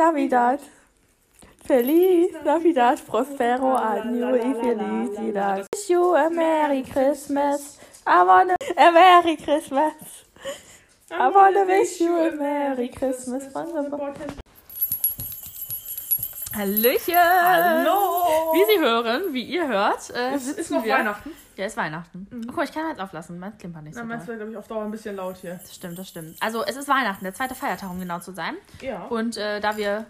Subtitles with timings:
[0.00, 0.58] Navidad.
[1.62, 5.66] Feliz Navidad, Prospero Año y Felicidad.
[5.74, 7.78] Wish you a Merry Christmas.
[8.06, 10.24] I wanna a Merry Christmas.
[11.10, 13.44] I wanna wish you a Merry Christmas.
[16.54, 17.14] Hallöchen!
[17.14, 18.52] Hallo!
[18.52, 20.94] Wie Sie hören, wie ihr hört, äh, Es ist noch wir.
[20.94, 21.30] Weihnachten.
[21.56, 22.26] Ja, ist Weihnachten.
[22.32, 23.38] Oh, guck mal, ich kann jetzt auflassen.
[23.38, 25.54] Mein klimpert nicht so meinst du, glaube ich, auf Dauer ein bisschen laut hier.
[25.62, 26.36] Das stimmt, das stimmt.
[26.40, 28.56] Also es ist Weihnachten, der zweite Feiertag, um genau zu sein.
[28.80, 29.04] Ja.
[29.04, 30.06] Und äh, da wir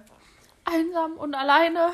[0.64, 1.90] einsam und alleine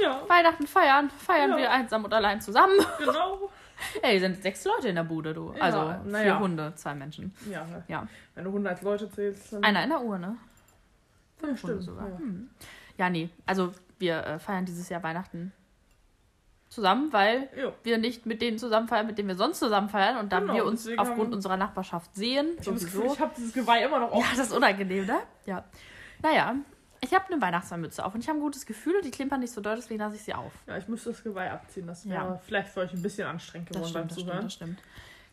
[0.00, 1.56] ja, Weihnachten feiern, feiern Ja.
[1.56, 2.74] wir einsam und allein zusammen.
[2.98, 3.50] genau.
[4.02, 5.52] Ey, sind sechs Leute in der Bude, du.
[5.56, 6.38] Ja, also vier ja.
[6.38, 7.34] Hunde, zwei Menschen.
[7.50, 8.06] Ja, Ja.
[8.34, 9.64] wenn du 100 Leute zählst, dann.
[9.64, 10.36] Einer in der Uhr, ne?
[11.38, 12.08] Fünf Hunde stimmt, sogar.
[12.10, 12.18] ja.
[12.18, 12.50] Hm.
[12.98, 13.30] Ja, nee.
[13.46, 15.52] Also wir äh, feiern dieses Jahr Weihnachten
[16.68, 17.72] zusammen, weil Jo.
[17.82, 20.18] wir nicht mit denen zusammen feiern, mit denen wir sonst zusammen feiern.
[20.18, 23.14] Und da Genau, wir uns aufgrund unserer Nachbarschaft sehen, Ich habe das Gefühl, sowieso.
[23.14, 24.22] ich habe dieses Geweih immer noch auf.
[24.22, 25.18] Ja, das ist unangenehm, ne?
[25.46, 25.64] Ja.
[26.22, 26.56] Naja,
[27.00, 29.52] ich habe eine Weihnachtsmannmütze auf und ich habe ein gutes Gefühl und die klimpern nicht
[29.52, 30.52] so doll, deswegen lasse ich sie auf.
[30.66, 31.86] Ja, ich müsste das Geweih abziehen.
[31.86, 32.10] Das Ja.
[32.10, 34.44] wäre vielleicht für euch ein bisschen anstrengend Das geworden stimmt, beim das stimmt, Zuhören.
[34.44, 34.78] das stimmt.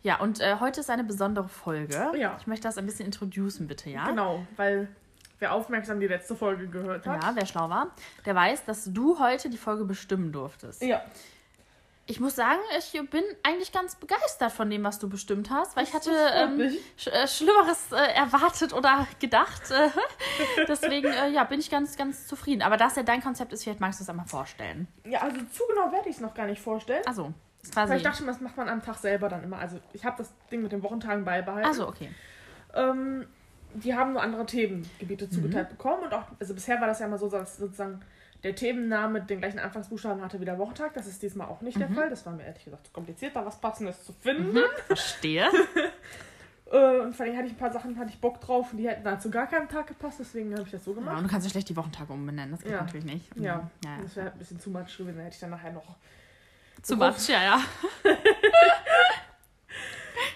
[0.04, 2.12] Ja, und äh, heute ist eine besondere Folge.
[2.18, 2.38] Ja.
[2.40, 4.06] Ich möchte das ein bisschen introducen, bitte, ja?
[4.08, 4.88] Genau, weil
[5.40, 7.24] wer aufmerksam die letzte Folge gehört hat.
[7.24, 7.92] Ja, wer schlau war,
[8.26, 10.82] der weiß, dass du heute die Folge bestimmen durftest.
[10.82, 11.02] Ja.
[12.08, 15.86] Ich muss sagen, ich bin eigentlich ganz begeistert von dem, was du bestimmt hast, weil
[15.86, 19.72] ich hatte ähm, sch äh, Schlimmeres äh, erwartet oder gedacht.
[19.72, 19.90] Äh,
[20.68, 22.62] deswegen, äh, ja, bin ich ganz, ganz zufrieden.
[22.62, 24.88] Aber da es ja dein Konzept ist, vielleicht magst du es einmal vorstellen.
[25.04, 27.02] Ja, also zu genau werde ich es noch gar nicht vorstellen.
[27.08, 27.34] Also,
[27.64, 27.98] ist Weil quasi.
[27.98, 29.58] ich dachte schon, das macht man am Tag selber dann immer.
[29.58, 31.68] Also ich habe das Ding mit den Wochentagen beibehalten.
[31.68, 32.12] Also, okay.
[32.76, 33.26] Ähm,
[33.84, 35.32] die haben nur andere Themengebiete Mhm.
[35.32, 38.00] zugeteilt bekommen und auch, also bisher war das ja immer so, dass sozusagen
[38.44, 40.94] der Themenname den gleichen Anfangsbuchstaben hatte wie der Wochentag.
[40.94, 41.96] Das ist diesmal auch nicht der Mhm.
[41.96, 42.10] Fall.
[42.10, 44.58] Das war mir ehrlich gesagt zu kompliziert, da was Passendes zu finden.
[44.88, 45.48] Verstehe.
[46.72, 48.90] Äh, und vor allem hatte ich ein paar Sachen, hatte ich Bock drauf und die
[48.90, 51.18] hätten dann zu gar keinem Tag gepasst, deswegen habe ich das so Ja, gemacht.
[51.20, 52.50] und du kannst ja schlecht die Wochentage umbenennen.
[52.56, 52.82] Das geht Ja.
[52.82, 53.36] natürlich nicht.
[53.36, 53.44] Mhm.
[53.44, 54.02] Ja, ja, ja.
[54.02, 55.96] das wäre ein bisschen zu much gewesen, dann hätte ich dann nachher noch.
[56.82, 57.62] Zu much, ja, ja.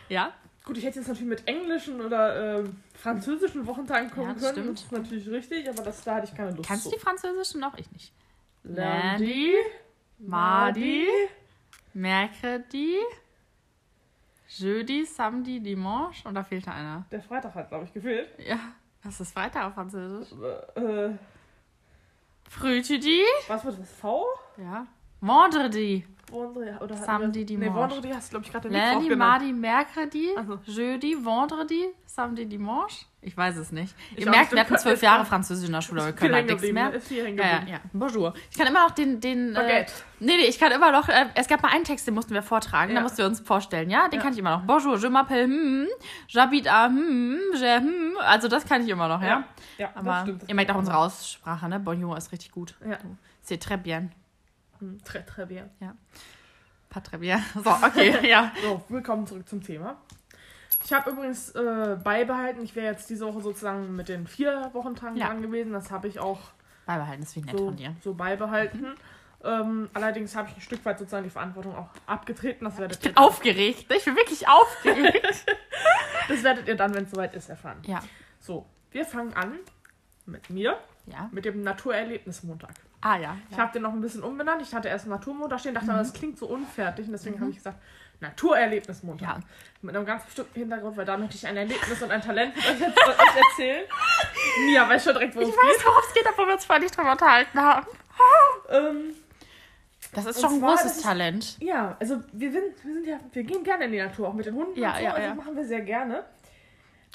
[0.10, 0.32] ja,
[0.66, 4.52] Gut, ich hätte jetzt natürlich mit englischen oder ähm, französischen Wochentagen kommen Ja, können.
[4.52, 4.78] stimmt.
[4.78, 7.62] Das ist natürlich richtig, aber das, da hatte ich keine Lust kannst du die französischen
[7.62, 7.78] noch?
[7.78, 8.14] Ich nicht.
[8.64, 9.54] Lundi,
[10.20, 11.08] Mardi,
[11.94, 12.98] Mercredi,
[14.50, 16.28] Jeudi, Samedi, Dimanche.
[16.28, 17.06] Und da fehlt da einer.
[17.12, 18.30] Der Freitag hat, glaube ich, gefehlt.
[18.38, 18.60] Ja,
[19.04, 20.30] was ist weiter auf Französisch?
[20.76, 21.12] Äh,
[22.50, 23.24] Frühtidi.
[23.48, 23.92] was war das?
[23.92, 24.26] V?
[24.58, 24.88] Ja.
[25.22, 26.06] Vendredi.
[26.32, 27.72] Vendredi oder Samedi, Dimanche.
[27.72, 29.16] Nee, Vendredi hast du, glaube ich, gerade nicht Lundi.
[29.16, 30.60] Mardi, Mercredi, Also.
[30.66, 33.06] Jeudi, Vendredi, Samedi, Dimanche.
[33.22, 33.94] Ich weiß es nicht.
[34.16, 36.46] Ich Ihr merkt, wir hatten zwölf Jahre Französisch in der Schule, aber wir können halt
[36.48, 36.90] nichts mehr.
[36.90, 36.96] ne?
[36.96, 37.80] Ist Ja, ja, ja.
[37.92, 38.34] Bonjour.
[38.50, 39.92] Ich kann immer noch den, den äh, Baguette.
[40.22, 42.42] Nee, nee, ich kann immer noch, äh, es gab mal einen Text, den mussten wir
[42.44, 43.02] vortragen, da Ja.
[43.02, 44.08] mussten wir uns vorstellen, ja?
[44.08, 44.24] Den Ja.
[44.24, 44.64] kann ich immer noch.
[44.66, 45.88] Bonjour, je m'appelle, hm,
[46.30, 48.18] j'habite à, hm, je, hm.
[48.22, 49.28] Also das kann ich immer noch, ja?
[49.28, 49.44] Ja,
[49.78, 50.44] ja Aber das stimmt.
[50.48, 51.80] ihr merkt auch unsere Aussprache, ne?
[51.82, 52.76] Bonjour ist richtig gut.
[52.88, 52.98] Ja.
[53.46, 54.12] C'est très bien.
[54.80, 55.70] Hm, Très, très bien.
[56.90, 57.40] Pas très bien.
[57.64, 58.52] So, okay, ja.
[58.64, 59.98] So, willkommen zurück zum Thema.
[60.84, 65.18] Ich habe übrigens äh, beibehalten, ich wäre jetzt diese Woche sozusagen mit den vier Wochentagen
[65.18, 65.28] Ja.
[65.28, 65.74] dran gewesen.
[65.74, 66.40] Das habe ich auch
[66.86, 67.96] Beibehalten ist wie nett so, von dir.
[68.04, 68.96] so beibehalten.
[69.44, 72.66] Ähm, allerdings habe ich ein Stück weit sozusagen die Verantwortung auch abgetreten.
[72.66, 73.86] Das werdet, Ich bin ihr, aufgeregt.
[73.94, 75.46] Ich bin wirklich aufgeregt.
[76.28, 77.78] das werdet ihr dann, wenn es soweit ist, erfahren.
[77.86, 78.02] ja.
[78.40, 79.60] So, wir fangen an
[80.26, 81.30] mit mir, Ja.
[81.32, 82.74] mit dem Naturerlebnismontag.
[83.02, 83.38] Ah, ja.
[83.50, 83.64] Ich ja.
[83.64, 84.62] habe den noch ein bisschen umbenannt.
[84.62, 85.92] Ich hatte erst Naturmontag stehen, dachte Mhm.
[85.94, 87.06] aber, das klingt so unfertig.
[87.06, 87.78] Und deswegen habe ich gesagt,
[88.20, 89.28] Naturerlebnismontag.
[89.28, 89.40] Ja.
[89.82, 92.66] Mit einem ganz bestimmten Hintergrund, weil da möchte ich ein Erlebnis und ein Talent mit
[92.66, 93.86] euch, euch erzählen.
[94.66, 96.84] Mia weiß schon direkt, worum Ich es weiß, worum es geht, obwohl wir uns vorher
[96.84, 97.86] nicht drüber unterhalten haben.
[97.86, 97.96] geht.
[98.72, 99.16] Ähm,
[100.14, 101.58] Das ist schon ein zwar, großes ist- Talent.
[101.60, 104.46] ja, also wir sind, wir sind ja, wir gehen gerne in die Natur, auch mit
[104.46, 105.04] den Hunden Ja, so.
[105.04, 105.28] ja, also ja.
[105.30, 106.24] das machen wir sehr gerne.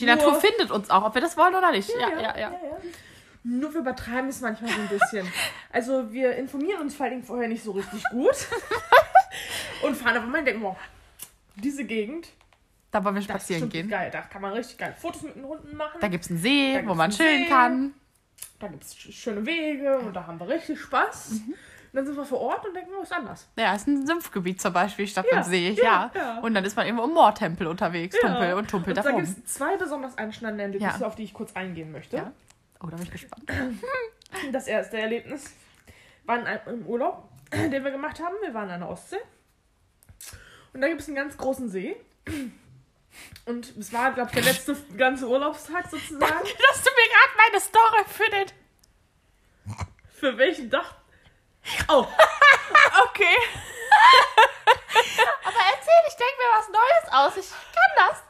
[0.00, 1.90] Die Nur- Natur findet uns auch, ob wir das wollen oder nicht.
[1.90, 2.52] Ja, ja, ja.
[3.46, 5.30] Nur wir übertreiben es manchmal so ein bisschen.
[5.70, 8.34] Also wir informieren uns vor allem vorher nicht so richtig gut.
[9.82, 10.76] und fahren aber mal und denken, boah,
[11.56, 12.28] diese Gegend,
[12.90, 13.88] Da wollen wir spazieren gehen.
[13.88, 14.10] geil.
[14.10, 15.98] Da kann man richtig geil Fotos mit den Hunden machen.
[16.00, 17.48] Da gibt es einen See, wo man chillen See.
[17.48, 17.94] kann.
[18.58, 21.30] Da gibt es schöne Wege und da haben wir richtig Spaß.
[21.32, 21.52] Mhm.
[21.92, 23.46] Und dann sind wir vor Ort und denken, oh, ist anders.
[23.56, 25.70] Ja, ist ein Sumpfgebiet zum Beispiel statt Ja, einem See.
[25.70, 26.38] ja, Ja, ja.
[26.40, 29.44] Und dann ist man irgendwo im Moortempel unterwegs, Tumpel und tumpelt und da gibt es
[29.44, 31.06] zwei besonders einschneidende Erlebnisse, Ja.
[31.06, 32.32] auf die ich kurz eingehen möchte.
[32.84, 33.48] Oh, da bin ich gespannt.
[34.52, 35.54] Das erste Erlebnis
[36.24, 38.34] war in einem, im Urlaub, den wir gemacht haben.
[38.42, 39.20] Wir waren an der Ostsee.
[40.74, 41.96] Und da gibt es einen ganz großen See.
[43.46, 46.20] Und es war, glaube ich, der letzte ganze Urlaubstag sozusagen.
[46.22, 48.46] Dass du mir gerade meine Story für den.
[50.08, 50.96] Für welchen Dach?
[51.88, 52.06] Oh,
[53.08, 53.36] Okay.
[55.44, 57.36] Aber erzähl, ich denke mir was Neues aus.
[57.36, 58.22] Ich kann das.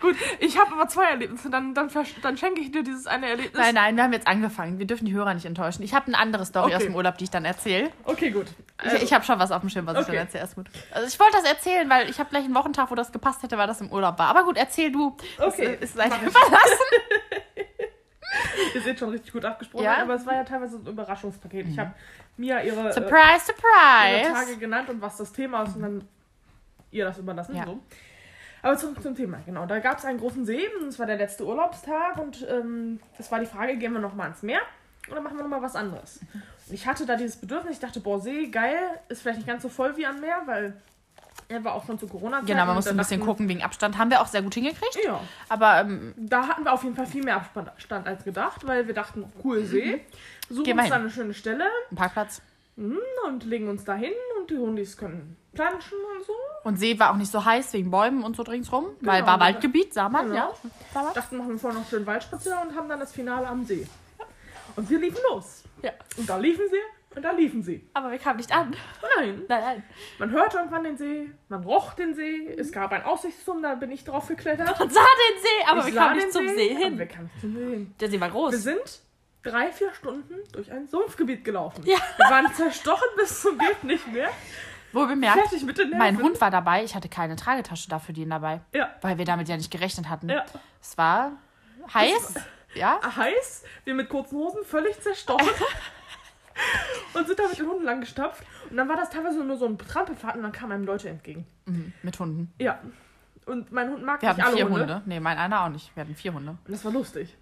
[0.00, 1.50] Gut, ich habe aber zwei Erlebnisse.
[1.50, 1.90] Dann, dann,
[2.22, 3.60] dann schenke ich dir dieses eine Erlebnis.
[3.60, 4.78] Nein, nein, wir haben jetzt angefangen.
[4.78, 5.82] Wir dürfen die Hörer nicht enttäuschen.
[5.82, 6.76] Ich habe eine andere Story Okay.
[6.76, 7.90] aus dem Urlaub, die ich dann erzähle.
[8.04, 8.46] Okay, gut.
[8.82, 10.12] Ich, Also, ich habe schon was auf dem Schirm, was ich Okay.
[10.16, 10.44] dann erzähle.
[10.44, 10.66] Ist gut.
[10.92, 13.58] Also ich wollte das erzählen, weil ich habe gleich einen Wochentag, wo das gepasst hätte,
[13.58, 14.28] weil das im Urlaub war.
[14.28, 15.16] Aber gut, erzähl du.
[15.38, 16.02] Okay, Das ist ich.
[16.02, 16.32] verlassen.
[18.74, 20.02] Ihr seht schon richtig gut abgesprochen, Ja.
[20.02, 21.66] aber es war ja teilweise so ein Überraschungspaket.
[21.68, 21.92] Ich habe
[22.36, 24.58] Mia ihre, äh, Surprise, ihre Tage surprise.
[24.58, 26.08] genannt und was das Thema ist und dann
[26.90, 27.56] ihr das überlassen.
[27.56, 27.64] Ja.
[27.64, 27.80] So.
[28.62, 29.66] Aber zurück zum Thema, genau.
[29.66, 33.30] Da gab es einen großen See und es war der letzte Urlaubstag und ähm, es
[33.30, 34.60] war die Frage, gehen wir nochmal ans Meer
[35.10, 36.20] oder machen wir nochmal was anderes?
[36.66, 38.76] Und ich hatte da dieses Bedürfnis, ich dachte, boah, See, geil,
[39.08, 40.74] ist vielleicht nicht ganz so voll wie am Meer, weil
[41.48, 42.46] er war auch schon zu Corona-Zeiten.
[42.46, 43.96] Genau, man und muss da ein bisschen dachten- gucken wegen Abstand.
[43.96, 44.98] Haben wir auch sehr gut hingekriegt.
[45.02, 48.86] Ja, Aber ähm, da hatten wir auf jeden Fall viel mehr Abstand als gedacht, weil
[48.86, 50.04] wir dachten, cool See,
[50.50, 50.66] suchen Mhm.
[50.66, 52.42] Wir uns da eine schöne Stelle ein Parkplatz.
[52.76, 56.32] mhm, und legen uns da hin und die Hundis können planschen und so.
[56.64, 58.86] Und See war auch nicht so heiß wegen Bäumen und so ringsrum.
[59.00, 59.32] weil Genau.
[59.32, 60.36] war Waldgebiet, sah man, Genau.
[60.36, 60.52] ja.
[60.92, 61.14] Sah man.
[61.14, 63.86] Dachten, machen wir vorher noch schön Waldspaziergang und haben dann das Finale am See.
[64.76, 65.64] Und wir liefen los.
[65.82, 65.92] Ja.
[66.16, 67.88] Und da liefen sie und da liefen sie.
[67.94, 68.76] Aber wir kamen nicht an.
[69.16, 69.42] Nein.
[69.48, 69.82] Nein, nein.
[70.18, 73.90] Man hörte irgendwann den See, man roch den See, es gab einen Aussichtsturm, da bin
[73.90, 74.80] ich drauf geklettert.
[74.80, 76.98] Und sah den See, aber Ich wir kamen nicht zum See aber hin.
[76.98, 77.94] Wir kamen nicht zum See hin.
[77.98, 78.54] Der See war Wir groß.
[78.62, 79.00] sind
[79.42, 81.82] drei, vier Stunden durch ein Sumpfgebiet gelaufen.
[81.86, 81.96] Ja.
[82.18, 84.28] Wir waren zerstochen bis zum geht nicht mehr.
[84.92, 85.38] Wohl bemerkt,
[85.96, 86.82] mein Hund war dabei.
[86.82, 88.60] Ich hatte keine Tragetasche dafür den dabei.
[88.72, 88.94] Ja.
[89.02, 90.28] Weil wir damit ja nicht gerechnet hatten.
[90.28, 90.44] Ja.
[90.80, 91.32] Es war
[91.92, 92.34] heiß.
[92.74, 93.00] Ja.
[93.16, 95.48] Heiß, wir mit kurzen Hosen völlig zerstochen.
[97.14, 98.44] und sind da mit den Hunden lang gestapft.
[98.70, 101.46] Und dann war das teilweise nur so ein Trampelfahrt und dann kamen einem Leute entgegen.
[101.66, 102.52] Mhm, mit Hunden.
[102.58, 102.78] Ja.
[103.48, 104.80] Und mein Hund mag Wir nicht hatten alle vier Hunde.
[104.80, 105.02] Hunde.
[105.06, 105.94] Nee, mein einer auch nicht.
[105.96, 106.50] Wir hatten vier Hunde.
[106.50, 107.36] Und das war lustig.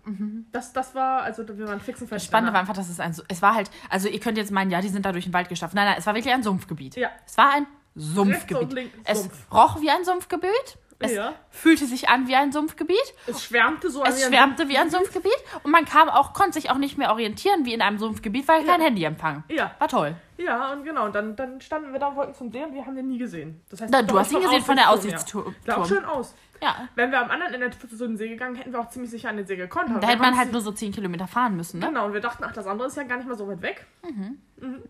[0.52, 2.26] Das, das war, also wir waren fix und Das fertig.
[2.26, 4.80] Spannende war einfach, dass es ein, es war halt, also ihr könnt jetzt meinen, ja,
[4.80, 5.74] die sind da durch den Wald gestapft.
[5.74, 6.96] Nein, nein, es war wirklich ein Sumpfgebiet.
[6.96, 7.10] Ja.
[7.26, 7.66] Es war ein
[7.96, 8.90] Sumpfgebiet.
[9.04, 9.52] Es Sumpf.
[9.52, 10.78] roch wie ein Sumpfgebiet.
[10.98, 11.34] Es Ja.
[11.50, 12.96] fühlte sich an wie ein Sumpfgebiet.
[13.26, 15.36] Es schwärmte so Es wie ein schwärmte wie ein Sumpfgebiet.
[15.62, 18.64] Und man kam auch, konnte sich auch nicht mehr orientieren wie in einem Sumpfgebiet, weil
[18.64, 19.44] kein Handyempfang.
[19.48, 19.74] Ja.
[19.78, 20.14] War toll.
[20.38, 22.84] Ja, und genau, und dann, dann standen wir da und wollten zum See und wir
[22.84, 23.62] haben den nie gesehen.
[23.70, 25.54] Das heißt, doch du hast ihn gesehen von der Aussichtsturm.
[25.66, 25.74] Ja.
[25.74, 26.34] Sah auch schön aus.
[26.62, 26.88] Ja.
[26.94, 29.36] Wenn wir am anderen Ende zu den See gegangen, hätten wir auch ziemlich sicher an
[29.36, 29.90] den See gekonnt.
[29.90, 31.88] Da wir hätte man halt nur so 10 Kilometer fahren müssen, ne?
[31.88, 33.86] Genau, und wir dachten, ach, das andere ist ja gar nicht mal so weit weg.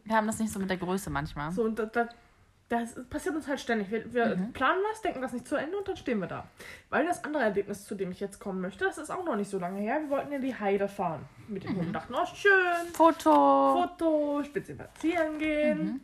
[0.04, 1.50] Wir haben das nicht so mit der Größe manchmal.
[1.52, 2.08] So, und da, da,
[2.68, 3.90] das passiert uns halt ständig.
[3.90, 4.52] Wir, wir Mhm.
[4.52, 6.44] planen was, denken das nicht zu Ende und dann stehen wir da.
[6.90, 9.50] Weil das andere Erlebnis, zu dem ich jetzt kommen möchte, das ist auch noch nicht
[9.50, 10.00] so lange her.
[10.00, 11.24] Wir wollten in die Heide fahren.
[11.48, 11.68] Mit Mhm.
[11.68, 13.82] den Hunden dachten, oh, schön, Foto.
[13.98, 15.84] Foto, spazieren gehen.
[15.84, 16.00] Mhm.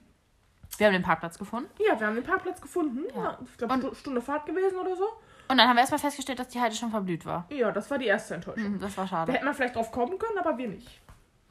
[0.78, 1.68] Wir haben den Parkplatz gefunden.
[1.86, 3.00] Ja, wir haben den Parkplatz gefunden.
[3.14, 3.22] Ja.
[3.22, 3.38] Ja.
[3.44, 5.04] Ich glaube, Stu- Stunde Fahrt gewesen oder so.
[5.48, 7.44] Und dann haben wir erstmal festgestellt, dass die Heide schon verblüht war.
[7.50, 8.74] Ja, das war die erste Enttäuschung.
[8.74, 9.32] Mhm, Das war Da schade.
[9.32, 10.88] hätte man vielleicht drauf kommen können, aber wir nicht.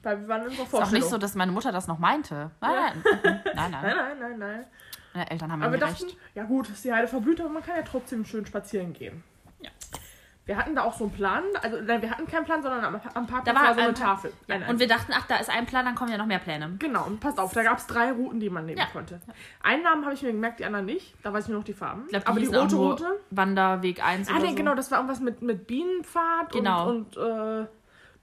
[0.03, 2.49] Weil wir waren in unserer Ist auch nicht so, dass meine Mutter das noch meinte.
[2.61, 2.93] Nein, Ja.
[2.95, 3.03] Mhm.
[3.23, 3.81] Nein, Nein, nein.
[3.95, 4.65] nein, nein, nein.
[5.13, 6.17] Meine Eltern haben Aber wir dachten, recht.
[6.35, 9.23] ja gut, ist die Heide verblüht, aber man kann ja trotzdem schön spazieren gehen.
[9.61, 9.69] Ja.
[10.45, 12.95] Wir hatten da auch so einen Plan, also nein, wir hatten keinen Plan, sondern am,
[13.13, 14.33] am Parkplatz war war so eine ein- Tafel.
[14.47, 16.75] Nein, Und wir dachten, ach, da ist ein Plan, dann kommen ja noch mehr Pläne.
[16.79, 18.87] genau, und passt auf, da gab es drei Routen, die man nehmen Ja.
[18.87, 19.21] konnte.
[19.61, 21.13] Einen Namen habe ich mir gemerkt, die anderen nicht.
[21.23, 22.03] Da weiß ich nur noch die Farben.
[22.05, 23.19] Ich glaube, aber die rote nur Route.
[23.29, 24.55] Wanderweg 1 Ah, oder nee, so.
[24.55, 26.89] genau, das war irgendwas mit, mit Bienenpfad Genau.
[26.89, 27.67] und, und äh,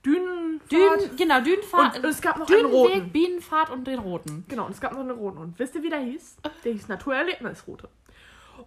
[0.05, 0.71] Dünenpfad.
[0.71, 1.97] Dünen, genau, Dünenfahrt.
[1.97, 3.09] Und es gab noch einen Dünenweg, roten.
[3.11, 4.45] Bienenfahrt und den roten.
[4.47, 5.37] Genau, und es gab noch einen roten.
[5.39, 6.37] Und wisst ihr, wie der hieß?
[6.63, 7.89] Der hieß Naturerlebnisroute.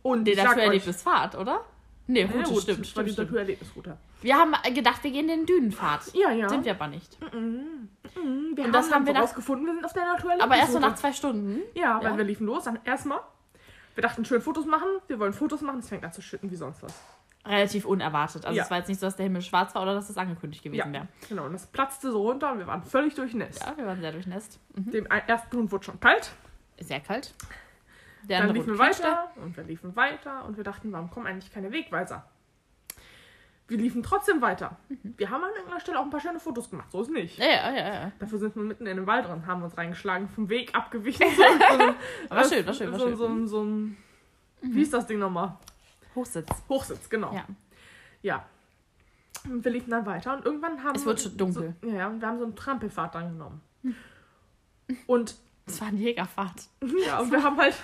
[0.03, 1.65] Und Nee, ich das sag war euch, Erlebnisfahrt, oder?
[2.09, 3.19] Nee, Ja, Route, gut, stimmt, stimmt, stimmt.
[3.31, 3.97] Naturerlebnisroute.
[4.21, 6.13] Wir haben gedacht, wir gehen den Dünenpfad.
[6.15, 6.49] Ja, ja.
[6.49, 7.17] Sind wir aber nicht.
[7.33, 7.89] Mhm,
[8.57, 10.45] wir Und das haben wir rausgefunden, wir sind auf der Naturerlebnisroute.
[10.45, 11.61] Aber erst so nach zwei Stunden.
[11.75, 12.17] Ja, weil Ja.
[12.19, 12.65] wir liefen los.
[12.85, 13.21] Erstmal,
[13.95, 14.89] wir dachten, schön Fotos machen.
[15.07, 15.79] Wir wollen Fotos machen.
[15.79, 16.95] Es fängt an zu schütten wie sonst was.
[17.45, 18.45] Relativ unerwartet.
[18.45, 18.63] Also Ja.
[18.65, 20.79] es war jetzt nicht so, dass der Himmel schwarz war oder dass das angekündigt gewesen
[20.79, 21.09] Ja, wäre.
[21.29, 21.45] genau.
[21.47, 23.61] Und das platzte so runter und wir waren völlig durchnässt.
[23.65, 24.61] Ja, wir waren sehr durchnässt.
[24.77, 24.91] Mhm.
[24.93, 26.31] Dem ersten Hund wurde schon kalt.
[26.79, 27.35] Sehr kalt.
[28.29, 31.53] Der Dann liefen wir weiter und wir liefen weiter und wir dachten, warum kommen eigentlich
[31.53, 32.25] keine Wegweiser?
[33.67, 34.77] Wir liefen trotzdem weiter.
[34.89, 35.15] Mhm.
[35.17, 36.93] Wir haben an irgendeiner Stelle auch ein paar schöne Fotos gemacht.
[36.93, 37.39] So ist nicht.
[37.39, 38.13] Ja, ja, ja, ja.
[38.21, 41.27] Dafür sind wir mitten in den Wald drin, haben uns reingeschlagen, vom Weg abgewichen.
[41.37, 43.13] So, so, War schön, war schön, war so, schön.
[43.15, 43.17] Mhm.
[43.17, 43.97] So, so, so ein,
[44.61, 45.57] wie ist das Ding nochmal?
[46.15, 46.49] Hochsitz.
[46.69, 47.35] Hochsitz, genau.
[47.35, 47.45] Ja.
[48.23, 48.47] Ja.
[49.45, 51.75] Und wir liefen dann weiter und irgendwann haben Es wird schon dunkel.
[51.83, 53.61] So, ja, ja, und wir haben so einen Trampelpfad dann genommen.
[55.07, 55.35] Und,
[55.67, 56.69] Es war eine Jägerfahrt.
[57.07, 57.75] ja, und wir haben halt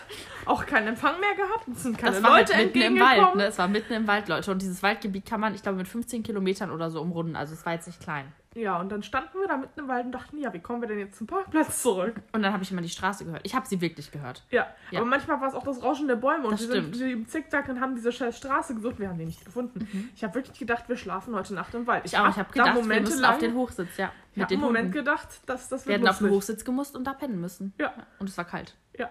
[0.45, 1.67] auch keinen Empfang mehr gehabt.
[1.69, 3.47] Es sind keine Das war Leute halt mitten im Wald, ne?
[3.47, 4.51] Es war mitten im Wald, Leute.
[4.53, 7.35] Und dieses Waldgebiet kann man, ich glaube, mit 15 Kilometern oder so umrunden.
[7.35, 8.33] Also es war jetzt nicht klein.
[8.55, 10.89] Ja, und dann standen wir da mitten im Wald und dachten, ja, wie kommen wir
[10.89, 12.17] denn jetzt zum Parkplatz zurück?
[12.33, 13.43] Und dann habe ich immer die Straße gehört.
[13.45, 14.43] Ich habe sie wirklich gehört.
[14.51, 15.01] Ja, Ja.
[15.01, 16.99] aber manchmal war es auch das Rauschen der Bäume und Das wir sind stimmt.
[16.99, 18.99] wir im Zickzack und haben diese scheiß Straße gesucht.
[18.99, 20.11] Wir haben die nicht gefunden.
[20.17, 22.05] Ich habe wirklich gedacht, wir schlafen heute Nacht im Wald.
[22.05, 22.07] Mhm.
[22.07, 22.29] Ich auch.
[22.31, 24.11] Ich habe gedacht, wir Momente müssen lang, auf den Hochsitz, ja.
[24.35, 24.93] ich habe einen Moment Hunden.
[24.99, 26.31] gedacht, dass das Wir hätten auf den.
[26.31, 27.75] Hochsitz gemusst und da pennen müssen.
[27.79, 28.75] Ja, Und es war kalt.
[28.99, 29.11] ja.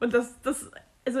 [0.00, 0.70] Und das, das,
[1.06, 1.20] also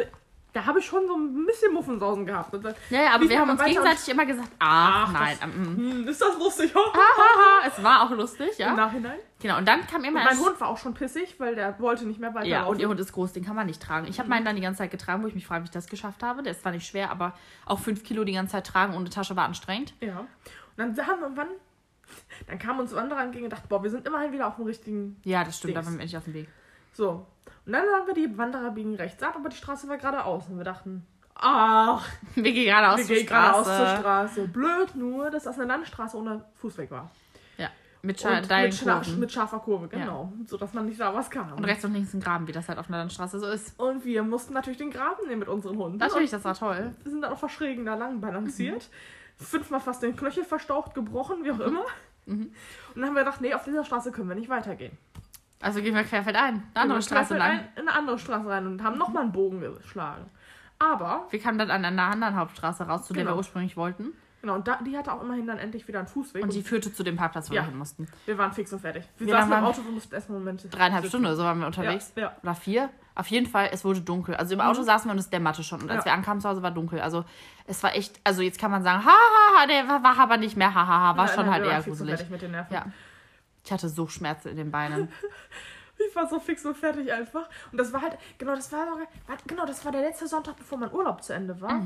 [0.52, 2.52] da habe ich schon so ein bisschen Muffensausen gehabt.
[2.54, 5.36] Und Ja, ja, aber wir haben uns gegenseitig immer gesagt, ach, Ach, nein.
[5.40, 5.76] das- ähm, mm.
[6.02, 6.74] hm, ist das lustig?
[6.74, 8.74] Hahaha, es war auch lustig, Im ja.
[8.74, 9.18] Nachhinein.
[9.40, 12.20] Genau, und dann kam immer mein Hund war auch schon pissig, weil der wollte nicht
[12.20, 12.50] mehr weiterlaufen.
[12.50, 14.06] Ja, und ihr Hund ist groß, den kann man nicht tragen.
[14.08, 14.30] Ich habe Mhm.
[14.34, 16.42] meinen dann die ganze Zeit getragen, wo ich mich frage, wie ich das geschafft habe.
[16.42, 17.32] Der ist zwar nicht schwer, aber
[17.64, 19.94] auch fünf Kilo die ganze Zeit tragen ohne Tasche war anstrengend.
[20.00, 20.18] Ja.
[20.20, 20.26] Und
[20.76, 21.48] dann haben wir irgendwann,
[22.48, 25.20] dann kamen uns Wanderer entgegen und dachten, boah, wir sind immerhin wieder auf dem richtigen.
[25.24, 25.86] Ja, das stimmt, da Dings.
[25.86, 26.48] waren wir endlich auf dem Weg.
[26.92, 27.26] So.
[27.70, 30.48] Und dann sahen wir, die Wanderer biegen rechts ab, aber die Straße war geradeaus.
[30.48, 34.00] Und wir dachten, ach, Wir gehen geradeaus wir zur gehen geradeaus zur Straße.
[34.00, 34.48] Straße.
[34.48, 37.12] Blöd nur, dass das eine Landstraße ohne Fußweg war.
[37.58, 37.68] Ja,
[38.02, 39.20] mit, Scha mit, Kurven.
[39.20, 40.32] mit scharfer Kurve, genau.
[40.46, 41.52] So dass man nicht sah, was kam.
[41.52, 43.78] Und rechts und links ein Graben, wie das halt auf einer Landstraße so ist.
[43.78, 45.98] Und wir mussten natürlich den Graben nehmen mit unseren Hunden.
[45.98, 46.92] Natürlich, das war toll.
[47.04, 48.90] Wir sind dann auch verschrägen da lang balanciert.
[49.36, 51.84] Fünfmal fast den Knöchel verstaucht, gebrochen, wie auch immer.
[52.26, 52.52] Und
[52.96, 54.98] dann haben wir gedacht, nee, auf dieser Straße können wir nicht weitergehen.
[55.60, 56.62] Also gehen wir querfeld ein.
[56.74, 57.60] Eine andere Wir Straße lang.
[57.76, 60.24] in eine andere Straße rein und haben nochmal einen Bogen geschlagen.
[60.78, 63.34] Aber, Wir kamen dann an einer anderen Hauptstraße raus, zu der Genau.
[63.34, 64.14] wir ursprünglich wollten.
[64.40, 66.42] genau, und da, die hatte auch immerhin dann endlich wieder einen Fußweg.
[66.42, 67.60] Und die führte zu dem Parkplatz, wo Ja.
[67.62, 68.08] wir hin mussten.
[68.24, 69.04] wir waren fix und fertig.
[69.18, 70.66] Wir Wie saßen im Auto, wir mussten erstmal Moment.
[70.70, 71.10] Dreieinhalb sitzen.
[71.10, 72.12] Stunden oder so waren wir unterwegs.
[72.16, 72.36] Ja, ja.
[72.42, 72.88] Oder vier.
[73.14, 74.34] Auf jeden Fall, es wurde dunkel.
[74.36, 75.82] Also im Auto saßen wir und es dämmerte schon.
[75.82, 76.12] Und als Ja.
[76.12, 77.00] wir ankamen zu Hause, war dunkel.
[77.02, 77.26] Also
[77.66, 80.72] es war echt, also jetzt kann man sagen, hahaha, der war, war aber nicht mehr,
[80.72, 82.14] hahaha, war Nein, schon halt wir waren eher gruselig.
[82.14, 82.72] fertig mit den Nerven.
[82.72, 82.86] Ja.
[83.70, 85.08] Ich hatte so Schmerzen in den Beinen.
[86.08, 87.46] Ich war so fix und fertig einfach.
[87.70, 88.86] Und das war halt, genau, das war,
[89.46, 91.78] genau, das war der letzte Sonntag, bevor mein Urlaub zu Ende war.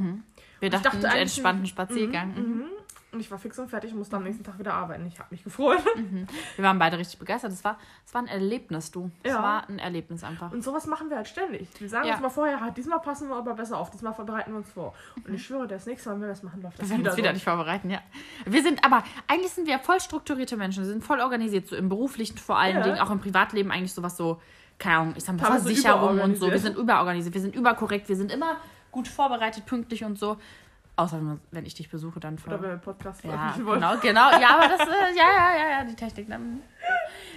[0.61, 2.29] Wir dachten, dachte eigentlich- entspannten Spaziergang.
[2.33, 2.67] Mhm.
[3.15, 3.19] Mhm.
[3.19, 5.07] Und ich war fix und fertig und musste am nächsten Tag wieder arbeiten.
[5.07, 5.79] Ich habe mich gefreut.
[6.57, 7.53] Wir waren beide richtig begeistert.
[7.53, 9.11] Es war, es war ein Erlebnis, du.
[9.23, 9.43] Es Ja.
[9.43, 10.53] war ein Erlebnis einfach.
[10.53, 11.69] Und sowas machen wir halt ständig.
[11.79, 12.15] Wir sagen Ja.
[12.15, 14.95] uns mal vorher, halt, diesmal passen wir aber besser auf, diesmal bereiten wir uns vor.
[15.27, 17.11] Und ich schwöre, das nächste Mal, wenn wir das machen, läuft das Wir werden wieder,
[17.11, 17.35] uns wieder so.
[17.35, 18.01] nicht vorbereiten, ja.
[18.47, 20.83] Wir sind aber, eigentlich sind wir voll strukturierte Menschen.
[20.85, 22.83] Wir sind voll organisiert, so im beruflichen vor allen Ja.
[22.83, 24.41] Dingen, auch im Privatleben eigentlich sowas so,
[24.79, 26.51] keine Ahnung, ich sag mal, Teilweise Versicherungen und so.
[26.51, 28.57] Wir sind überorganisiert, wir sind überkorrekt, wir sind immer
[28.91, 30.37] gut vorbereitet, pünktlich und so.
[30.97, 34.31] Außer wenn- wenn ich dich besuche, dann Oder wenn wir Podcast Ja, genau, genau.
[34.39, 36.29] Ja, aber das, äh, ja, ja, ja, ja, die Technik.
[36.29, 36.61] Dann,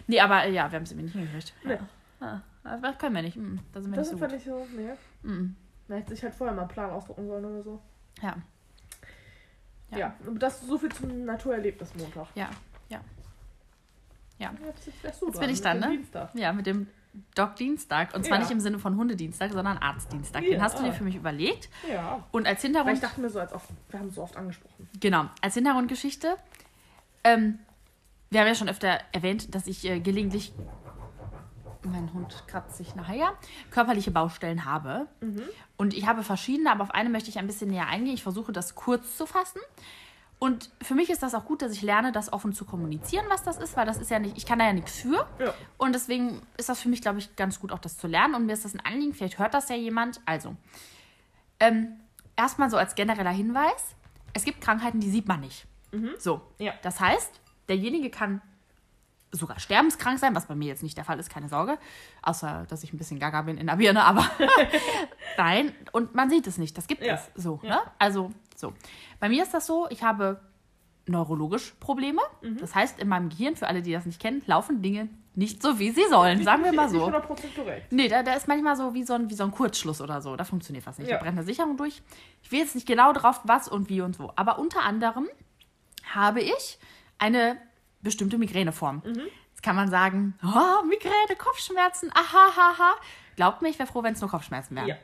[0.06, 1.54] nee, aber äh, ja, wir haben es irgendwie nicht hingekriegt.
[1.64, 1.78] Nee.
[2.22, 2.42] Ja.
[2.64, 3.36] Ah, das können wir nicht.
[3.38, 4.62] Mm, Da sind wir Das nicht ist so gut.
[4.62, 4.94] nicht so, nee.
[5.32, 5.56] Mm,
[5.88, 7.82] Man hätte sich halt vorher mal einen Plan ausdrucken sollen oder so.
[8.22, 8.36] ja,
[9.92, 9.98] Ja.
[9.98, 12.28] Ja, das ist so viel zum Naturerlebnis Montag.
[12.36, 12.50] ja,
[12.90, 13.00] ja.
[14.40, 14.52] Ja.
[15.04, 15.90] Jetzt, du Jetzt bin ich dann, ne?
[15.90, 16.30] Dienstag.
[16.36, 16.88] Ja, mit dem
[17.36, 18.14] Doc-Dienstag.
[18.16, 18.44] Und zwar Ja.
[18.44, 20.44] nicht im Sinne von Hundedienstag, sondern Arztdienstag.
[20.44, 20.62] Den Ja.
[20.62, 21.70] hast du dir für mich überlegt.
[21.92, 22.24] Ja.
[22.32, 24.36] Und als Weil ich Hintergrund, dachte mir so, als oft, wir haben es so oft
[24.38, 24.90] angesprochen.
[25.00, 26.36] genau, als Hintergrundgeschichte,
[27.24, 27.60] ähm,
[28.30, 30.52] wir haben ja schon öfter erwähnt, dass ich äh, gelegentlich,
[31.84, 33.34] mein Hund kratzt sich nachher,
[33.72, 35.08] körperliche Baustellen habe.
[35.78, 38.14] Und ich habe verschiedene, aber auf eine möchte ich ein bisschen näher eingehen.
[38.16, 39.60] Ich versuche das kurz zu fassen.
[40.40, 43.44] Und für mich ist das auch gut, dass ich lerne, das offen zu kommunizieren, was
[43.44, 45.28] das ist, weil das ist ja nicht, ich kann da ja nichts für.
[45.40, 45.54] Ja.
[45.78, 48.36] Und deswegen ist das für mich, glaube ich, ganz gut, auch das zu lernen.
[48.36, 50.22] Und mir ist das ein Anliegen, vielleicht hört das ja jemand.
[50.26, 50.56] Also,
[51.60, 52.00] ähm,
[52.36, 53.96] erstmal so als genereller Hinweis:
[54.34, 55.66] Es gibt Krankheiten, die sieht man nicht.
[56.20, 56.42] So.
[56.60, 56.74] Ja.
[56.84, 58.42] Das heißt, derjenige kann
[59.38, 61.78] sogar sterbenskrank sein, was bei mir jetzt nicht der Fall ist, keine Sorge.
[62.22, 64.26] Außer, dass ich ein bisschen gaga bin in der Birne, aber
[65.38, 65.74] nein.
[65.92, 67.16] Und man sieht es nicht, das gibt Ja.
[67.16, 67.32] es.
[67.42, 67.70] So, Ja.
[67.76, 67.82] ne?
[68.00, 68.74] Also, so.
[69.20, 70.40] Bei mir ist das so, ich habe
[71.06, 72.22] neurologisch Probleme.
[72.42, 72.58] Mhm.
[72.58, 75.78] Das heißt, in meinem Gehirn, für alle, die das nicht kennen, laufen Dinge nicht so,
[75.80, 76.44] wie sie sollen.
[76.44, 77.08] Sagen wir mal so.
[77.08, 77.22] 100%
[77.56, 77.92] korrekt.
[77.92, 80.36] Nee, da, da ist manchmal so wie so, ein, wie so ein Kurzschluss oder so.
[80.36, 81.10] Da funktioniert was nicht.
[81.10, 81.18] Ja.
[81.18, 82.02] Da brennt eine Sicherung durch.
[82.42, 84.34] Ich will jetzt nicht genau drauf, was und wie und wo.
[84.36, 85.28] Aber unter anderem
[86.12, 86.80] habe ich
[87.20, 87.58] eine
[88.08, 89.02] bestimmte Migräneform.
[89.06, 89.28] Mhm.
[89.50, 92.94] Jetzt kann man sagen, oh, Migräne, Kopfschmerzen, aha, ha, ha.
[93.36, 94.88] Glaubt mir, ich wäre froh, wenn es nur Kopfschmerzen wären.
[94.88, 94.96] Ja.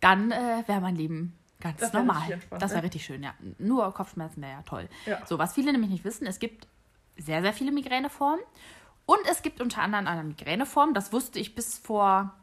[0.00, 2.40] Dann äh, wäre mein Leben ganz Das normal.
[2.50, 2.82] das wäre ne?
[2.82, 3.34] richtig schön, ja.
[3.58, 4.88] Nur Kopfschmerzen wäre ja toll.
[5.06, 5.24] Ja.
[5.24, 6.66] So, was viele nämlich nicht wissen, es gibt
[7.16, 8.40] sehr, sehr viele Migräneformen.
[9.06, 12.34] Und es gibt unter anderem eine Migräneform, das wusste ich bis vor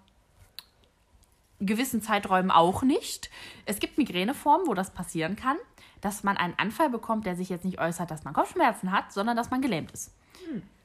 [1.59, 3.29] gewissen Zeiträumen auch nicht.
[3.65, 5.57] Es gibt Migräneformen, wo das passieren kann,
[6.05, 9.35] dass man einen Anfall bekommt, der sich jetzt nicht äußert, dass man Kopfschmerzen hat, sondern
[9.35, 10.13] dass man gelähmt ist.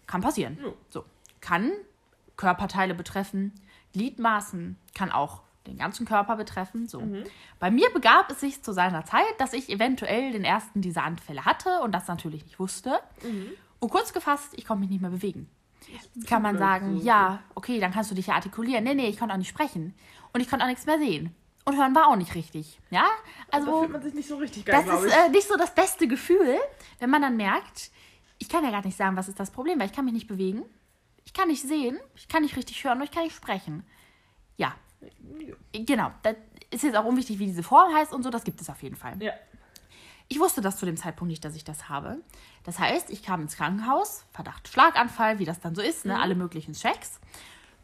[0.06, 0.58] Kann passieren.
[0.62, 0.72] Ja.
[0.88, 1.04] So.
[1.42, 1.70] Kann
[2.38, 3.52] Körperteile betreffen,
[3.92, 6.88] Gliedmaßen, kann auch den ganzen Körper betreffen.
[6.88, 7.06] So.
[7.58, 11.44] Bei mir begab es sich zu seiner Zeit, dass ich eventuell den ersten dieser Anfälle
[11.44, 12.98] hatte und das natürlich nicht wusste.
[13.78, 15.50] Und kurz gefasst, ich konnte mich nicht mehr bewegen.
[16.26, 17.04] Kann man sagen, so.
[17.04, 18.84] ja, okay, dann kannst du dich ja artikulieren.
[18.84, 19.94] Nee, nee, ich konnte auch nicht sprechen.
[20.32, 21.34] Und ich konnte auch nichts mehr sehen.
[21.64, 22.80] Und hören war auch nicht richtig.
[22.90, 23.06] Ja,
[23.50, 25.74] da also fühlt man sich nicht so richtig geil, das ist äh, nicht so das
[25.74, 26.58] beste Gefühl,
[26.98, 27.90] wenn man dann merkt,
[28.38, 30.26] ich kann ja gar nicht sagen, was ist das Problem, weil ich kann mich nicht
[30.26, 30.64] bewegen,
[31.24, 33.84] ich kann nicht sehen, ich kann nicht richtig hören und ich kann nicht sprechen.
[34.56, 34.74] Ja,
[35.72, 36.10] genau.
[36.22, 36.36] Das
[36.70, 38.96] ist jetzt auch unwichtig, wie diese Form heißt und so, das gibt es auf jeden
[38.96, 39.22] Fall.
[39.22, 39.32] ja.
[40.32, 42.18] Ich wusste das zu dem Zeitpunkt nicht, dass ich das habe.
[42.62, 46.20] Das heißt, ich kam ins Krankenhaus, Verdacht Schlaganfall, wie das dann so ist, ne?
[46.20, 47.18] alle möglichen Checks.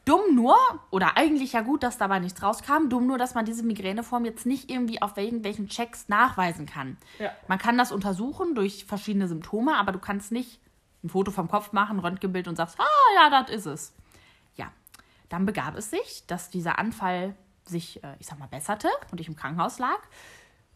[0.07, 0.57] Dumm nur,
[0.91, 4.47] oder eigentlich ja gut, dass dabei nichts rauskam, dumm nur, dass man diese Migräneform jetzt
[4.47, 6.97] nicht irgendwie auf irgendwelchen Checks nachweisen kann.
[7.19, 7.33] Ja.
[7.49, 10.61] Man kann das untersuchen durch verschiedene Symptome, aber du kannst nicht
[11.03, 13.95] ein Foto vom Kopf machen, Röntgenbild und sagst, ah ja, das ist es.
[14.55, 14.71] Ja,
[15.29, 17.35] dann begab es sich, dass dieser Anfall
[17.65, 19.99] sich, äh, ich sag mal, besserte und ich im Krankenhaus lag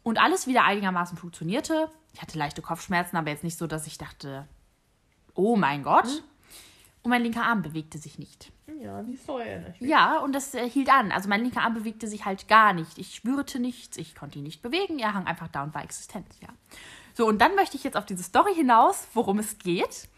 [0.03, 1.89] und alles wieder einigermaßen funktionierte.
[2.15, 4.49] Ich hatte leichte Kopfschmerzen, aber jetzt nicht so, dass ich dachte,
[5.35, 6.25] oh mein Gott.
[7.03, 8.53] Und mein linker Arm bewegte sich nicht.
[8.81, 9.91] Ja, die ich mich.
[9.91, 11.13] Ja, und das äh, hielt an.
[11.13, 12.99] Also mein linker Arm bewegte sich halt gar nicht.
[12.99, 14.99] Ich spürte nichts, ich konnte ihn nicht bewegen.
[14.99, 16.49] Er hang einfach da und war existent, ja.
[17.15, 20.09] So, und dann möchte ich jetzt auf diese Story hinaus, worum es geht.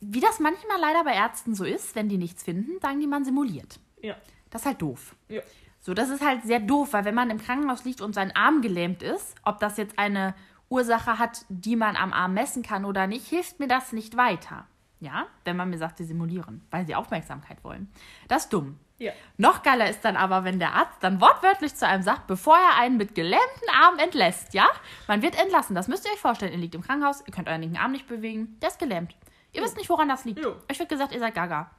[0.00, 3.24] Wie das manchmal leider bei Ärzten so ist, wenn die nichts finden, sagen die, man
[3.24, 3.80] simuliert.
[4.00, 4.16] Ja.
[4.50, 5.16] Das ist halt doof.
[5.28, 5.42] Ja.
[5.80, 8.60] So, das ist halt sehr doof, weil wenn man im Krankenhaus liegt und sein Arm
[8.60, 10.34] gelähmt ist, ob das jetzt eine
[10.68, 14.66] Ursache hat, die man am Arm messen kann oder nicht, hilft mir das nicht weiter.
[15.00, 17.90] Ja, wenn man mir sagt, sie simulieren, weil sie Aufmerksamkeit wollen.
[18.28, 18.78] Das ist dumm.
[18.98, 19.12] Ja.
[19.38, 22.78] Noch geiler ist dann aber, wenn der Arzt dann wortwörtlich zu einem sagt, bevor er
[22.78, 24.68] einen mit gelähmten Arm entlässt, ja?
[25.08, 26.52] Man wird entlassen, das müsst ihr euch vorstellen.
[26.52, 29.16] Ihr liegt im Krankenhaus, ihr könnt euren linken Arm nicht bewegen, der ist gelähmt.
[29.52, 30.44] Ihr wisst nicht, woran das liegt.
[30.44, 30.54] Jo.
[30.70, 31.70] Euch wird gesagt, ihr seid gaga.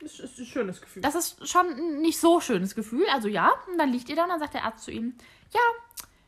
[0.00, 1.02] Das ist ein schönes Gefühl.
[1.02, 3.04] Das ist schon ein nicht so schönes Gefühl.
[3.12, 5.14] Also ja, und dann liegt ihr da und dann sagt der Arzt zu ihm,
[5.52, 5.60] ja,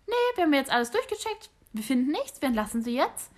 [0.07, 3.33] nee, wir haben jetzt alles durchgecheckt, wir finden nichts, wir entlassen sie jetzt.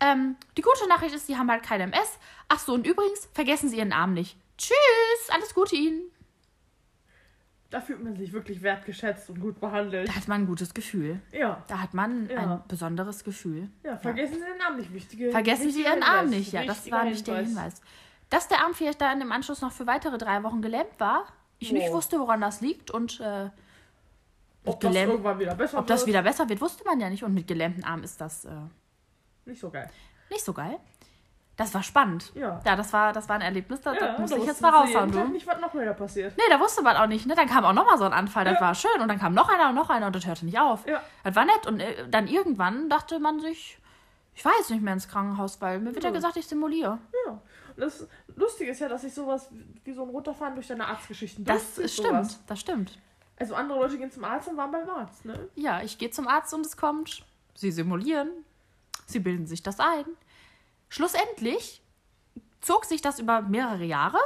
[0.00, 2.18] Ähm, die gute Nachricht ist, sie haben halt kein MS.
[2.48, 4.36] Ach so, und übrigens, vergessen Sie Ihren Arm nicht.
[4.56, 4.74] Tschüss,
[5.30, 6.02] alles Gute Ihnen.
[7.70, 10.08] da fühlt man sich wirklich wertgeschätzt und gut behandelt.
[10.08, 11.20] Da hat man ein gutes Gefühl.
[11.32, 11.62] Ja.
[11.68, 12.54] Da hat man Ja.
[12.54, 13.68] ein besonderes Gefühl.
[13.84, 14.92] Ja, vergessen Sie den Namen nicht.
[14.94, 16.38] Wichtige, Vergessen Sie Ihren Arm Hinweis.
[16.38, 16.52] nicht.
[16.52, 17.82] Ja, das war ein wichtiger Hinweis.
[18.30, 21.26] Dass der Arm vielleicht dann im Anschluss noch für weitere drei Wochen gelähmt war,
[21.58, 21.94] ich nicht Wow.
[21.96, 23.50] wusste, woran das liegt und äh,
[24.64, 27.10] Ob das gelähmt- irgendwann wieder besser ob das wird, wieder besser wird, wusste man ja
[27.10, 27.22] nicht.
[27.24, 28.50] Und mit gelähmten Arm ist das äh,
[29.48, 29.90] nicht so geil.
[30.30, 30.78] nicht so geil.
[31.56, 32.30] Das war spannend.
[32.36, 32.60] Ja.
[32.64, 35.24] Ja, das war, das war ein Erlebnis, da, Ja, da ich jetzt mal raushauen, du.
[35.24, 36.36] nicht, was noch wieder passiert.
[36.36, 37.26] Nee, da wusste man auch nicht.
[37.26, 37.34] Ne?
[37.34, 38.60] Dann kam auch nochmal so ein Anfall, das Ja.
[38.60, 39.00] war schön.
[39.00, 40.86] Und dann kam noch einer und noch einer und das hörte nicht auf.
[40.86, 41.02] Ja.
[41.24, 41.66] Das war nett.
[41.66, 43.76] Und äh, dann irgendwann dachte man sich,
[44.36, 46.14] ich war jetzt nicht mehr ins Krankenhaus, weil mir wird ja Ja.
[46.14, 46.98] gesagt, ich simuliere.
[47.26, 47.32] Ja.
[47.32, 47.40] Und
[47.76, 49.48] das Lustige ist ja, dass ich sowas
[49.82, 52.40] wie so ein Runterfahren durch deine Arztgeschichten Das stimmt, sowas.
[52.46, 52.98] das stimmt.
[53.36, 55.48] Also andere Leute gehen zum Arzt und waren beim Arzt, ne?
[55.56, 57.24] Ja, ich gehe zum Arzt und es kommt.
[57.56, 58.30] Sie simulieren.
[59.06, 60.04] Sie bilden sich das ein.
[60.88, 61.82] Schlussendlich
[62.60, 64.18] zog sich das über mehrere Jahre,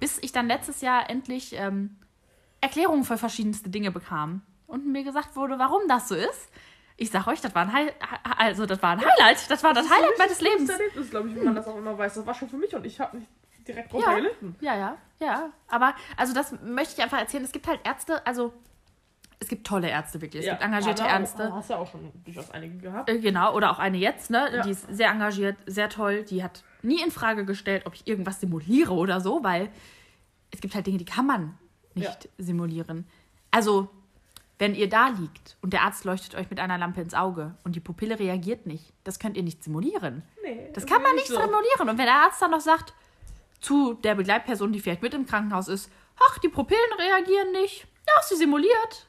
[0.00, 1.96] bis ich dann letztes Jahr endlich ähm,
[2.60, 4.42] Erklärungen für verschiedenste Dinge bekam.
[4.66, 6.48] Und mir gesagt wurde, warum das so ist.
[6.96, 7.90] Ich sag euch, das war ein, Hi
[8.38, 9.50] also, das war ein Highlight.
[9.50, 10.60] Das war das, ist ein Highlight meines Lebens.
[10.62, 12.14] gutes Erlebnis, glaube ich, wenn man das auch immer weiß.
[12.14, 13.28] Das war schon für mich und ich habe nicht
[13.68, 14.16] direkt drunter Ja.
[14.16, 14.56] gelitten.
[14.60, 15.50] Ja, ja, ja.
[15.68, 17.44] Aber also das möchte ich einfach erzählen.
[17.44, 18.52] Es gibt halt Ärzte, also
[19.38, 20.44] es gibt tolle Ärzte wirklich.
[20.44, 21.52] Es gibt engagierte Anna, Ärzte.
[21.52, 23.08] Hast ja auch schon durchaus einige gehabt.
[23.10, 24.48] Äh, Genau, oder auch eine jetzt, ne?
[24.54, 24.62] Ja.
[24.62, 26.22] Die ist sehr engagiert, sehr toll.
[26.24, 29.68] Die hat nie in Frage gestellt, ob ich irgendwas simuliere oder so, weil
[30.50, 31.58] es gibt halt Dinge, die kann man
[31.94, 33.06] nicht simulieren.
[33.50, 33.88] Also,
[34.58, 37.76] wenn ihr da liegt und der Arzt leuchtet euch mit einer Lampe ins Auge und
[37.76, 40.22] die Pupille reagiert nicht, das könnt ihr nicht simulieren.
[40.42, 41.34] Nee, Das kann man nicht so.
[41.34, 41.88] simulieren.
[41.90, 42.94] Und wenn der Arzt dann noch sagt
[43.60, 45.90] zu der Begleitperson, die vielleicht mit im Krankenhaus ist,
[46.30, 49.06] ach, die Pupillen reagieren nicht, ja, sie simuliert.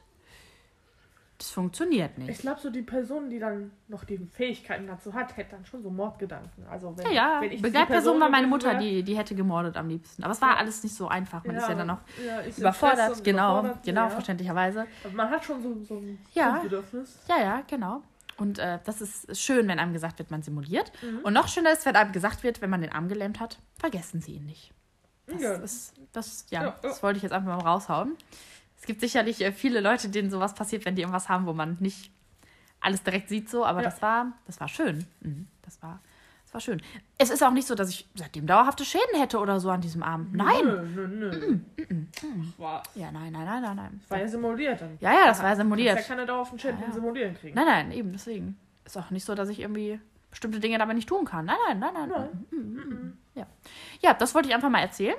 [1.38, 2.30] Das funktioniert nicht.
[2.30, 5.82] Ich glaube, so die Person, die dann noch die Fähigkeiten dazu hat, hätte dann schon
[5.84, 6.66] so Mordgedanken.
[6.68, 7.40] Also wenn, Ja, ja.
[7.40, 10.24] wenn Begleitperson war meine Mutter, die, die hätte gemordet am liebsten.
[10.24, 10.56] Aber es war Ja.
[10.56, 11.44] alles nicht so einfach.
[11.44, 13.24] Man ist ja dann noch ja, ist im Stress überfordert.
[13.24, 14.86] Genau, überfordert, genau, verständlicherweise.
[15.04, 16.50] Aber man hat schon so, so ein Ja.
[16.50, 17.18] Grundbedürfnis.
[17.28, 18.02] Ja, ja, genau.
[18.36, 20.90] Und äh, das ist schön, wenn einem gesagt wird, man simuliert.
[21.02, 21.20] Mhm.
[21.20, 24.20] Und noch schöner ist, wenn einem gesagt wird, wenn man den Arm gelähmt hat, vergessen
[24.20, 24.72] Sie ihn nicht.
[25.28, 25.52] Das Ja.
[25.54, 26.76] ist, das, Ja, ja.
[26.82, 28.16] das wollte ich jetzt einfach mal raushauen.
[28.78, 31.76] Es gibt sicherlich äh, viele Leute, denen sowas passiert, wenn die irgendwas haben, wo man
[31.80, 32.10] nicht
[32.80, 33.90] alles direkt sieht, so, aber Ja.
[33.90, 35.04] das war, das war schön.
[35.20, 36.00] Mhm, das war,
[36.44, 36.80] das war schön.
[37.18, 40.02] Es ist auch nicht so, dass ich seitdem dauerhafte Schäden hätte oder so an diesem
[40.04, 40.28] Arm.
[40.32, 40.64] Nein.
[40.64, 41.58] Nö, nö, nö.
[42.56, 44.00] War, Ja, nein, nein, nein, nein, nein.
[44.08, 44.96] war ja simuliert dann.
[45.00, 45.96] Ja, ja, das war ja simuliert.
[45.96, 46.92] ja keine dauerhaften Schäden Ja, ja.
[46.92, 47.54] Simulieren kriegen.
[47.56, 48.56] Nein, nein, eben, deswegen.
[48.84, 51.46] Ist auch nicht so, dass ich irgendwie bestimmte Dinge dabei nicht tun kann.
[51.46, 52.08] Nein, nein, nein, nein.
[52.08, 52.46] Nein.
[52.50, 53.18] Mm, mm, mm.
[53.34, 53.46] Ja.
[54.00, 55.16] ja, das wollte ich einfach mal erzählen.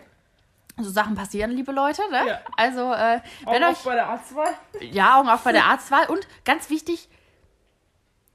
[0.83, 2.01] So Sachen passieren, liebe Leute.
[2.11, 2.27] Ne?
[2.27, 2.39] Ja.
[2.57, 3.83] Also, äh, wenn Auch euch.
[3.83, 4.53] bei der Arztwahl.
[4.81, 6.05] Ja, Augen auf bei der Arztwahl.
[6.07, 7.09] Und ganz wichtig,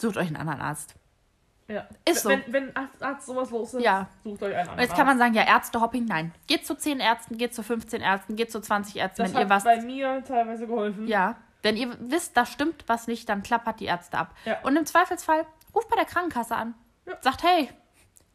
[0.01, 0.95] sucht euch einen anderen Arzt.
[1.69, 1.87] Ja.
[2.05, 2.29] Ist so.
[2.29, 4.09] Wenn, wenn Arzt, Arzt sowas los ist, Ja.
[4.23, 6.35] sucht euch einen Und anderen jetzt kann man sagen, ja, Ärztehopping, nein.
[6.47, 9.45] Geht zu 10 Ärzten, geht zu 15 Ärzten, geht zu 20 Ärzten, Das wenn ihr
[9.45, 9.65] hat was.
[9.65, 11.09] bei mir teilweise geholfen.
[11.09, 11.37] Ja.
[11.63, 14.35] Wenn ihr wisst, da stimmt was nicht, dann klappert die Ärzte ab.
[14.45, 14.59] Ja.
[14.65, 16.75] Und im Zweifelsfall ruft bei der Krankenkasse an.
[17.07, 17.15] Ja.
[17.23, 17.71] Sagt, hey,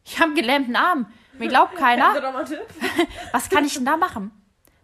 [0.04, 1.06] ich habe einen gelähmmten Arm.
[1.38, 2.12] Mir glaubt keiner.
[3.32, 4.30] Was kann ich denn da machen?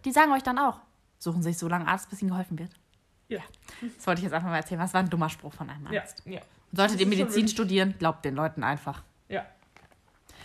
[0.05, 0.79] Die sagen euch dann auch,
[1.19, 2.71] suchen Sie sich so lange Arzt, bis Ihnen geholfen wird.
[3.27, 3.41] Ja.
[3.97, 4.79] Das wollte ich jetzt einfach mal erzählen.
[4.79, 6.01] Was war ein dummer Spruch von einem Ja.
[6.01, 6.23] Arzt.
[6.25, 6.39] Ja.
[6.71, 9.03] Solltet ihr Das Medizin studieren, glaubt den Leuten einfach.
[9.29, 9.45] Ja.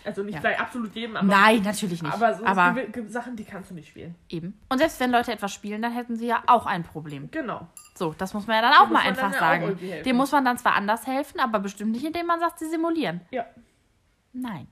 [0.05, 0.41] Also nicht Ja.
[0.41, 2.13] bei absolut jedem, aber, Nein, natürlich nicht.
[2.13, 2.75] aber so aber
[3.07, 4.15] Sachen, die kannst du nicht spielen.
[4.29, 4.59] eben.
[4.67, 7.31] Und selbst wenn Leute etwas spielen, dann hätten sie ja auch ein Problem.
[7.31, 7.67] Genau.
[7.95, 9.79] So, das muss man ja dann auch muss mal einfach ja sagen.
[10.03, 13.21] Dem muss man dann zwar anders helfen, aber bestimmt nicht, indem man sagt, sie simulieren.
[13.31, 13.45] Ja.
[14.33, 14.67] Nein.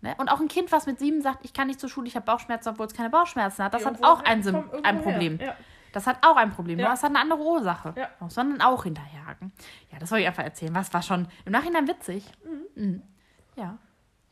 [0.00, 0.14] Ne?
[0.18, 2.24] Und auch ein Kind, was mit sieben sagt, ich kann nicht zur Schule, ich habe
[2.24, 5.02] Bauchschmerzen, obwohl es keine Bauchschmerzen hat, das hat Irgendwo auch her- ein, Sim ein.
[5.02, 5.40] Problem.
[5.40, 5.56] Ja.
[5.92, 6.92] Das hat auch ein Problem, Ja.
[6.92, 7.94] es hat eine andere Ursache.
[7.96, 8.08] Ja.
[8.20, 9.52] Muss man dann auch hinterherhaken.
[9.90, 10.74] Ja, das wollte ich einfach erzählen.
[10.74, 12.24] Was war schon im Nachhinein witzig.
[12.76, 13.02] Mhm.
[13.56, 13.78] Ja.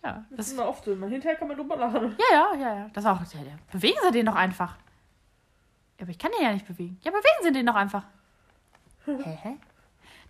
[0.04, 0.24] Ja.
[0.30, 0.92] Das Das, ist immer oft so.
[0.92, 2.14] Hinterher kann man drüber lachen.
[2.30, 2.88] ja, ja, ja, ja.
[2.92, 3.18] Das auch.
[3.20, 3.56] Ja, ja.
[3.72, 4.76] Bewegen Sie den doch einfach.
[5.98, 7.00] Ja, aber ich kann den ja nicht bewegen.
[7.02, 8.04] Ja, bewegen Sie den doch einfach.
[9.06, 9.38] Hä?
[9.42, 9.56] hä?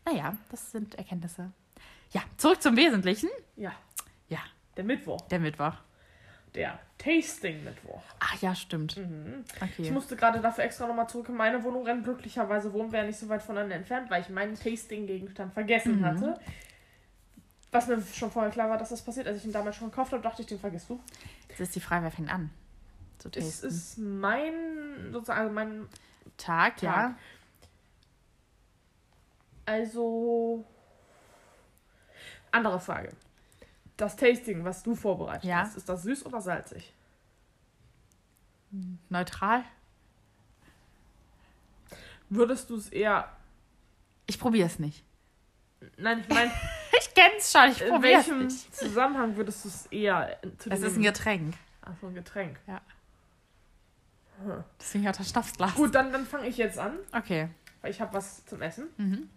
[0.07, 1.51] Naja, das sind Erkenntnisse.
[2.13, 3.29] Ja, zurück zum Wesentlichen.
[3.57, 3.73] Ja.
[4.77, 5.21] Ja, Der Mittwoch.
[5.29, 5.75] der Mittwoch.
[6.55, 8.03] Der Tasting-Mittwoch.
[8.21, 8.97] Ach ja, stimmt.
[8.97, 9.45] Mhm.
[9.55, 9.91] Ich Okay.
[9.91, 12.03] musste gerade dafür extra nochmal zurück in meine Wohnung rennen.
[12.03, 16.05] Glücklicherweise wohnen wir ja nicht so weit voneinander entfernt, weil ich meinen Tasting-Gegenstand vergessen Mhm.
[16.05, 16.41] hatte.
[17.73, 19.27] Was mir schon vorher klar war, dass das passiert.
[19.27, 20.99] Als ich ihn damals schon gekauft habe, dachte ich, den vergisst du.
[21.49, 22.51] Jetzt ist die Frage, wer fängt an?
[23.19, 23.67] Zu Es tasten.
[23.69, 25.89] ist mein, sozusagen mein,
[26.39, 26.93] Tag, ja.
[26.93, 27.15] Tag.
[29.67, 30.65] also,
[32.51, 33.11] andere Frage.
[33.97, 35.59] Das Tasting, was du vorbereitet Ja.
[35.61, 36.93] hast, ist das süß oder salzig?
[39.09, 39.63] Neutral.
[42.29, 43.29] Würdest du es eher,
[44.27, 45.05] Ich probiere es nicht.
[45.97, 46.51] nein, ich meine,
[46.99, 48.75] Ich kenn's schon, ich in probiere es welchem nicht.
[48.77, 51.55] Zusammenhang würdest du es eher zu Es ist ein Getränk.
[51.83, 52.59] Ach so, ein Getränk.
[54.81, 55.75] Deswegen hat er Schnapsglas.
[55.75, 57.49] Gut, dann, dann fange ich jetzt an, Okay.
[57.81, 58.89] weil ich habe was zum Essen.
[58.99, 59.31] Mhm.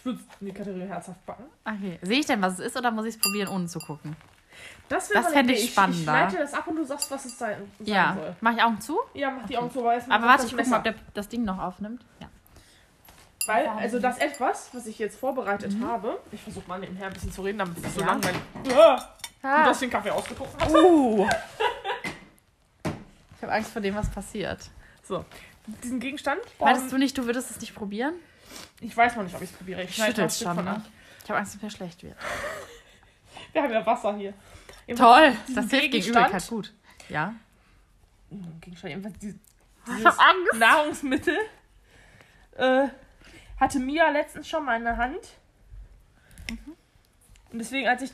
[0.00, 1.44] Ich würde es in die Kategorie herzhaft backen.
[1.64, 1.98] Okay.
[2.00, 4.16] Sehe ich denn, was es ist, oder muss ich es probieren, ohne zu gucken?
[4.88, 5.98] Das, Das fände ich spannender.
[6.00, 8.14] Ich leite das ab und du sagst, was es sein, sein Ja.
[8.18, 8.36] soll.
[8.40, 8.98] Mach ich Augen zu?
[9.14, 11.44] Ja, mach die Augen zu, mal Aber warte, ich guck mal, ob der das Ding
[11.44, 12.02] noch aufnimmt.
[12.18, 12.28] Ja.
[13.46, 17.30] Weil, also das etwas, was ich jetzt vorbereitet habe, ich versuche mal nebenher ein bisschen
[17.32, 18.06] zu reden, damit es nicht so Ja.
[18.06, 18.40] langweilig
[19.42, 20.56] Ah, Du hast den Kaffee ausgetrunken.
[20.60, 20.74] hast.
[20.74, 21.28] Uh.
[23.36, 24.70] Ich habe Angst vor dem, was passiert.
[25.02, 25.24] So,
[25.82, 26.40] diesen Gegenstand.
[26.58, 28.12] Meintest du nicht, du würdest es nicht probieren?
[28.80, 29.82] Ich weiß noch nicht, ob ich es probiere.
[29.82, 30.84] Ich ein Stück schon, von ne?
[31.22, 32.16] Ich habe Angst, dass mir schlecht wird.
[33.52, 34.32] Wir haben ja Wasser hier.
[34.86, 36.08] Jedenfalls Toll, das hilft gegen.
[36.08, 36.72] Übelkeit gut.
[37.08, 37.34] Ja.
[38.30, 39.36] diesen Gegenstand, jedenfalls dieses,
[40.04, 40.54] hab Angst.
[40.54, 41.36] Nahrungsmittel
[42.56, 42.88] äh,
[43.58, 45.20] hatte Mia letztens schon mal in der Hand.
[46.50, 46.76] Mhm.
[47.52, 48.10] Und deswegen, als ich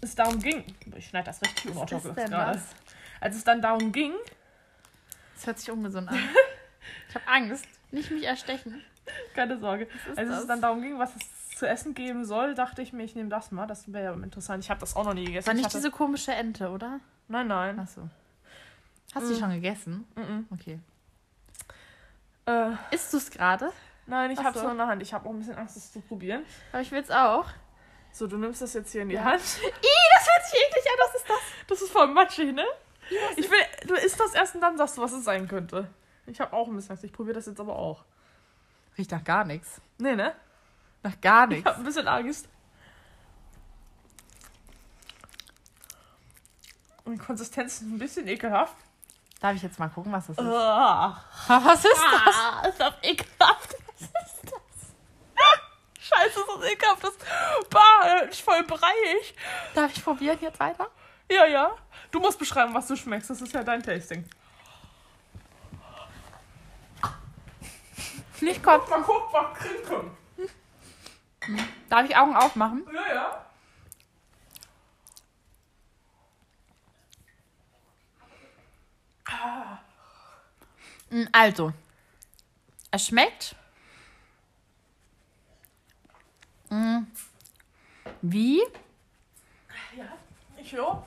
[0.00, 2.52] es darum ging, ich schneide das richtig denn gerade.
[2.52, 2.62] das?
[3.20, 4.12] Als es dann darum ging,
[5.34, 6.18] Das hört sich ungesund an.
[7.08, 7.66] Ich habe Angst.
[7.90, 8.82] Nicht mich erstechen.
[9.34, 12.92] keine Sorge, als es dann darum ging, was es zu essen geben soll, dachte ich
[12.92, 13.66] mir, ich nehme das mal.
[13.66, 14.62] Das wäre ja interessant.
[14.64, 15.46] Ich habe das auch noch nie gegessen.
[15.46, 17.00] War Ich nicht hatte, diese komische Ente, oder?
[17.28, 17.78] nein, nein.
[17.80, 18.08] Achso.
[19.14, 19.40] Hast du die Mm.
[19.40, 20.06] schon gegessen?
[20.16, 20.46] Mhm.
[20.52, 20.78] Okay.
[22.46, 23.72] Äh, Isst du es gerade?
[24.06, 24.62] nein, ich Ach habe es so.
[24.64, 25.02] nur in der Hand.
[25.02, 26.44] Ich habe auch ein bisschen Angst, das zu probieren.
[26.72, 27.46] Aber ich will es auch.
[28.12, 29.24] So, du nimmst das jetzt hier in die Ja.
[29.24, 29.40] Hand.
[29.62, 29.70] Ih,
[30.14, 30.98] das hört sich eklig an.
[31.06, 31.38] Was ist das?
[31.68, 32.64] Das ist voll matschig, ne?
[33.36, 35.88] Ich will, du isst das erst und dann sagst du, was es sein könnte.
[36.26, 37.04] Ich habe auch ein bisschen Angst.
[37.04, 38.04] Ich probiere das jetzt aber auch.
[38.98, 39.80] Riecht nach gar nichts.
[39.98, 40.34] Nee, ne?
[41.02, 41.66] Nach gar Ich nichts.
[41.66, 42.48] habe ein bisschen Angst.
[47.04, 48.74] Und die Konsistenz ist ein bisschen ekelhaft.
[49.40, 50.44] Darf ich jetzt mal gucken, was das ist?
[50.44, 52.68] Ah, Was ist das?
[52.70, 53.76] ist das ekelhaft.
[53.98, 56.00] Was ist das?
[56.00, 57.04] Scheiße, ist das ekelhaft.
[57.04, 57.14] Das
[57.70, 59.34] bah, ist voll breiig.
[59.74, 60.88] Darf ich probieren jetzt weiter?
[61.30, 61.70] Ja, ja.
[62.10, 63.30] Du musst beschreiben, was du schmeckst.
[63.30, 64.24] Das ist ja dein Tasting.
[68.40, 68.90] Nicht kotzen.
[68.90, 70.16] Mal gucken, was trinken.
[71.88, 72.86] Darf ich Augen aufmachen?
[72.92, 73.46] Ja, ja.
[81.10, 81.72] Mm, Also,
[82.90, 83.54] es schmeckt
[86.70, 87.02] mm,
[88.22, 88.60] wie
[89.96, 90.04] Ja,
[90.58, 91.04] ich höre.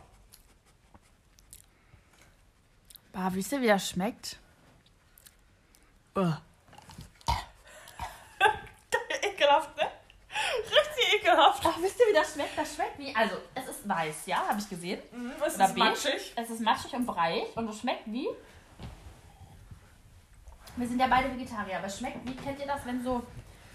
[3.11, 4.37] Bah, wisst ihr, wie das schmeckt?
[6.15, 6.33] Uh.
[9.21, 9.91] Ekelhaft, ne?
[10.63, 11.63] Richtig ekelhaft.
[11.65, 12.57] Ach, wisst ihr, wie das schmeckt?
[12.57, 13.15] Das schmeckt wie.
[13.15, 14.99] Also, es ist weiß, ja, habe ich gesehen.
[15.11, 15.79] Mhm, es Oder ist beige.
[15.89, 16.33] matschig.
[16.35, 18.27] Es ist matschig und breiig und es schmeckt wie.
[20.75, 23.23] Wir sind ja beide Vegetarier, aber es schmeckt wie, kennt ihr das, wenn so,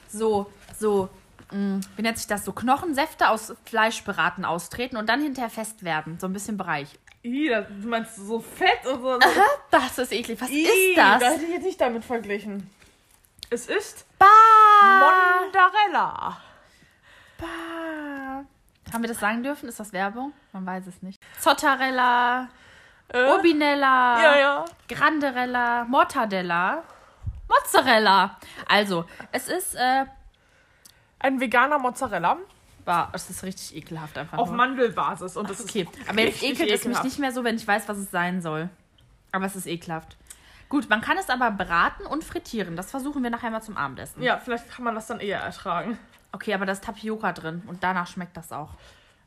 [0.08, 1.08] so, so,
[1.50, 6.18] mh, wie nennt sich das, so Knochensäfte aus Fleischbraten austreten und dann hinterher fest werden,
[6.18, 6.88] so ein bisschen Bereich.
[7.22, 9.18] Ih, das, du meinst so fett und so.
[9.70, 10.40] Das ist eklig.
[10.40, 11.20] Was Ih, ist das?
[11.20, 12.70] Da hätte ich jetzt nicht damit verglichen.
[13.50, 14.26] Es ist Bah!
[15.42, 16.40] Mondarella.
[17.38, 17.46] bah.
[18.94, 19.68] Haben wir das sagen dürfen?
[19.68, 20.32] Ist das Werbung?
[20.52, 21.20] Man weiß es nicht.
[21.40, 22.48] Zottarella,
[23.08, 24.64] Äh, Urbinella, ja, ja.
[24.88, 26.84] Granderella, Mortadella,
[27.48, 28.38] Mozzarella.
[28.68, 30.04] Also, es ist, äh,
[31.18, 32.36] Ein veganer Mozzarella.
[32.84, 34.38] Bah, es ist richtig ekelhaft einfach.
[34.38, 34.58] Auf nur.
[34.58, 35.36] Mandelbasis.
[35.36, 37.88] Und das okay, ist aber jetzt ekelt es mich nicht mehr so, wenn ich weiß,
[37.88, 38.68] was es sein soll.
[39.32, 40.16] Aber es ist ekelhaft.
[40.68, 42.76] Gut, man kann es aber braten und frittieren.
[42.76, 44.22] Das versuchen wir nachher mal zum Abendessen.
[44.22, 45.98] Ja, vielleicht kann man das dann eher ertragen.
[46.34, 48.70] Okay, aber da ist Tapioca drin und danach schmeckt das auch.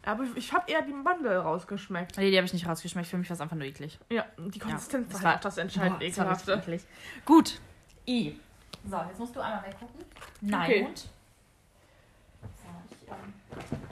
[0.04, 2.18] Aber ich habe eher die Mandel rausgeschmeckt.
[2.18, 3.08] Nee, die habe ich nicht rausgeschmeckt.
[3.08, 3.98] Für mich war es einfach nur eklig.
[4.10, 6.54] Ja, die Konsistenz das war auch das entscheidend Boah, das ekelhafte.
[6.56, 6.82] eklig.
[7.26, 7.62] Gut.
[8.06, 8.38] I.
[8.90, 10.04] So, jetzt musst du einmal weggucken.
[10.42, 10.70] Nein.
[10.70, 10.86] Okay.
[10.86, 10.98] Und?
[11.00, 11.08] So,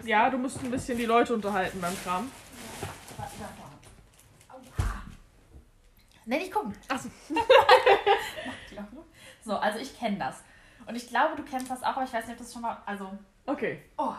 [0.02, 2.30] ich, Ja, du musst ein bisschen die Leute unterhalten beim Kram.
[6.26, 6.74] Nee, nicht gucken.
[6.90, 7.10] Achso.
[9.46, 10.44] So, also ich kenne das.
[10.88, 12.78] Und ich glaube, du kennst das auch, aber ich weiß nicht, ob das schon mal.
[12.86, 13.12] Also.
[13.46, 13.82] Okay.
[13.98, 14.14] Oh.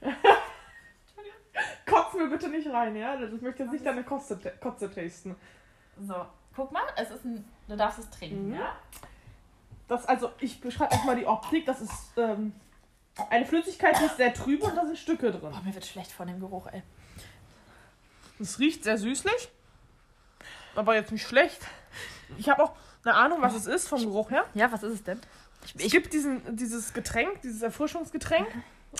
[1.86, 3.20] Kotz mir bitte nicht rein, ja?
[3.20, 5.36] Ich möchte jetzt nicht deine Kotze, Kotze tasten.
[6.00, 7.44] So, guck mal, es ist ein.
[7.68, 8.54] Du darfst es trinken, Mhm.
[8.54, 8.76] ja?
[9.88, 11.66] Das, also, ich beschreibe erstmal die Optik.
[11.66, 12.54] Das ist ähm,
[13.30, 15.50] eine Flüssigkeit, die ist sehr trübe und da sind Stücke drin.
[15.52, 16.82] Boah, mir wird schlecht von dem Geruch, ey.
[18.40, 19.50] Es riecht sehr süßlich,
[20.74, 21.60] aber jetzt nicht schlecht.
[22.38, 22.72] Ich habe auch
[23.04, 24.44] eine Ahnung, was es ist vom Geruch her.
[24.54, 25.20] Ja, was ist es denn?
[25.64, 28.46] Ich, Es ich, gibt diesen, dieses Getränk, dieses Erfrischungsgetränk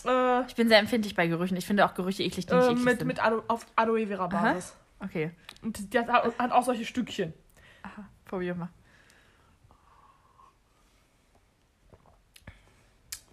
[0.05, 1.57] äh, ich bin sehr empfindlich bei Gerüchen.
[1.57, 3.07] Ich finde auch Gerüche eklig, die nicht äh, eklig mit, sind.
[3.09, 4.75] mit Alo auf Aloe Vera Basis.
[5.01, 7.35] Okay, Und die hat, hat auch solche Stückchen.
[8.25, 8.69] probier mal.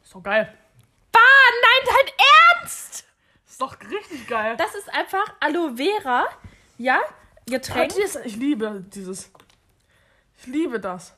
[0.04, 0.54] Ist doch geil.
[1.16, 1.20] Ah,
[1.62, 2.14] nein, dein
[2.62, 3.06] Ernst!
[3.48, 4.56] Ist doch richtig geil.
[4.58, 6.26] Das ist einfach Aloe Vera,
[6.78, 7.00] ja?
[7.46, 7.94] Getränk.
[8.26, 9.32] Ich liebe dieses.
[10.42, 11.14] Ich liebe das.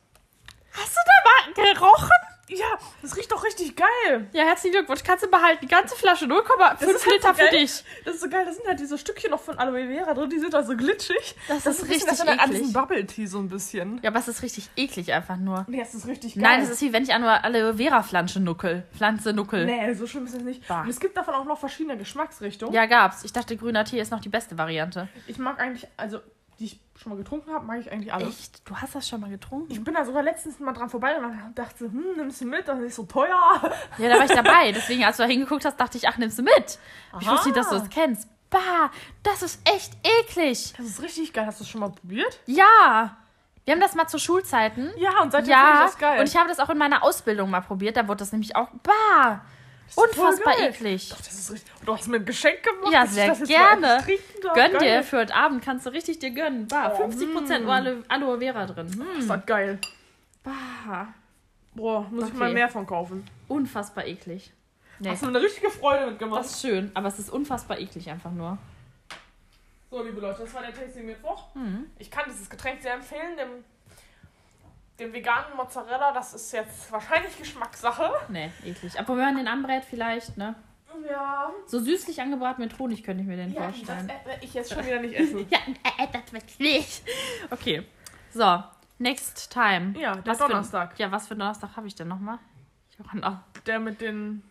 [0.73, 2.09] Hast du da mal gerochen?
[2.47, 2.65] Ja,
[3.01, 4.27] das riecht doch richtig geil.
[4.33, 5.03] Ja, herzlichen Glückwunsch.
[5.05, 5.59] Kannst du behalten.
[5.61, 7.83] Die ganze Flasche, 0,5 ist halt Liter so für dich.
[8.03, 8.43] Das ist so geil.
[8.45, 10.29] Da sind halt diese Stückchen noch von Aloe Vera drin.
[10.29, 11.35] Die sind da so glitschig.
[11.47, 12.73] Das, Das ist ein bisschen- richtig Das erinnert an diesen eklig.
[12.73, 14.01] Bubble Tea so ein bisschen.
[14.03, 15.63] Ja, aber es ist richtig eklig einfach nur.
[15.69, 16.43] Nee, das ist richtig geil.
[16.43, 18.83] Nein, es ist wie wenn ich an nur Aloe Vera Pflanze nuckel.
[18.97, 19.65] Pflanze nuckel.
[19.65, 20.67] Nee, so schlimm ist es nicht.
[20.67, 20.81] Bah.
[20.81, 22.73] Und es gibt davon auch noch verschiedene Geschmacksrichtungen.
[22.75, 23.23] Ja, gab's.
[23.23, 25.07] Ich dachte, grüner Tee ist noch die beste Variante.
[25.27, 26.19] Ich mag eigentlich, also
[26.61, 28.27] die ich schon mal getrunken habe, mag ich eigentlich alle.
[28.27, 28.61] Echt?
[28.69, 29.71] Du hast das schon mal getrunken?
[29.71, 32.67] Ich bin da sogar letztens mal dran vorbeigegangen und dachte, hm, nimmst du mit?
[32.67, 33.73] Das ist nicht so teuer.
[33.97, 34.71] Ja, da war ich dabei.
[34.71, 36.79] Deswegen, als du da hingeguckt hast, dachte ich, ach, nimmst du mit.
[37.19, 37.33] Ich Aha.
[37.33, 38.27] wusste nicht, dass du es kennst.
[38.51, 38.91] Bah,
[39.23, 40.73] das ist echt eklig.
[40.77, 41.45] Das ist richtig geil.
[41.45, 42.39] Hast du das schon mal probiert?
[42.45, 43.17] Ja.
[43.65, 44.91] Wir haben das mal zu Schulzeiten.
[44.97, 46.19] Ja, und seitdem finde Ja, ich das geil.
[46.19, 47.95] und ich habe das auch in meiner Ausbildung mal probiert.
[47.97, 48.91] Da wurde das nämlich auch, bah,
[49.23, 49.41] Das
[49.95, 51.09] unfassbar eklig.
[51.09, 51.71] Doch, das ist richtig.
[51.85, 52.93] Du hast mir ein Geschenk gemacht.
[52.93, 53.81] Ja, ich sehr gerne.
[53.81, 54.05] darf.
[54.05, 54.79] Gönn Geil.
[54.79, 56.67] dir für heute Abend, kannst du richtig dir gönnen.
[56.67, 57.69] Bah, 50% mm.
[57.69, 59.05] Aloe, Aloe Vera drin.
[59.17, 59.79] Das war geil.
[60.43, 61.07] Bah,
[61.73, 62.37] Boah, muss ich Okay.
[62.37, 63.25] mal mehr von kaufen.
[63.47, 64.51] unfassbar eklig.
[64.99, 66.41] Nee, Hast du eine richtige Freude mitgemacht.
[66.41, 68.57] das ist schön, aber es ist unfassbar eklig einfach nur.
[69.89, 71.53] So, liebe Leute, das war der Tasting Mittwoch.
[71.55, 71.85] Mhm.
[71.97, 73.35] Ich kann dieses Getränk sehr empfehlen.
[73.37, 73.63] Dem,
[74.99, 78.11] dem veganen Mozzarella, das ist jetzt wahrscheinlich Geschmackssache.
[78.29, 78.99] Nee, eklig.
[78.99, 80.55] Aber wenn man den anbrät vielleicht, ne?
[81.09, 81.49] Ja.
[81.65, 84.09] So süßlich angebraten mit Honig könnte ich mir den Ja, das vorstellen.
[84.09, 85.47] äh, ich jetzt schon wieder nicht essen.
[85.49, 85.57] Ja,
[85.97, 87.01] äh, das wird nicht.
[87.49, 87.87] Okay.
[88.33, 88.63] So,
[88.99, 89.97] next time.
[89.97, 90.99] Ja, der Was für- Donnerstag.
[90.99, 92.37] Ja, was für Donnerstag habe ich denn nochmal?
[92.91, 93.37] Ich hab noch.
[93.65, 94.43] Der mit den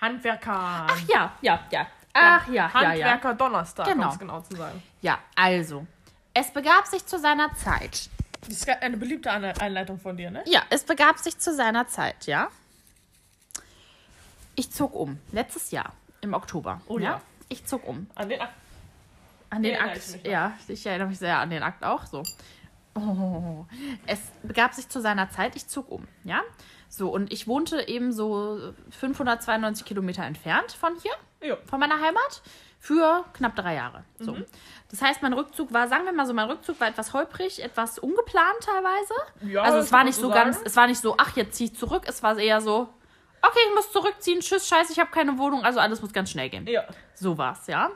[0.00, 0.86] Handwerkern.
[0.90, 1.86] Ach ja, ja, ja.
[2.12, 2.72] Ach ja, ja, ja.
[2.74, 4.06] Handwerker Donnerstag, Genau.
[4.06, 4.82] um es genau zu sagen.
[5.02, 5.86] Ja, also.
[6.32, 8.08] Es begab sich zu seiner Zeit.
[8.40, 10.42] Das ist eine beliebte Einleitung von dir, ne?
[10.46, 12.48] Ja, es begab sich zu seiner Zeit, ja.
[14.54, 15.18] Ich zog um.
[15.32, 16.80] Letztes Jahr, im Oktober.
[16.86, 17.20] Oh ja.
[17.48, 18.08] Ich zog um.
[18.14, 18.50] An den Ak
[19.50, 20.24] An den Akt.
[20.24, 22.22] Ja, ich erinnere mich sehr an den Akt auch so.
[22.94, 23.66] Oh.
[24.06, 26.42] Es begab sich zu seiner Zeit, ich zog um, ja.
[26.88, 31.12] So, und ich wohnte eben so 592 Kilometer entfernt von hier,
[31.48, 31.56] Jo.
[31.66, 32.42] von meiner Heimat,
[32.80, 34.04] für knapp drei Jahre.
[34.18, 34.32] So.
[34.32, 34.46] Mhm.
[34.90, 37.98] Das heißt, mein Rückzug war, sagen wir mal so, mein Rückzug war etwas holprig, etwas
[37.98, 39.52] ungeplant teilweise.
[39.52, 40.50] Ja, also es war nicht so sagen.
[40.50, 42.04] ganz, es war nicht so, ach, jetzt zieh ich zurück.
[42.06, 42.88] Es war eher so,
[43.42, 46.48] okay, ich muss zurückziehen, tschüss, scheiße, ich habe keine Wohnung, also alles muss ganz schnell
[46.48, 46.66] gehen.
[46.66, 46.84] Ja.
[47.14, 47.90] So war's, ja.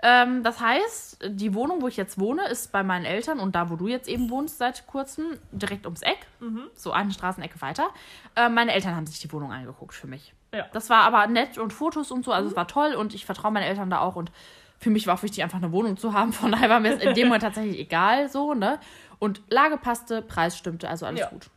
[0.00, 3.70] Ähm, das heißt, die Wohnung, wo ich jetzt wohne, ist bei meinen Eltern und da,
[3.70, 6.26] wo du jetzt eben wohnst seit kurzem, direkt ums Eck.
[6.40, 6.68] Mhm.
[6.74, 7.88] So eine Straßenecke weiter.
[8.36, 10.34] Äh, meine Eltern haben sich die Wohnung angeguckt für mich.
[10.54, 10.66] Ja.
[10.72, 13.50] Das war aber nett und Fotos und so, also es war toll und ich vertraue
[13.52, 14.32] meinen Eltern da auch und
[14.78, 16.32] für mich war auch wichtig, einfach eine Wohnung zu haben.
[16.32, 18.78] Von daher war mir es in dem Moment tatsächlich egal, so, ne?
[19.18, 21.28] Und Lage passte, Preis stimmte, also alles Ja.
[21.28, 21.50] gut.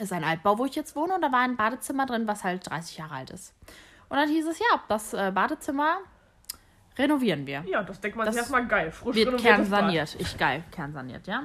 [0.00, 2.68] Ist ein Altbau, wo ich jetzt wohne und da war ein Badezimmer drin, was halt
[2.68, 3.54] 30 Jahre alt ist.
[4.08, 5.98] Und dann hieß es, ja, das äh, Badezimmer
[6.98, 7.62] renovieren wir.
[7.66, 8.90] Ja, das denkt man Das sich erstmal geil.
[8.90, 10.16] Frisch Wird kernsaniert.
[10.18, 11.44] Ich geil, kernsaniert, ja.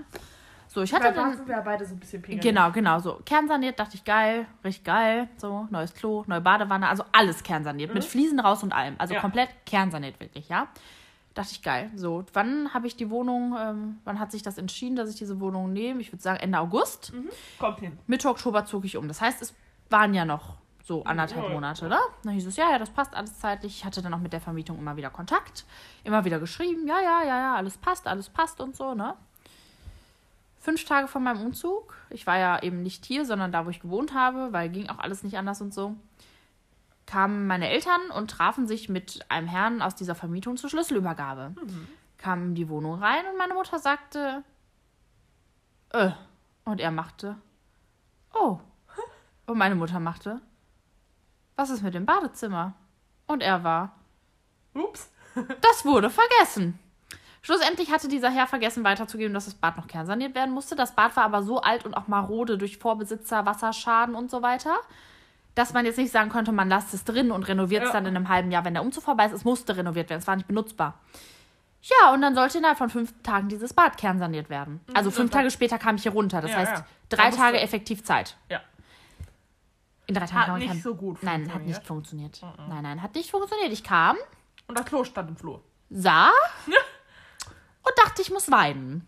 [0.78, 1.36] So, ich hatte dann.
[1.36, 2.44] sind wir ja beide so ein bisschen pingelig.
[2.44, 3.20] Genau, genau, so.
[3.26, 5.28] Kernsaniert, dachte ich, geil, richtig geil.
[5.38, 7.96] So, neues Klo, neue Badewanne, also alles kernsaniert.
[7.96, 8.94] Mit Fliesen raus und allem.
[9.00, 9.22] Also Ja.
[9.22, 10.68] komplett kernsaniert, wirklich, ja.
[11.34, 11.90] Dachte ich, geil.
[11.96, 15.40] So, wann habe ich die Wohnung, ähm, wann hat sich das entschieden, dass ich diese
[15.40, 16.00] Wohnung nehme?
[16.00, 17.12] Ich würde sagen Ende August.
[17.58, 17.98] Kommt hin.
[18.06, 19.08] Mitte Oktober zog ich um.
[19.08, 19.56] Das heißt, es
[19.90, 21.50] waren ja noch So anderthalb.
[21.50, 21.98] Monate, ne?
[22.24, 23.78] Dann hieß es, ja, ja, das passt alles zeitlich.
[23.80, 25.66] Ich hatte dann auch mit der Vermietung immer wieder Kontakt.
[26.04, 29.16] Immer wieder geschrieben, ja, ja, ja, ja, alles passt, alles passt und so, ne?
[30.68, 31.94] Fünf Tage vor meinem Umzug.
[32.10, 35.00] Ich war ja eben nicht hier, sondern da, wo ich gewohnt habe, weil ging auch
[35.00, 35.96] alles nicht anders und so.
[37.06, 41.56] Kamen meine Eltern und trafen sich mit einem Herrn aus dieser Vermietung zur Schlüsselübergabe.
[42.18, 44.44] Kamen in die Wohnung rein und meine Mutter sagte,
[45.92, 46.12] äh.
[46.66, 47.38] Und er machte,
[48.34, 48.60] oh.
[49.46, 50.42] Und meine Mutter machte,
[51.56, 52.74] was ist mit dem Badezimmer?
[53.26, 53.96] Und er war,
[54.74, 55.14] Ups.
[55.62, 56.78] das wurde vergessen.
[57.48, 60.76] Schlussendlich hatte dieser Herr vergessen weiterzugeben, dass das Bad noch kernsaniert werden musste.
[60.76, 64.76] Das Bad war aber so alt und auch marode durch Vorbesitzer, Wasserschaden und so weiter,
[65.56, 67.94] dass man jetzt nicht sagen konnte, man lasst es drin und renoviert es Ja.
[67.94, 69.32] dann in einem halben Jahr, wenn der Umzug vorbei ist.
[69.32, 70.96] Es musste renoviert werden, es war nicht benutzbar.
[71.84, 74.82] Ja, und dann sollte innerhalb von fünf Tagen dieses Bad kernsaniert werden.
[74.94, 76.42] Also fünf Tage später kam ich hier runter.
[76.42, 76.86] Das Ja, heißt, ja.
[77.08, 78.36] drei Da Tage effektiv Zeit.
[78.52, 78.60] Ja.
[80.08, 81.78] In drei Tagen Hat kann man nicht kein- so gut Nein, hat funktioniert.
[81.78, 82.42] nicht funktioniert.
[82.68, 83.72] Nein, nein, hat nicht funktioniert.
[83.72, 84.18] Ich kam,
[84.68, 85.62] Und das Klo stand im Flur.
[85.90, 86.30] sah
[87.88, 89.08] und dachte, ich muss weinen.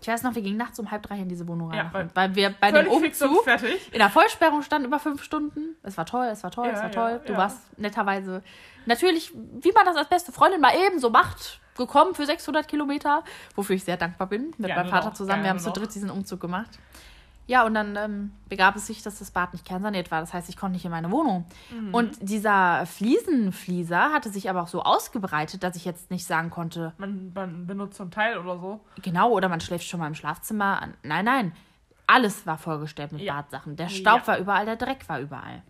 [0.00, 1.78] Ich weiß noch, wir gingen nachts um halb drei in diese Wohnung rein.
[1.78, 3.90] Ja, weil- weil wir bei dem Umzug fertig.
[3.90, 5.76] in der Vollsperrung standen über fünf Stunden.
[5.82, 7.20] Es war toll, es war toll, es Ja, war ja, toll.
[7.26, 7.38] Du ja.
[7.38, 8.42] warst netterweise
[8.84, 13.24] natürlich, wie man das als beste Freundin mal eben so macht, gekommen für 600 Kilometer,
[13.54, 14.52] wofür ich sehr dankbar bin.
[14.58, 15.42] Mit meinem Vater noch, zusammen.
[15.42, 15.74] Wir haben gerne zu noch.
[15.76, 16.78] dritt diesen Umzug gemacht.
[17.46, 20.20] Ja, und dann ähm, begab es sich, dass das Bad nicht kernsaniert war.
[20.20, 21.44] Das heißt, ich konnte nicht in meine Wohnung.
[21.70, 21.92] Mhm.
[21.94, 26.94] Und dieser Fliesenflieser hatte sich aber auch so ausgebreitet, dass ich jetzt nicht sagen konnte,
[26.98, 28.80] Man, man benutzt so ein Teil oder so.
[29.02, 30.88] genau, oder man schläft schon mal im Schlafzimmer.
[31.02, 31.52] Nein, nein.
[32.06, 33.34] Alles war vollgestellt mit Ja.
[33.36, 33.76] Badsachen.
[33.76, 34.26] Der Staub Ja.
[34.26, 35.62] war überall, der Dreck war überall.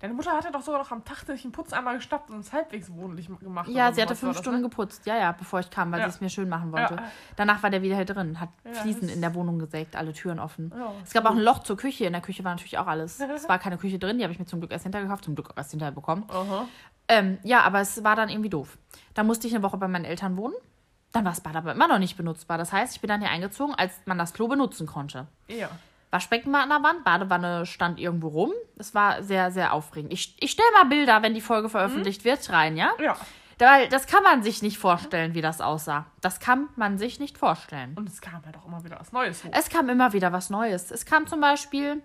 [0.00, 2.92] Deine Mutter hatte doch sogar noch am Tag einen Putz einmal gestappt und es halbwegs
[2.92, 3.68] wohnlich gemacht.
[3.68, 4.68] Ja, oder sie hatte fünf das, Stunden ne?
[4.68, 5.06] geputzt.
[5.06, 6.06] Ja, ja, bevor ich kam, weil Ja.
[6.10, 6.94] sie es mir schön machen wollte.
[6.94, 7.02] Ja.
[7.36, 10.12] Danach war der wieder hier drin, hat Ja, Fliesen das- in der Wohnung gesägt, alle
[10.12, 10.72] Türen offen.
[11.04, 12.04] Es gab auch ein Loch zur Küche.
[12.04, 13.18] In der Küche war natürlich auch alles.
[13.34, 15.34] Es war keine Küche drin, die habe ich mir zum Glück erst hinterher gekauft, zum
[15.34, 16.24] Glück auch erst hinterher bekommen.
[17.08, 18.78] Ähm, ja, aber es war dann irgendwie doof.
[19.14, 20.54] Da musste ich eine Woche bei meinen Eltern wohnen.
[21.12, 22.58] Dann war das Bad aber immer noch nicht benutzbar.
[22.58, 25.26] Das heißt, ich bin dann hier eingezogen, als man das Klo benutzen konnte.
[25.48, 25.68] Ja.
[26.14, 28.52] Waschbecken war an der Wand, Badewanne stand irgendwo rum.
[28.78, 30.12] Es war sehr, sehr aufregend.
[30.12, 32.92] Ich, ich stelle mal Bilder, wenn die Folge veröffentlicht wird, rein, ja?
[33.00, 33.16] Ja.
[33.58, 36.06] Weil das kann man sich nicht vorstellen, wie das aussah.
[36.20, 37.94] Das kann man sich nicht vorstellen.
[37.96, 39.50] Und es kam ja doch immer wieder was Neues hoch.
[39.52, 40.92] Es kam immer wieder was Neues.
[40.92, 42.00] Es kam zum Beispiel,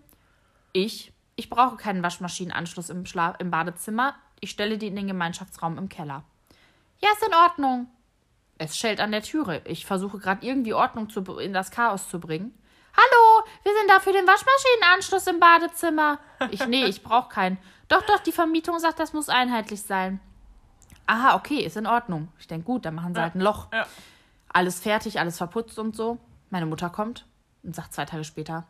[0.73, 4.15] ich, ich brauche keinen Waschmaschinenanschluss im, Schla im Badezimmer.
[4.39, 6.23] Ich stelle die in den Gemeinschaftsraum im Keller.
[6.99, 7.87] Ja, ist in Ordnung.
[8.57, 9.61] Es schellt an der Türe.
[9.65, 12.55] Ich versuche gerade irgendwie Ordnung zu, in das Chaos zu bringen.
[13.63, 16.19] Wir sind da für den Waschmaschinenanschluss im Badezimmer.
[16.51, 17.57] Ich, nee, ich brauche keinen.
[17.87, 20.19] Doch, doch, die Vermietung sagt, das muss einheitlich sein.
[21.07, 22.29] Aha, okay, ist in Ordnung.
[22.39, 23.23] Ich denke, gut, dann machen sie Ja.
[23.23, 23.85] halt ein Loch Ja.
[24.53, 26.17] alles fertig, alles verputzt und so.
[26.49, 27.25] Meine Mutter kommt
[27.63, 28.65] und sagt zwei Tage später,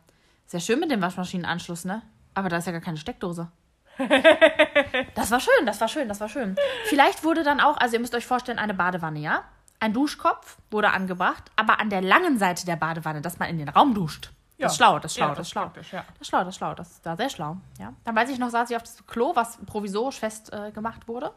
[0.46, 2.02] sehr schön mit dem Waschmaschinenanschluss, ne?
[2.34, 3.50] Aber da ist ja gar keine Steckdose.
[5.14, 6.56] das war schön, das war schön, das war schön.
[6.86, 9.44] Vielleicht wurde dann auch, also ihr müsst euch vorstellen, eine Badewanne, ja?
[9.78, 13.68] Ein Duschkopf wurde angebracht, aber an der langen Seite der Badewanne, dass man in den
[13.68, 14.30] Raum duscht.
[14.60, 14.66] Ja.
[14.66, 15.62] Das ist schlau, das ist schlau, ja, das ist schlau.
[15.64, 16.04] ja.
[16.12, 17.92] Das ist schlau, das ist schlau, das ist da sehr schlau, ja.
[18.04, 21.32] Dann weiß ich noch, saß ich auf das Klo, was provisorisch fest äh, gemacht wurde.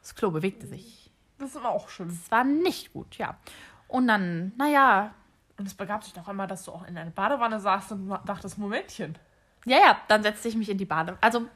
[0.00, 1.10] Das Klo bewegte sich.
[1.38, 2.08] Das ist immer auch schön.
[2.08, 3.36] Es war nicht gut, ja.
[3.88, 5.12] Und dann, naja,
[5.56, 8.58] Und es begab sich doch einmal, dass du auch in eine Badewanne saßt und dachtest,
[8.58, 9.16] Momentchen.
[9.66, 11.16] Ja, ja, dann setzte ich mich in die Bade.
[11.20, 11.46] Also,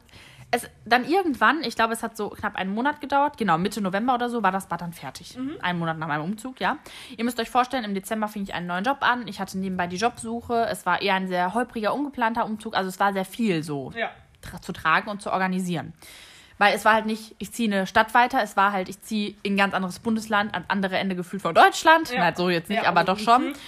[0.51, 4.15] es, dann irgendwann, ich glaube, es hat so knapp einen Monat gedauert, genau, Mitte November
[4.15, 5.37] oder so, war das Bad dann fertig.
[5.61, 6.79] Einen Monat nach meinem Umzug, ja.
[7.17, 9.29] Ihr müsst euch vorstellen, im Dezember fing ich einen neuen Job an.
[9.29, 10.67] Ich hatte nebenbei die Jobsuche.
[10.71, 12.75] Es war eher ein sehr holpriger, ungeplanter Umzug.
[12.77, 14.11] Also, es war sehr viel so Ja.
[14.41, 15.93] tra zu tragen und zu organisieren.
[16.57, 19.35] Weil es war halt nicht, ich ziehe eine Stadt weiter, es war halt, ich ziehe
[19.43, 22.11] in ein ganz anderes Bundesland, ans andere Ende gefühlt von Deutschland.
[22.11, 22.31] Ja.
[22.31, 23.39] Na, so jetzt nicht, Ja, aber also doch schon.
[23.49, 23.59] gefühlt.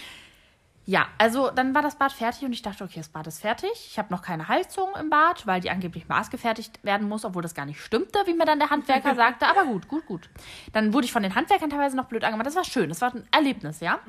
[0.87, 3.71] Ja, also dann war das Bad fertig und ich dachte, okay, das Bad ist fertig.
[3.75, 7.55] Ich habe noch keine Heizung im Bad, weil die angeblich maßgefertigt werden muss, obwohl das
[7.55, 9.47] gar nicht stimmte, wie mir dann der Handwerker sagte.
[9.47, 10.29] Aber gut, gut, gut.
[10.73, 12.47] Dann wurde ich von den Handwerkern teilweise noch blöd angemacht.
[12.47, 14.01] Das war schön, das war ein Erlebnis, ja.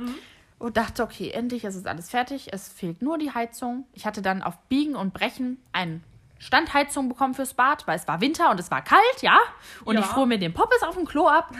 [0.59, 2.51] Und dachte, okay, endlich ist es alles fertig.
[2.53, 3.85] Es fehlt nur die Heizung.
[3.93, 5.99] Ich hatte dann auf Biegen und Brechen eine
[6.39, 9.37] Standheizung bekommen fürs Bad, weil es war Winter und es war kalt, ja.
[9.85, 10.01] Und Ja.
[10.01, 11.53] ich fuhr mir den Poppes auf dem Klo ab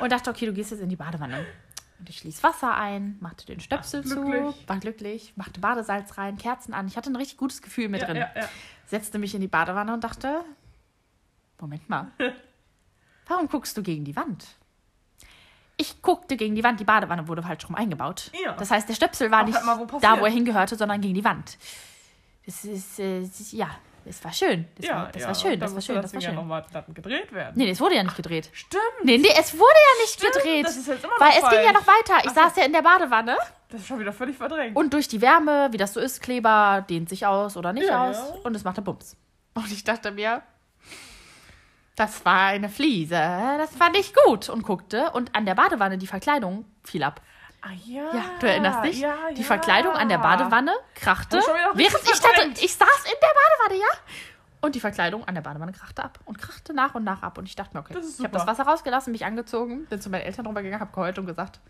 [0.00, 1.46] und dachte, okay, du gehst jetzt in die Badewanne.
[1.98, 6.36] Und ich ließ Wasser ein, machte den Stöpsel Ach, zu, war glücklich, machte Badesalz rein,
[6.36, 6.86] Kerzen an.
[6.88, 8.16] Ich hatte ein richtig gutes Gefühl mit Ja, drin.
[8.18, 8.48] ja, ja.
[8.86, 10.44] Setzte mich in die Badewanne und dachte,
[11.58, 12.08] Moment mal,
[13.26, 14.46] warum guckst du gegen die Wand?
[15.78, 18.30] Ich guckte gegen die Wand, die Badewanne wurde falsch rum eingebaut.
[18.58, 21.14] Das heißt, der Stöpsel war Auch nicht halt wo da, wo er hingehörte, sondern gegen
[21.14, 21.58] die Wand.
[22.46, 23.68] Das ist, äh, das ist- ja,
[24.06, 24.66] das war schön.
[24.76, 25.28] Das, ja, war, das ja.
[25.28, 26.34] war schön, das war schön, das war Ding ja schön.
[26.36, 27.52] nochmal dann gedreht werden.
[27.56, 28.48] Nee, es wurde ja nicht gedreht.
[28.52, 28.82] Stimmt.
[29.04, 30.64] Nee, nee, es wurde ja nicht Stimmt, gedreht.
[30.66, 32.24] das ist jetzt immer noch weil es ging ja noch weiter.
[32.24, 33.36] Ich Ach saß ja in der Badewanne
[33.68, 34.76] Das ist schon wieder völlig verdrängt.
[34.76, 38.08] und durch die Wärme, wie das so ist, Kleber dehnt sich aus oder nicht Ja,
[38.08, 38.34] aus ja.
[38.44, 39.16] und es machte Bums.
[39.54, 40.42] Und ich dachte mir,
[41.96, 43.14] das war eine Fliese.
[43.14, 44.48] Das war nicht gut.
[44.50, 47.22] Und guckte und an der Badewanne die Verkleidung fiel ab.
[47.66, 48.14] Ah ja.
[48.14, 49.00] Ja, du erinnerst dich?
[49.00, 49.46] Ja, die ja.
[49.46, 51.38] Verkleidung an der Badewanne krachte,
[51.74, 52.62] während ich dachte, verdrängt.
[52.62, 53.88] ich saß in der Badewanne, ja?
[54.60, 57.38] Und die Verkleidung an der Badewanne krachte ab und krachte nach und nach ab.
[57.38, 58.46] Und ich dachte mir, okay, ich habe das.
[58.46, 61.60] Wasser rausgelassen, mich angezogen, bin zu meinen Eltern rübergegangen, habe geheult und gesagt,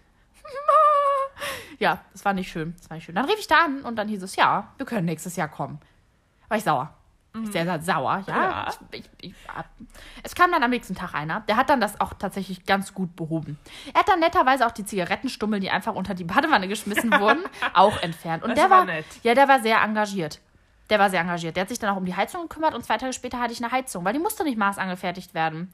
[1.78, 3.14] ja, das war nicht schön, das war nicht schön.
[3.14, 5.80] Dann rief ich da an und dann hieß es, ja, wir können nächstes Jahr kommen.
[6.48, 6.92] War ich sauer.
[7.44, 8.34] Sehr, sehr sauer, ja.
[8.34, 8.42] Mhm.
[8.42, 8.68] Ja.
[8.92, 9.34] Ich, ich, ich,
[10.22, 13.14] es kam dann am nächsten Tag einer, der hat dann das auch tatsächlich ganz gut
[13.16, 13.58] behoben.
[13.92, 18.00] Er hat dann netterweise auch die Zigarettenstummel, die einfach unter die Badewanne geschmissen wurden, auch
[18.02, 18.42] entfernt.
[18.42, 19.04] Und Das der war nett.
[19.22, 20.40] ja, der war sehr engagiert.
[20.88, 21.56] Der war sehr engagiert.
[21.56, 23.62] Der hat sich dann auch um die Heizung gekümmert und zwei Tage später hatte ich
[23.62, 25.72] eine Heizung, weil die musste nicht maßangefertigt werden.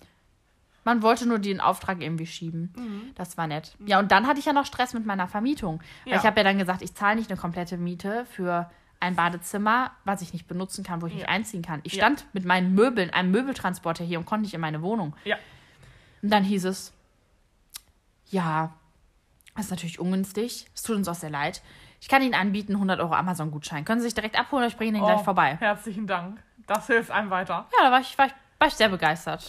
[0.84, 3.12] Man wollte nur den Auftrag irgendwie schieben.
[3.14, 3.76] Das war nett.
[3.86, 5.80] Ja, und dann hatte ich ja noch Stress mit meiner Vermietung.
[6.04, 6.18] Weil Ja.
[6.18, 8.68] ich habe ja dann gesagt, ich zahle nicht eine komplette Miete für
[9.03, 11.80] ein Badezimmer, was ich nicht benutzen kann, wo ich nicht einziehen kann.
[11.82, 12.03] Ich Ja.
[12.05, 15.14] stand mit meinen Möbeln, einem Möbeltransporter hier und konnte nicht in meine Wohnung.
[15.24, 15.36] Ja.
[16.22, 16.92] Und dann hieß es,
[18.30, 18.72] ja,
[19.55, 20.66] das ist natürlich ungünstig.
[20.74, 21.62] Es tut uns auch sehr leid.
[22.00, 23.84] Ich kann Ihnen anbieten, 100 Euro Amazon-Gutschein.
[23.84, 25.57] Können Sie sich direkt abholen oder ich bringe ihn gleich Oh, vorbei.
[25.61, 26.42] Herzlichen Dank.
[26.66, 27.66] Das hilft einem weiter.
[27.78, 29.48] Ja, da war ich, war ich, war ich sehr begeistert.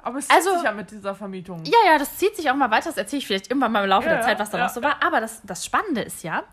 [0.00, 1.64] Aber es Also- also, sich ja mit dieser Vermietung.
[1.64, 2.86] Ja, ja, das zieht sich auch mal weiter.
[2.90, 4.70] Das erzähle ich vielleicht irgendwann mal im Laufe Ja, der Zeit, was da ja, noch
[4.72, 5.02] so war.
[5.02, 6.44] Aber das, das Spannende ist ja,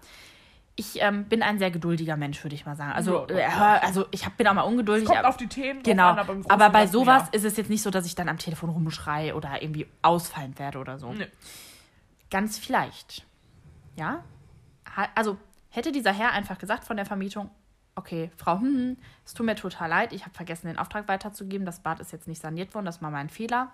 [0.78, 2.92] ich ähm, bin ein sehr geduldiger Mensch, würde ich mal sagen.
[2.92, 5.06] Also, Ja, äh, also ich hab, bin auch mal ungeduldig.
[5.08, 7.30] Kommt aber- auf die Themen Genau, an, aber aber bei sowas ja.
[7.34, 10.80] ist es jetzt nicht so, dass ich dann am Telefon rumschreie oder irgendwie ausfallen werde
[10.80, 11.14] oder so.
[11.14, 11.28] Nee.
[12.30, 13.26] Ganz vielleicht.
[13.96, 14.24] Ja?
[15.14, 15.38] Also
[15.70, 17.50] hätte dieser Herr einfach gesagt von der Vermietung,
[17.96, 21.66] okay, Frau, hm, hm, es tut mir total leid, ich habe vergessen, den Auftrag weiterzugeben,
[21.66, 23.72] das Bad ist jetzt nicht saniert worden, das war mein Fehler.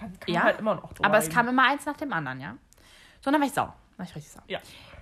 [0.00, 2.56] Dann kann Ja, halt immer noch Aber es kam immer eins nach dem anderen, ja?
[3.22, 3.74] So, dann war ich sauer.
[3.96, 4.44] War ich richtig sauer.
[4.46, 4.60] Ja.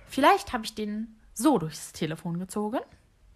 [0.09, 2.79] Vielleicht habe ich den so durchs Telefon gezogen.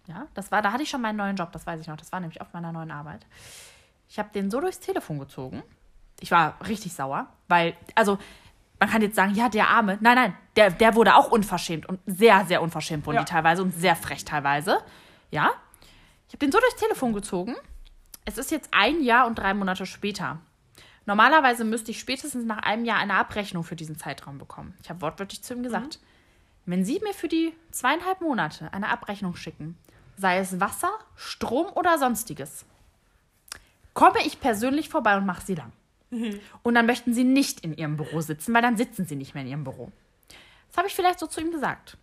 [0.06, 1.96] Ja, das war, da hatte ich schon meinen neuen Job, das weiß ich noch.
[1.96, 3.26] Das war nämlich auf meiner neuen Arbeit.
[4.08, 5.62] Ich habe den so durchs Telefon gezogen.
[6.20, 8.18] Ich war richtig sauer, weil, also,
[8.78, 9.98] man kann jetzt sagen, ja, der Arme.
[10.00, 13.24] Nein, nein, der, der wurde auch unverschämt und sehr, sehr unverschämt wurden Ja.
[13.24, 14.78] die teilweise und sehr frech teilweise.
[15.30, 15.52] Ja.
[16.28, 17.54] Ich habe den so durchs Telefon gezogen.
[18.24, 20.38] Es ist jetzt ein Jahr und drei Monate später.
[21.06, 24.74] Normalerweise müsste ich spätestens nach einem Jahr eine Abrechnung für diesen Zeitraum bekommen.
[24.82, 25.98] Ich habe wortwörtlich zu ihm gesagt,
[26.66, 29.76] wenn Sie mir für die zweieinhalb Monate eine Abrechnung schicken,
[30.16, 32.64] sei es Wasser, Strom oder sonstiges,
[33.92, 35.72] komme ich persönlich vorbei und mache sie lang.
[36.62, 39.42] Und dann möchten Sie nicht in Ihrem Büro sitzen, weil dann sitzen Sie nicht mehr
[39.42, 39.90] in Ihrem Büro.
[40.68, 41.96] Das habe ich vielleicht so zu ihm gesagt.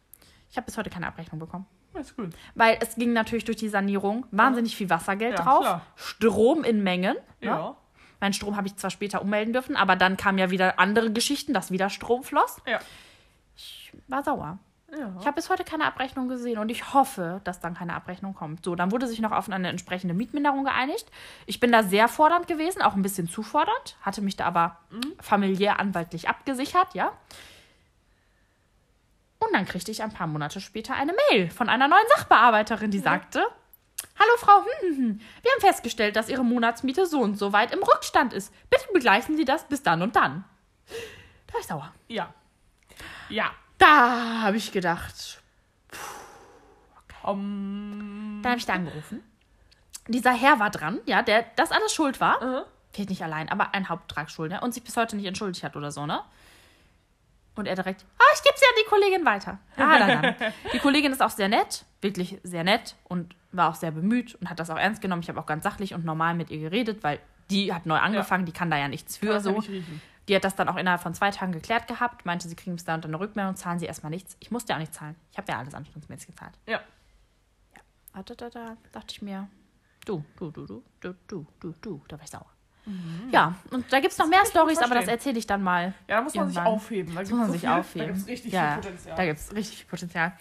[0.50, 1.66] Ich habe bis heute keine Abrechnung bekommen.
[1.94, 2.30] Ist gut.
[2.56, 5.86] Weil es ging natürlich durch die Sanierung wahnsinnig viel Wassergeld Ja, drauf, klar.
[5.96, 7.16] Strom in Mengen.
[7.40, 7.48] Ne?
[7.48, 7.76] Ja.
[8.20, 11.54] Meinen Strom habe ich zwar später ummelden dürfen, aber dann kamen ja wieder andere Geschichten,
[11.54, 12.58] dass wieder Strom floss.
[12.68, 12.80] Ja.
[13.62, 14.58] Ich war sauer.
[14.92, 15.14] Ja.
[15.20, 18.66] Ich habe bis heute keine Abrechnung gesehen und ich hoffe, dass dann keine Abrechnung kommt.
[18.66, 21.10] So, dann wurde sich noch auf eine entsprechende Mietminderung geeinigt.
[21.46, 24.78] Ich bin da sehr fordernd gewesen, auch ein bisschen zu fordernd, hatte mich da aber
[25.22, 27.14] familiär anwaltlich abgesichert, ja.
[29.40, 33.00] Und dann kriegte ich ein paar Monate später eine Mail von einer neuen Sachbearbeiterin, die
[33.00, 33.44] sagte:
[34.20, 35.22] Hallo Frau, hm, hm, hm.
[35.42, 38.54] wir haben festgestellt, dass Ihre Monatsmiete so und so weit im Rückstand ist.
[38.70, 40.44] Bitte begleichen Sie das bis dann und dann.
[41.48, 41.94] Da war ich sauer.
[42.08, 42.34] Ja.
[43.30, 43.52] Ja.
[43.78, 45.42] Da habe ich gedacht,
[47.24, 49.22] Um, Dann habe ich da angerufen.
[50.08, 52.44] Dieser Herr war dran, ja, der das alles schuld war.
[52.44, 52.64] Mhm.
[52.92, 54.62] Vielleicht nicht allein, aber ein Haupttragschuld, ne?
[54.62, 56.22] Und sich bis heute nicht entschuldigt hat oder so, ne?
[57.56, 59.60] Und er direkt, ah, ich gebe sie an die Kollegin weiter.
[59.78, 60.36] Ah, dann, dann.
[60.74, 64.50] Die Kollegin ist auch sehr nett, wirklich sehr nett und war auch sehr bemüht und
[64.50, 65.22] hat das auch ernst genommen.
[65.22, 67.20] Ich habe auch ganz sachlich und normal mit ihr geredet, weil
[67.50, 69.64] die hat neu angefangen, die kann da ja nichts für Kann so.
[70.28, 72.86] Die hat das dann auch innerhalb von zwei Tagen geklärt gehabt, meinte, sie kriegen bis
[72.86, 74.38] da und dann eine Rückmeldung, zahlen sie erstmal nichts.
[74.40, 75.16] Ich musste ja auch nicht zahlen.
[75.32, 76.54] Ich habe ja alles anstandsmäßig gezahlt.
[76.68, 76.80] Ja.
[78.14, 79.48] Ah, da, da, da dachte ich mir,
[80.06, 82.46] du, du, du, du, du, du, du, du, da war ich sauer.
[83.32, 85.94] Ja, und da gibt es noch mehr Stories, aber das erzähle ich dann mal.
[86.08, 86.74] Ja, da muss man sich Irgendwann.
[86.74, 87.14] aufheben.
[87.14, 88.08] Da muss man sich viel, aufheben.
[88.08, 89.16] Da gibt es richtig ja, viel Potenzial.
[89.16, 90.34] Da gibt es richtig viel Potenzial.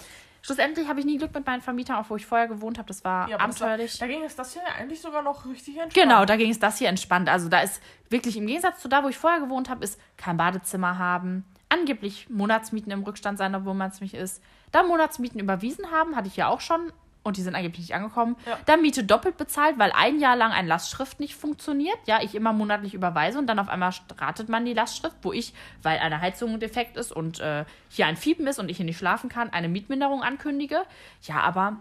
[0.42, 2.88] Schlussendlich habe ich nie Glück mit meinen Vermietern, auch wo ich vorher gewohnt habe.
[2.88, 3.98] Das war Ja, aber das war- abenteuerlich.
[3.98, 5.94] Da ging es das hier eigentlich sogar noch richtig entspannt.
[5.94, 7.28] Genau, da ging es das hier entspannt.
[7.28, 10.36] Also da ist wirklich im Gegensatz zu da, wo ich vorher gewohnt habe, ist kein
[10.36, 14.42] Badezimmer haben, angeblich Monatsmieten im Rückstand sein, obwohl man es nicht ist.
[14.72, 16.92] Da Monatsmieten überwiesen haben, hatte ich ja auch schon
[17.22, 18.36] und die sind angeblich nicht angekommen.
[18.46, 18.58] Ja.
[18.66, 21.98] Dann Miete doppelt bezahlt, weil ein Jahr lang ein Lastschrift nicht funktioniert.
[22.06, 25.52] Ja, ich immer monatlich überweise und dann auf einmal ratet man die Lastschrift, wo ich,
[25.82, 28.98] weil eine Heizung defekt ist und äh, hier ein Fiepen ist und ich hier nicht
[28.98, 30.82] schlafen kann, eine Mietminderung ankündige.
[31.22, 31.76] Ja, aber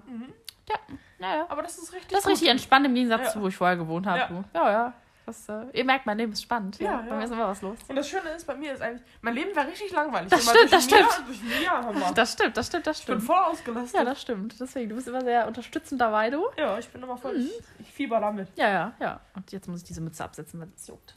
[0.70, 0.76] ja,
[1.20, 1.46] naja.
[1.50, 3.30] Aber das ist richtig Das ist richtig entspannt im Gegensatz Ja.
[3.32, 4.20] zu, wo ich vorher gewohnt habe.
[4.20, 4.44] Ja.
[4.54, 4.94] Ja, ja.
[5.30, 6.80] Das, äh, ihr merkt, mein Leben ist spannend.
[6.80, 7.16] Ja, Bei ja.
[7.18, 7.78] mir ist immer was los.
[7.88, 10.32] Und das Schöne ist, bei mir ist eigentlich, mein Leben wäre richtig langweilig.
[10.32, 11.08] Das stimmt, das stimmt.
[12.16, 13.28] Das stimmt, das stimmt, das ich bin stimmt.
[13.28, 13.94] voll ausgelastet.
[14.00, 14.60] Ja, das stimmt.
[14.60, 16.48] Deswegen, du bist immer sehr unterstützend dabei, du.
[16.58, 17.38] Ja, ich bin immer voll.
[17.38, 17.46] Mhm.
[17.46, 18.48] Ich, ich fieber damit.
[18.56, 19.20] Ja, ja, ja.
[19.36, 21.14] Und jetzt muss ich diese Mütze absetzen, weil es juckt.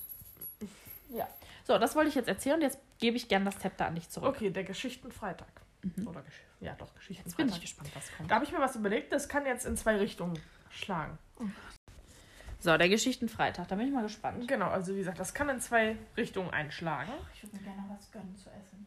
[1.08, 1.26] Ja.
[1.64, 4.10] So, das wollte ich jetzt erzählen und jetzt gebe ich gern das Zepter an dich
[4.10, 4.34] zurück.
[4.36, 5.48] Okay, der Geschichtenfreitag.
[6.06, 7.54] Oder Gesch ja, doch, Jetzt bin Geschichtenfreitag.
[7.54, 8.30] ich gespannt, was kommt.
[8.30, 10.38] Da habe ich mir was überlegt, das kann jetzt in zwei Richtungen
[10.68, 11.18] schlagen.
[12.62, 14.46] So, der Geschichtenfreitag, da bin ich mal gespannt.
[14.46, 17.10] Genau, also wie gesagt, das kann in zwei Richtungen einschlagen.
[17.34, 18.86] Ich würde mir gerne was gönnen zu essen.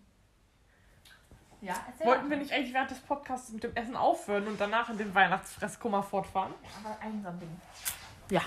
[1.60, 2.08] Ja, erzähl.
[2.08, 5.14] Wollten wir nicht eigentlich während des Podcasts mit dem Essen aufhören und danach in den
[5.14, 6.54] Weihnachtsfresskummer fortfahren?
[6.86, 7.50] Aber einsam bin.
[8.30, 8.44] Ja.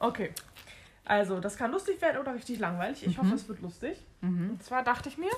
[0.00, 0.32] Okay.
[1.04, 3.06] Also, das kann lustig werden oder richtig langweilig.
[3.06, 3.96] Ich hoffe, es wird lustig.
[4.20, 4.50] Mhm.
[4.50, 5.30] Und zwar dachte ich mir,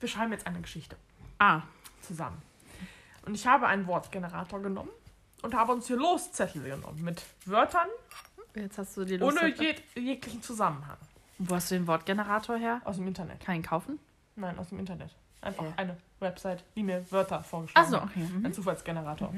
[0.00, 0.96] wir schreiben jetzt eine Geschichte
[1.38, 1.60] Ah,
[2.00, 2.40] zusammen.
[3.26, 4.88] Und ich habe einen Wortgenerator genommen
[5.42, 7.88] und habe uns hier Loszettel genommen mit Wörtern
[8.54, 9.36] jetzt hast du die Lust.
[9.38, 10.96] ohne jeg jeglichen Zusammenhang.
[11.38, 12.80] Wo hast du den Wortgenerator her?
[12.84, 13.46] Aus dem Internet.
[13.48, 13.98] Ihn kaufen?
[14.36, 15.10] Nein, aus dem Internet.
[15.42, 15.72] Einfach Okay.
[15.76, 18.08] eine Website, die mir Wörter vorgeschlagen Achso, hat.
[18.10, 18.20] okay.
[18.20, 18.46] Mhm.
[18.46, 19.34] Ein Zufallsgenerator.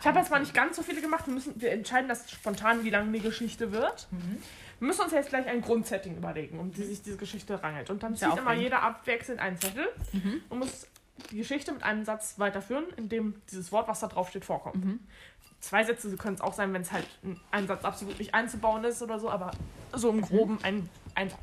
[0.00, 1.26] Ich habe jetzt mal nicht ganz so viele gemacht.
[1.26, 4.08] Wir, müssen, wir entscheiden das spontan, wie lang die Geschichte wird.
[4.10, 4.38] Mhm.
[4.78, 7.90] Wir müssen uns jetzt gleich ein Grundsetting überlegen, um die sich diese Geschichte rangelt.
[7.90, 10.40] Und dann ja zieht immer jeder abwechselnd einen Zettel Mhm.
[10.48, 10.86] und muss
[11.30, 14.84] die Geschichte mit einem Satz weiterführen, in dem dieses Wort, was da drauf steht, vorkommt.
[14.84, 15.00] Mhm.
[15.60, 17.06] Zwei Sätze können es auch sein, wenn es halt
[17.50, 19.52] ein- Satz absolut nicht einzubauen ist oder so, aber
[19.92, 20.18] so Mhm.
[20.18, 21.40] im Groben ein, ein Satz.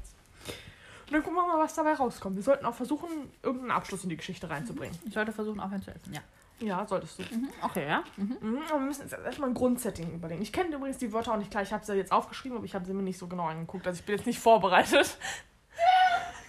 [1.07, 2.35] Und dann gucken wir mal, was dabei rauskommt.
[2.37, 3.09] Wir sollten auch versuchen,
[3.43, 4.97] irgendeinen Abschluss in die Geschichte reinzubringen.
[5.05, 6.21] Ich sollte versuchen, aufhören zu essen, ja.
[6.59, 7.23] Ja, solltest du.
[7.35, 7.49] Mhm.
[7.63, 8.03] Okay, ja.
[8.17, 8.37] Mhm.
[8.39, 10.41] Mhm, aber wir müssen jetzt erstmal ein Grundsetting überlegen.
[10.43, 11.63] Ich kenne übrigens die Wörter auch nicht klar.
[11.63, 13.87] Ich habe sie jetzt aufgeschrieben, aber ich habe sie mir nicht so genau angeguckt.
[13.87, 15.17] Also ich bin jetzt nicht vorbereitet.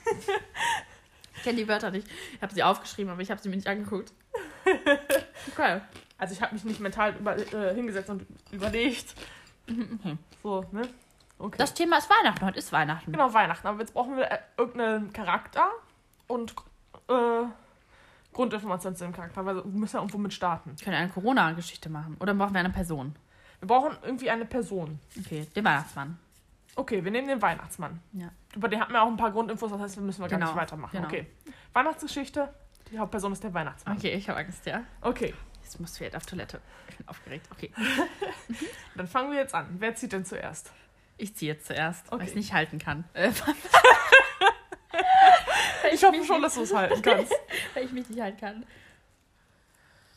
[1.43, 2.07] Ich kenne die Wörter nicht.
[2.37, 4.13] Ich habe sie aufgeschrieben, aber ich habe sie mir nicht angeguckt.
[5.53, 5.81] Okay.
[6.19, 9.17] Also ich habe mich nicht mental über, äh, hingesetzt und überlegt.
[9.67, 10.19] Mhm.
[10.41, 10.83] So, ne?
[11.41, 11.57] Okay.
[11.59, 12.47] Das Thema ist Weihnachten.
[12.47, 13.11] Heute ist Weihnachten.
[13.11, 13.67] genau, Weihnachten.
[13.67, 15.69] Aber jetzt brauchen wir äh, irgendeinen Charakter
[16.29, 16.55] und
[17.09, 17.43] äh,
[18.33, 20.79] Grundinformationen zu dem Charakter, weil wir müssen ja irgendwo mit starten.
[20.79, 22.17] Wir können eine Corona-Geschichte machen.
[22.21, 23.17] Oder brauchen wir eine Person?
[23.59, 25.01] Wir brauchen irgendwie eine Person.
[25.19, 26.19] Okay, den Weihnachtsmann.
[26.75, 28.01] Okay, wir nehmen den Weihnachtsmann.
[28.13, 28.31] Ja.
[28.55, 30.51] Über den hatten wir auch ein paar Grundinfos, das heißt, wir müssen wir gar Genau,
[30.53, 30.93] nicht weitermachen.
[30.93, 31.07] genau.
[31.07, 31.27] Okay.
[31.75, 32.53] Weihnachtsgeschichte,
[32.91, 33.97] die Hauptperson ist der Weihnachtsmann.
[33.97, 34.83] Okay, ich habe Angst, ja.
[35.01, 36.61] Okay, Jetzt musst du jetzt auf Toilette.
[36.91, 37.47] Ich bin aufgeregt.
[37.53, 37.71] Okay.
[38.97, 39.77] dann fangen wir jetzt an.
[39.79, 40.71] Wer zieht denn zuerst?
[41.17, 42.25] Ich ziehe jetzt zuerst, weil Okay.
[42.25, 43.05] ich es nicht halten kann.
[43.15, 43.31] Äh,
[45.95, 47.33] Ich hoffe schon, dass du es halten kannst.
[47.75, 48.67] weil ich mich nicht halten kann.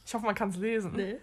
[0.06, 0.91] Ich hoffe, man kann es lesen.
[0.93, 1.18] Nee.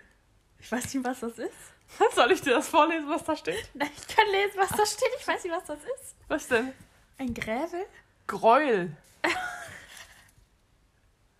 [0.58, 1.72] Ich weiß nicht, was das ist.
[2.14, 3.68] Soll ich dir das vorlesen, was da steht?
[3.74, 5.10] Nein, ich kann lesen, was da steht.
[5.20, 6.16] Ich weiß nicht, was das ist.
[6.28, 6.72] Was denn?
[7.18, 7.86] Ein Gräbel?
[8.26, 8.96] Gräuel.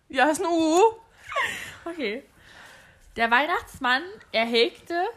[0.09, 0.79] Ja, ist ein U.
[1.85, 2.23] Okay.
[3.15, 5.07] Der Weihnachtsmann erhegte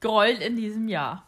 [0.00, 1.26] Gräuel in diesem Jahr.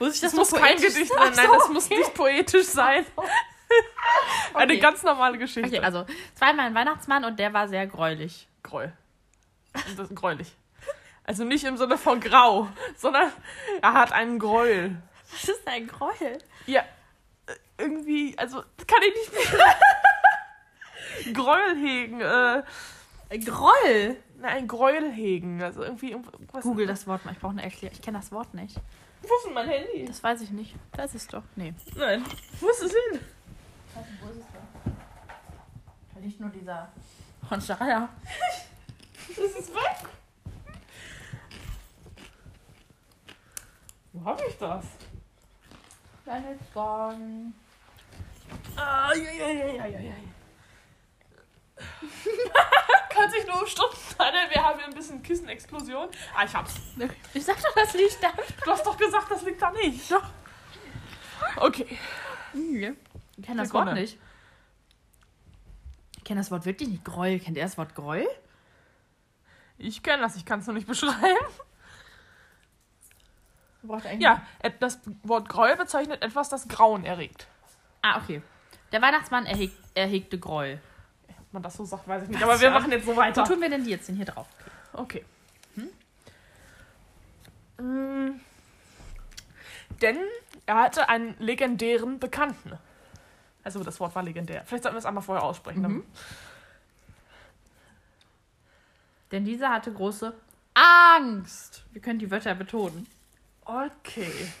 [0.00, 1.32] Muss ich Das, das, muss kein Gedicht sein.
[1.36, 1.98] Nein, das muss okay.
[1.98, 3.06] nicht poetisch sein.
[4.54, 4.78] Eine Okay.
[4.80, 5.68] ganz normale Geschichte.
[5.68, 8.48] Okay, also zweimal ein Weihnachtsmann und der war sehr gräulich.
[8.64, 8.92] Gräuel.
[9.86, 10.52] Und Das ist gräulich.
[11.24, 13.30] Also nicht im Sinne von grau, sondern
[13.80, 15.00] er hat einen Gräuel.
[15.30, 16.38] Was ist ein Gräuel?
[16.66, 16.80] Ja,
[17.46, 19.74] äh, irgendwie, also kann ich nicht mehr.
[21.34, 22.62] Gräuel hegen, äh,
[23.30, 24.16] Ein Groll?
[24.38, 26.62] na, ein Gräuel hegen, also irgendwie irgendwas.
[26.64, 27.32] Google das Wort mal.
[27.32, 27.94] Ich brauche eine Erklärung.
[27.94, 28.76] Ich kenne das Wort nicht.
[29.22, 30.04] Wo ist denn mein Handy?
[30.06, 30.74] Das weiß ich nicht.
[30.92, 31.44] Da ist es doch.
[31.54, 31.72] Nee.
[31.94, 32.24] Nein.
[32.58, 33.20] Wo ist es hin?
[33.88, 34.46] Ich weiß nicht, wo ist es
[34.84, 34.96] denn?
[36.14, 36.88] Da liegt nur dieser
[37.48, 38.08] Honschaya.
[39.30, 40.08] Es ist weg.
[44.22, 44.84] Wo habe ich das?
[46.24, 47.54] Deine Sorgen.
[48.76, 50.14] Ah, ja, ja, ja, ja, ja, ja.
[53.10, 54.48] Kann sich nur um Stunden handeln.
[54.52, 56.08] Wir haben hier ein bisschen Kissenexplosion.
[56.36, 56.74] Ah, ich hab's.
[57.34, 58.30] Ich sag doch, das liegt da.
[58.64, 60.08] Du hast doch gesagt, das liegt da nicht.
[60.12, 60.22] Doch.
[61.56, 61.98] Okay.
[62.54, 63.92] Ich kenne das Sekunde.
[63.92, 64.18] Wort nicht.
[66.18, 67.04] Ich kenne das Wort wirklich nicht.
[67.04, 67.40] Gräuel.
[67.40, 68.28] Kennt ihr das Wort Gräuel?
[69.78, 71.44] Ich kenne das, ich kann es nur nicht beschreiben.
[74.18, 74.42] Ja,
[74.80, 77.46] das Wort Gräuel bezeichnet etwas, das Grauen erregt.
[78.02, 78.42] Ah, okay.
[78.92, 80.80] Der Weihnachtsmann erheg, erhegte Gräuel.
[81.28, 82.42] Ob man das so sagt, weiß ich nicht.
[82.42, 83.44] Aber wir machen jetzt so Wo weiter.
[83.44, 84.46] tun wir denn die jetzt denn hier drauf?
[84.92, 85.24] Okay.
[87.78, 88.40] Mm.
[90.00, 90.18] Denn
[90.66, 92.78] er hatte einen legendären Bekannten.
[93.64, 94.64] Also das Wort war legendär.
[94.64, 95.82] Vielleicht sollten wir es einmal vorher aussprechen.
[95.82, 96.04] Mhm.
[99.30, 100.34] Denn dieser hatte große
[100.74, 101.84] Angst.
[101.92, 103.06] Wir können die Wörter betonen.
[103.64, 104.52] Okay.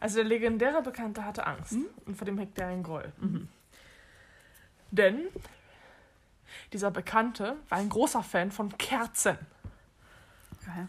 [0.00, 1.72] Also der legendäre Bekannte hatte Angst.
[1.72, 1.86] Mhm.
[2.06, 3.12] Und vor dem hegt er einen Groll.
[3.18, 3.48] Mhm.
[4.90, 5.28] Denn
[6.72, 9.38] dieser Bekannte war ein großer Fan von Kerzen.
[10.60, 10.86] Okay.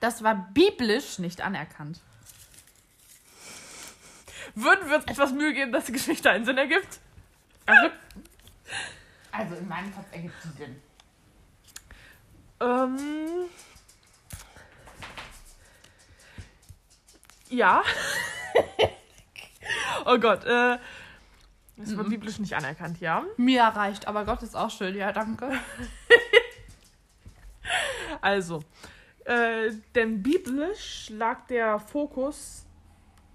[0.00, 2.00] Das war biblisch nicht anerkannt.
[4.54, 6.98] Würden wir uns etwas Mühe geben, dass die Geschichte einen Sinn ergibt?
[7.66, 7.90] Also,
[9.30, 10.82] Also in meinem Kopf ergibt sie Sinn.
[12.60, 12.96] Ähm.
[17.48, 17.82] Ja.
[20.06, 20.78] oh Gott, äh.
[21.76, 22.10] Das war Mhm.
[22.10, 23.24] biblisch nicht anerkannt, ja.
[23.38, 24.94] Mir reicht, aber Gott ist auch schön.
[24.96, 25.50] Ja, danke.
[28.22, 28.62] Also,
[29.24, 32.66] äh, denn biblisch lag der Fokus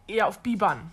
[0.07, 0.91] eher auf Bibern.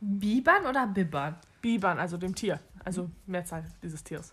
[0.00, 1.36] Bibern oder Bibbern?
[1.60, 2.60] Bibern, also dem Tier.
[2.84, 4.32] Also Mehrzahl dieses Tieres.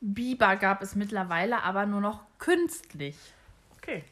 [0.00, 3.16] Biber gab es mittlerweile aber nur noch künstlich.
[3.76, 4.04] Okay.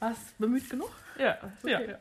[0.00, 0.16] Was?
[0.38, 0.90] Bemüht genug?
[1.18, 1.80] Ja, ja.
[1.80, 1.96] Okay.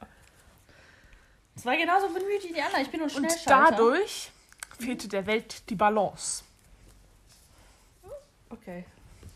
[1.55, 2.83] Es war genauso bemüht wie die anderen.
[2.83, 3.71] Ich bin nur Und Schnellschalter.
[3.71, 4.31] dadurch
[4.79, 6.43] fehlte der Welt die Balance.
[8.49, 8.85] Okay.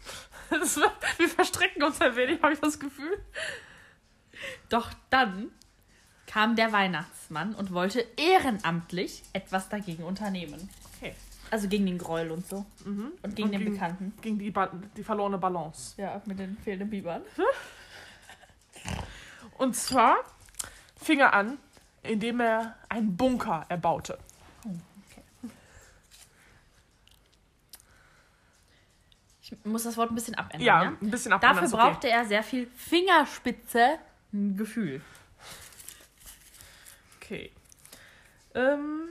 [0.52, 3.24] War, wir verstrecken uns ein wenig, habe ich das Gefühl.
[4.70, 5.52] Doch dann
[6.32, 10.69] kam der Weihnachtsmann und wollte ehrenamtlich etwas dagegen unternehmen.
[10.97, 11.13] Okay.
[11.49, 12.65] Also gegen den Gräuel und so.
[12.86, 13.11] Mhm.
[13.21, 14.13] Und gegen den gegen, Bekannten.
[14.21, 15.93] Gegen die, ba die verlorene Balance.
[16.01, 17.21] Ja, mit den fehlenden Bibern.
[19.57, 20.17] Und zwar
[20.95, 21.57] fing er an,
[22.01, 24.17] indem er einen Bunker erbaute.
[29.43, 30.61] Ich muss das Wort ein bisschen abändern.
[30.65, 30.89] Ja, Ja.
[30.89, 31.41] ein bisschen ab.
[31.41, 33.99] Dafür brauchte er sehr viel Fingerspitze
[34.32, 35.01] Gefühl.
[37.32, 37.49] Okay.
[38.55, 39.07] Ähm,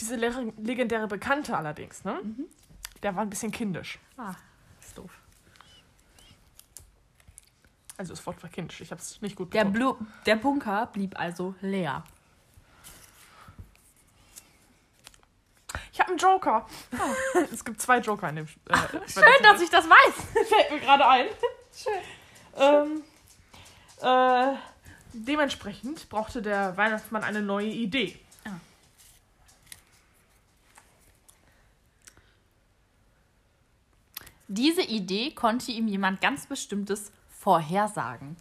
[0.00, 2.18] diese le legendäre Bekannte allerdings, ne?
[2.22, 2.46] Mhm.
[3.02, 3.98] Der war ein bisschen kindisch.
[4.16, 4.34] Ah,
[4.80, 5.10] ist doof.
[7.98, 8.80] Also das Wort war kindisch.
[8.80, 9.66] Ich habe es nicht gut Der.
[9.66, 12.02] Blu der Bunker blieb also leer.
[15.92, 16.66] Ich habe einen Joker.
[17.52, 18.46] es gibt zwei Joker in dem.
[18.46, 18.48] Äh,
[18.94, 18.98] Oh.
[19.06, 20.14] Schön, dass ich das weiß.
[20.48, 21.26] Fällt mir gerade ein.
[21.70, 22.00] Schön.
[22.56, 23.02] Ähm,
[24.00, 24.56] äh,
[25.12, 28.18] dementsprechend brauchte der Weihnachtsmann eine neue Idee.
[28.44, 28.60] Ah.
[34.48, 38.36] Diese Idee konnte ihm jemand ganz Bestimmtes vorhersagen.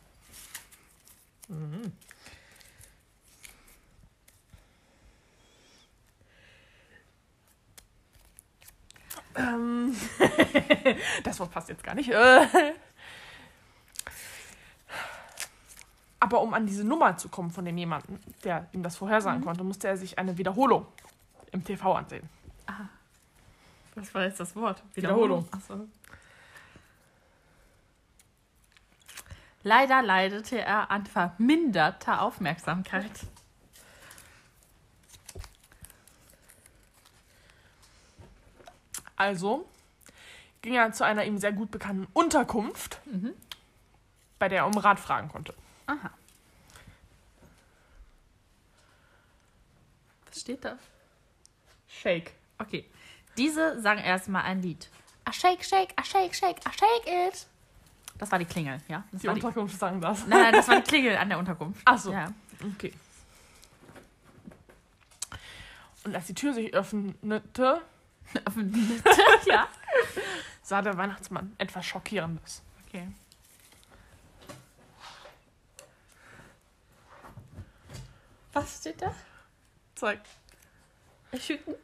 [9.35, 9.95] Ähm,
[11.23, 12.09] das Wort passt jetzt gar nicht.
[12.09, 12.73] Äh,
[16.21, 19.63] aber um an diese Nummer zu kommen von dem jemanden, der ihm das vorhersagen konnte,
[19.63, 20.85] musste er sich eine Wiederholung
[21.51, 22.29] im TV ansehen.
[23.95, 24.83] Was war jetzt das Wort?
[24.93, 25.47] Wiederholung.
[25.51, 25.87] Achso.
[29.63, 33.11] Leider leidete er an verminderter Aufmerksamkeit.
[39.15, 39.67] Also
[40.61, 43.01] ging er zu einer ihm sehr gut bekannten Unterkunft,
[44.37, 45.55] bei der er um Rat fragen konnte.
[45.91, 46.09] Aha.
[50.27, 50.77] Was steht da?
[51.87, 52.31] Shake.
[52.57, 52.89] Okay.
[53.37, 54.87] Diese sang erstmal ein Lied.
[55.25, 57.45] A shake, shake, a shake, shake, a shake it.
[58.17, 59.03] Das war die Klingel, ja?
[59.11, 60.27] Das Die war die, Unterkunft sagen das.
[60.27, 61.81] nein, nein, das war die Klingel an der Unterkunft.
[61.85, 62.11] Ach so.
[62.11, 62.31] Ja.
[62.75, 62.93] Okay.
[66.03, 67.81] Und als die Tür sich öffnete,
[69.45, 69.67] ja.
[70.63, 72.61] sah der Weihnachtsmann etwas Schockierendes.
[72.87, 73.07] Okay.
[78.53, 79.13] Was steht da?
[79.95, 80.19] Zeig.
[81.39, 81.75] Schütten?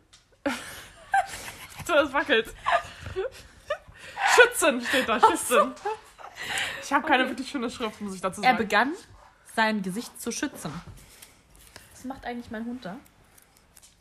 [1.85, 2.53] So, es wackelt.
[4.35, 5.73] Schützen steht da, Schützen.
[6.83, 7.31] Ich habe keine Okay.
[7.31, 8.57] wirklich schöne Schrift, muss ich dazu Er sagen.
[8.57, 8.93] begann,
[9.55, 10.71] sein Gesicht zu schützen.
[11.93, 12.97] Was macht eigentlich mein Hund da?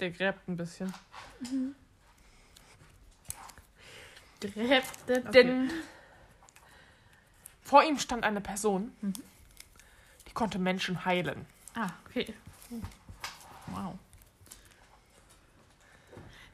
[0.00, 0.92] Der gräbt ein bisschen.
[4.40, 5.30] Gräbt denn?
[5.32, 5.70] Denn
[7.62, 9.14] vor ihm stand eine Person, Mhm.
[10.28, 11.46] die konnte Menschen heilen.
[11.74, 12.34] Ah, okay.
[13.66, 13.94] Wow.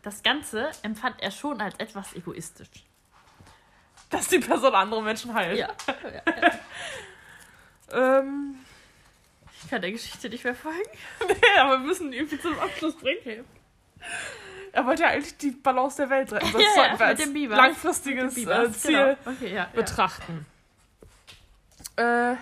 [0.03, 2.69] Das Ganze empfand er schon als etwas egoistisch.
[4.11, 5.59] Dass die Person andere Menschen heilt.
[5.59, 5.69] Ja.
[7.95, 8.57] Ähm,
[9.63, 10.79] Ich kann der Geschichte nicht mehr folgen.
[11.29, 13.45] nee, aber wir müssen ihn irgendwie zum Abschluss bringen.
[14.73, 16.53] Er wollte ja eigentlich die Balance der Welt retten.
[16.53, 19.17] Das Ja, ja, sollten wir als langfristiges äh, Ziel Genau.
[19.37, 19.69] Okay, ja, ja.
[19.75, 20.47] betrachten.
[21.97, 22.37] Äh,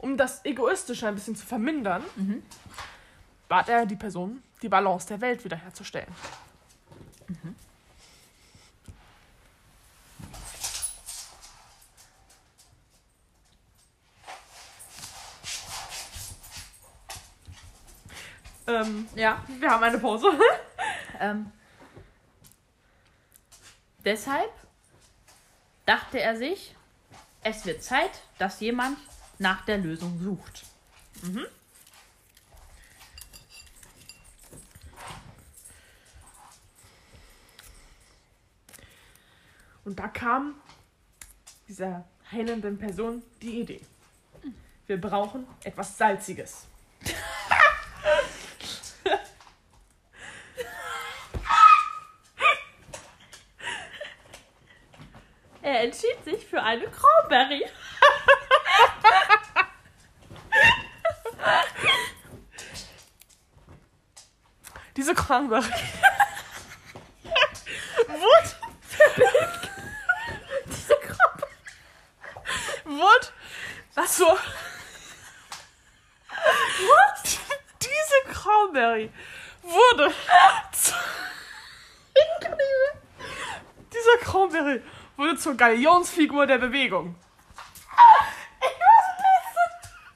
[0.00, 2.42] um das Egoistische ein bisschen zu vermindern, mhm.
[3.48, 6.08] bat er die Person, die Balance der Welt wiederherzustellen.
[7.28, 7.54] Mhm.
[18.66, 20.28] Ähm, ja, wir haben eine Pause.
[21.20, 21.50] ähm,
[24.04, 24.50] deshalb
[25.84, 26.74] dachte er sich,
[27.42, 28.96] es wird Zeit, dass jemand
[29.40, 30.64] nach der Lösung sucht.
[39.84, 40.54] Und da kam
[41.66, 43.80] dieser heilenden Person die Idee.
[44.86, 46.66] Wir brauchen etwas Salziges.
[55.62, 57.64] Er entschied sich für eine Cranberry.
[65.34, 65.70] Diese Cranberry.
[68.08, 68.56] Wurde.
[70.66, 71.54] Diese Cranberry.
[72.84, 73.28] Wurde.
[73.94, 74.38] Was so?
[77.80, 79.12] Diese Cranberry
[79.62, 80.12] wurde.
[80.72, 80.94] zu-
[83.92, 84.82] Dieser Cranberry
[85.16, 87.14] wurde zur Galionsfigur der Bewegung.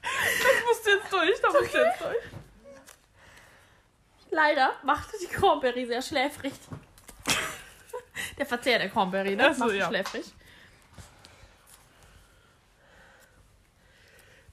[0.03, 2.17] Das musst du jetzt durch, da musst du jetzt durch.
[4.31, 6.53] Leider machte die Cranberry sehr schläfrig.
[8.37, 9.53] Der Verzehr der Cranberry, ne?
[9.53, 9.87] So, Macht ja.
[9.87, 10.25] schläfrig.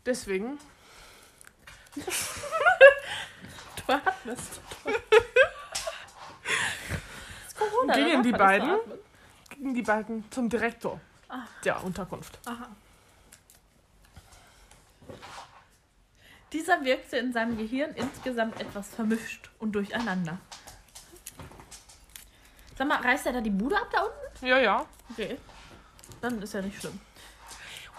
[0.04, 0.58] Deswegen
[1.94, 4.60] Du atmest.
[7.58, 8.78] Corona, Gingen die beiden?
[9.50, 11.46] gingen die beiden zum Direktor Ah.
[11.64, 12.38] der Unterkunft.
[12.46, 12.68] Aha.
[16.52, 20.38] Dieser wirkte in seinem Gehirn insgesamt etwas vermischt und durcheinander.
[22.82, 24.44] Sag mal, reißt er da die Bude ab da unten?
[24.44, 24.84] Ja, ja.
[25.12, 25.38] Okay.
[26.20, 26.98] Dann ist ja nicht schlimm.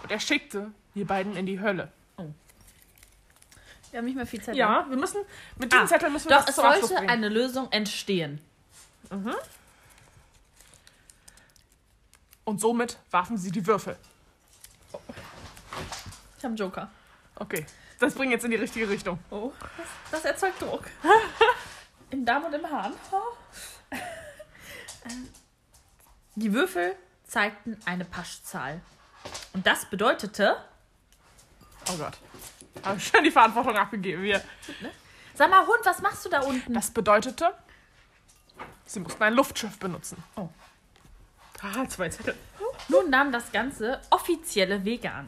[0.02, 1.90] Und er schickte die beiden in die Hölle.
[3.90, 4.56] Wir haben nicht mehr viel Zeit.
[4.56, 5.22] Ja, wir müssen,
[5.56, 7.08] mit diesen Ah, Zetteln müssen wir Doch, das es sollte bringen.
[7.08, 8.42] eine Lösung entstehen.
[12.44, 13.96] Und somit warfen sie die Würfel.
[14.92, 16.90] Ich habe einen Joker.
[17.36, 17.64] Okay,
[18.00, 19.18] das bringt jetzt in die richtige Richtung.
[19.30, 19.50] Oh,
[20.10, 20.84] das, das erzeugt Druck.
[22.10, 22.92] Im Darm und im Hahn.
[22.92, 23.18] Ähm,
[26.36, 26.94] Die Würfel
[27.26, 28.80] zeigten eine Paschzahl.
[29.52, 30.56] Und das bedeutete,
[31.90, 32.16] Oh Gott.
[32.82, 34.42] Habe ich schon die Verantwortung abgegeben hier.
[35.34, 36.74] sag mal, Hund, was machst du da unten?
[36.74, 37.54] Das bedeutete,
[38.84, 40.22] sie mussten ein Luftschiff benutzen.
[40.36, 40.48] Oh.
[41.62, 42.34] Ah, zwei Zettel.
[42.88, 45.26] Nun nahm das Ganze offizielle Wege an.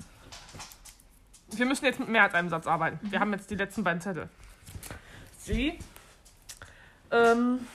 [1.49, 2.99] Wir müssen jetzt mit mehr als einem Satz arbeiten.
[3.11, 4.29] Wir haben jetzt die letzten beiden Zettel.
[5.39, 5.79] Sie.
[7.11, 7.67] Ähm,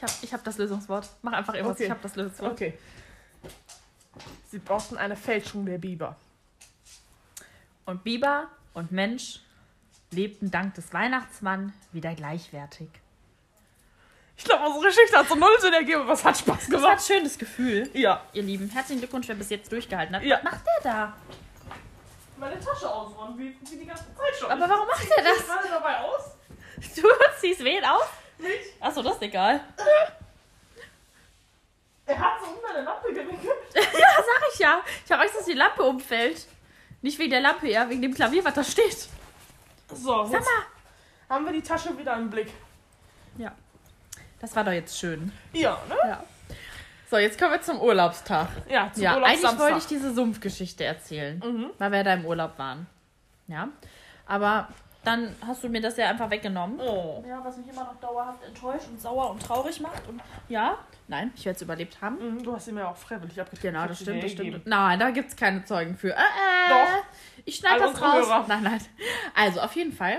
[0.00, 1.08] Ich habe ich hab das Lösungswort.
[1.20, 1.84] Mach einfach irgendwas, Okay.
[1.84, 2.52] ich habe das Lösungswort.
[2.52, 2.78] okay.
[4.50, 6.16] Sie brauchten eine Fälschung der Biber.
[7.84, 9.40] Und Biber und Mensch
[10.10, 12.88] lebten dank des Weihnachtsmann wieder gleichwertig.
[14.36, 16.78] Ich glaube, unsere Geschichte hat so null Sinn ergeben, aber es hat Spaß Das war
[16.78, 17.06] ein gemacht.
[17.06, 18.22] schönes Gefühl, Ja.
[18.32, 18.70] ihr Lieben.
[18.70, 20.22] Herzlichen Glückwunsch, wer bis jetzt durchgehalten hat.
[20.22, 20.36] Ja.
[20.36, 21.16] Was macht der da?
[22.38, 24.50] Meine Tasche ausräumen, wie, wie die ganze Zeit schon.
[24.50, 25.46] Aber warum macht er das?
[25.46, 26.22] gerade dabei aus?
[26.96, 27.02] Du
[27.40, 28.10] ziehst wen auf?
[28.40, 28.80] Nicht?
[28.80, 29.60] Achso, das ist egal.
[32.06, 33.56] Er hat so unter der Lampe gewickelt.
[33.74, 34.80] ja, sag ich ja.
[35.04, 36.46] Ich habe Angst, dass die Lampe umfällt.
[37.02, 39.08] Nicht wegen der Lampe, ja, wegen dem Klavier, was da steht.
[39.92, 41.34] So, Sag jetzt mal.
[41.34, 42.52] haben wir die Tasche wieder im Blick.
[43.38, 43.52] Ja.
[44.40, 45.32] Das war doch jetzt schön.
[45.52, 45.96] Ja, ne?
[46.06, 46.24] Ja.
[47.10, 48.48] So, jetzt kommen wir zum Urlaubstag.
[48.68, 51.70] Ja, zum ja, eigentlich wollte ich diese Sumpfgeschichte erzählen, Mhm.
[51.78, 52.86] weil wir da im Urlaub waren.
[53.48, 53.68] Ja.
[54.26, 54.68] Aber
[55.04, 56.78] dann hast du mir das ja einfach weggenommen.
[56.80, 57.24] Oh.
[57.26, 60.06] Ja, was mich immer noch dauerhaft enttäuscht und sauer und traurig macht.
[60.08, 60.78] Und ja,
[61.08, 62.16] nein, ich werde es überlebt haben.
[62.36, 63.72] Mhm, Du hast sie mir auch freiwillig abgetreten.
[63.74, 64.66] Genau, Ich das stimmt, das stimmt.
[64.66, 66.10] Nein, da gibt es keine Zeugen für.
[66.10, 66.68] Äh, äh.
[66.68, 67.04] Doch.
[67.44, 68.26] Ich schneide das raus.
[68.26, 68.44] Hörer.
[68.48, 68.80] Nein, nein.
[69.34, 70.18] Also, auf jeden Fall.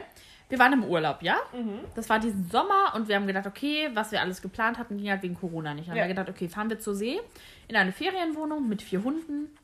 [0.49, 1.37] Wir waren im Urlaub, ja?
[1.53, 1.79] Mhm.
[1.95, 5.09] Das war diesen Sommer und wir haben gedacht, okay, was wir alles geplant hatten, ging
[5.09, 5.87] halt wegen Corona nicht.
[5.87, 6.01] Dann Ja.
[6.03, 7.21] haben wir gedacht, okay, fahren wir zur See
[7.69, 9.55] in eine Ferienwohnung mit vier Hunden.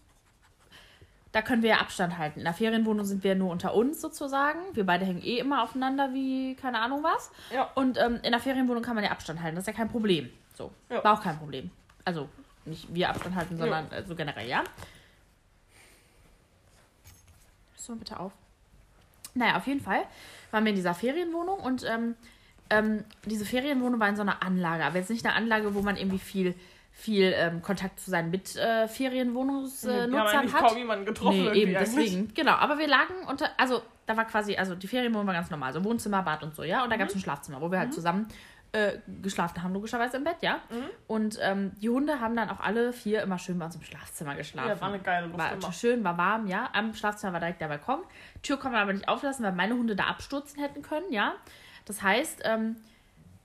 [1.32, 2.40] Da können wir ja Abstand halten.
[2.40, 4.60] In der Ferienwohnung sind wir nur unter uns sozusagen.
[4.74, 7.32] Wir beide hängen eh immer aufeinander wie keine Ahnung was.
[7.54, 7.70] Ja.
[7.76, 9.56] Und ähm, in der Ferienwohnung kann man ja Abstand halten.
[9.56, 10.30] Das ist ja kein Problem.
[10.56, 10.72] So.
[10.90, 11.04] Ja.
[11.04, 11.70] War auch kein Problem.
[12.06, 12.30] Also
[12.66, 14.64] nicht wir Abstand halten, sondern äh, so generell, ja.
[17.88, 18.34] Mal bitte auf?
[19.34, 20.04] Naja, auf jeden Fall
[20.52, 22.16] waren wir in dieser Ferienwohnung und ähm,
[22.70, 24.84] ähm, diese Ferienwohnung war in so einer Anlage.
[24.84, 26.56] Aber jetzt nicht eine Anlage, wo man irgendwie viel,
[26.98, 30.62] viel ähm, Kontakt zu seinen wir haben Mitferienwohnungsnutzern eigentlich hat.
[30.62, 31.52] kaum jemanden getroffen.
[31.52, 31.96] Nee, eben, eigentlich.
[31.96, 32.34] deswegen.
[32.34, 35.74] Genau, aber wir lagen unter, also da war quasi, also die Ferienwohnung war ganz normal,
[35.74, 36.84] so Wohnzimmer, Bad und so, ja.
[36.84, 38.28] Und da gab es ein Schlafzimmer, wo wir halt zusammen
[38.72, 40.56] äh, geschlafen haben, logischerweise im Bett, ja.
[40.72, 40.90] Mhm.
[41.06, 44.34] Und ähm, die Hunde haben dann auch alle vier immer schön bei uns im Schlafzimmer
[44.34, 44.70] geschlafen.
[44.70, 45.72] Ja, war eine geile Luft War immer.
[45.72, 46.68] schön, war warm, ja.
[46.74, 48.00] Am Schlafzimmer war direkt der Balkon.
[48.42, 51.36] Tür kann man aber nicht auflassen, weil meine Hunde da abstürzen hätten können, ja.
[51.86, 52.78] Das heißt, ähm,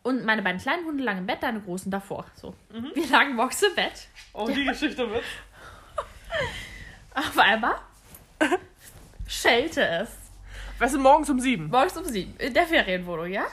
[0.02, 2.26] und meine beiden kleinen Hunde lagen im Bett, deine großen davor.
[2.34, 2.54] So.
[2.70, 2.90] Mhm.
[2.94, 4.08] Wir lagen morgens im Bett.
[4.32, 5.24] Oh, die Geschichte wird.
[7.14, 7.74] Auf einmal
[9.26, 10.08] schellte es.
[10.78, 11.68] Weißt du, morgens um sieben.
[11.68, 12.34] Morgens um sieben.
[12.38, 13.44] In der Ferienwohnung, ja?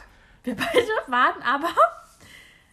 [0.44, 1.70] Wir beide waren aber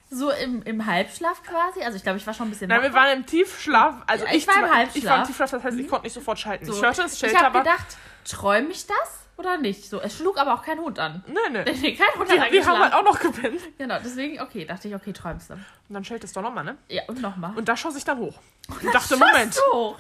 [0.09, 1.83] so im, im Halbschlaf quasi.
[1.83, 3.97] Also ich glaube, ich war schon ein bisschen Nein, wir waren im Tiefschlaf.
[4.07, 5.19] Also Ja, ich, ich war im zum- Ich war Halbschlaf.
[5.21, 6.65] im Tiefschlaf, das heißt, ich konnte nicht sofort schalten.
[6.65, 6.75] So.
[6.75, 9.89] Ich hörte es, Ich schellte habe gedacht, träume ich das oder nicht?
[9.89, 11.23] So, es schlug aber auch kein Hund an.
[11.27, 11.65] Nein, nein.
[11.83, 13.61] Nee, kein Hund Wir, hat wir haben halt auch noch gepennt.
[13.79, 15.55] Genau, deswegen, okay, dachte ich, okay, träumst du.
[15.55, 16.77] Und dann schellte es doch nochmal, ne?
[16.89, 17.53] Ja, und nochmal.
[17.57, 18.39] Und da schoss ich dann hoch.
[18.83, 19.55] Und dachte, Moment.
[19.55, 19.97] So.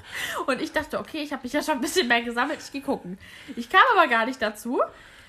[0.46, 2.82] Und ich dachte, okay, ich habe mich ja schon ein bisschen mehr gesammelt, ich gehe
[2.82, 3.18] gucken.
[3.56, 4.80] Ich kam aber gar nicht dazu.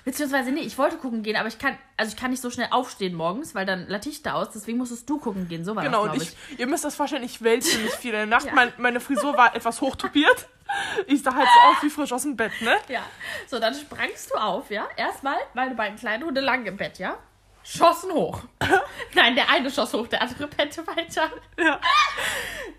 [0.06, 2.70] Beziehungsweise, nee, ich wollte gucken gehen, aber ich kann, also ich kann nicht so schnell
[2.72, 5.66] aufstehen morgens, weil dann latiche ich da aus, deswegen musstest du gucken gehen.
[5.66, 6.60] So war Genau, das, und glaube ich, ich.
[6.60, 8.46] ihr müsst das vorstellen, ich wälze nicht viel in der Nacht.
[8.46, 8.54] Ja.
[8.54, 10.48] Mein, meine Frisur war etwas hochtopiert.
[11.06, 12.76] Ich sah halt so aus wie frisch aus dem Bett, ne?
[12.88, 13.02] Ja.
[13.48, 14.88] So, dann sprangst du auf, ja.
[14.96, 17.18] Erstmal, meine beiden kleinen Hunde lagen im Bett, ja.
[17.64, 18.44] Schossen hoch.
[19.14, 21.30] Nein, der eine schoss hoch, der andere pennte weiter.
[21.60, 21.80] Ja.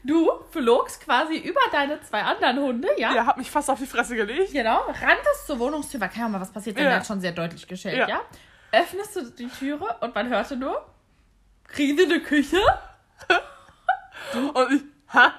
[0.03, 3.15] Du flogst quasi über deine zwei anderen Hunde, ja.
[3.15, 4.53] Ja, hab mich fast auf die Fresse gelegt.
[4.53, 6.91] Genau, ranntest zur Wohnungstür, weil keine Ahnung, was passiert, denn Ja.
[6.91, 8.09] der hat schon sehr deutlich geschellt, ja.
[8.09, 8.21] Ja.
[8.73, 10.87] Öffnest du die Türe und man hörte nur,
[11.67, 12.61] kriegen die eine Küche?
[14.55, 14.83] Und ich,
[15.15, 15.33] ha?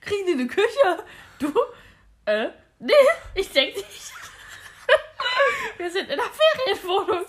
[0.00, 1.04] Kriegen die eine Küche?
[1.42, 1.52] Du?
[2.26, 2.92] Äh, nee,
[3.34, 4.12] ich denke nicht.
[5.78, 6.26] Wir sind in der
[6.76, 7.24] Ferienwohnung.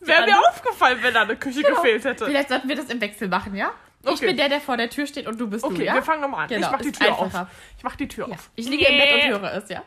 [0.00, 1.76] Wäre mir aufgefallen, wenn da eine Küche Genau.
[1.76, 2.24] gefehlt hätte.
[2.26, 3.72] Vielleicht sollten wir das im Wechsel machen, ja?
[4.02, 4.26] Ich Okay.
[4.26, 5.94] bin der, der vor der Tür steht und du bist Okay, du, ja?
[5.94, 6.48] wir fangen nochmal an.
[6.48, 7.42] Genau, ich mach die Tür einfacher.
[7.42, 7.48] auf.
[7.78, 8.34] Ich mach die Tür ja.
[8.34, 8.50] auf.
[8.54, 9.28] Ich liege im Bett und Nee.
[9.30, 9.82] höre es, ja?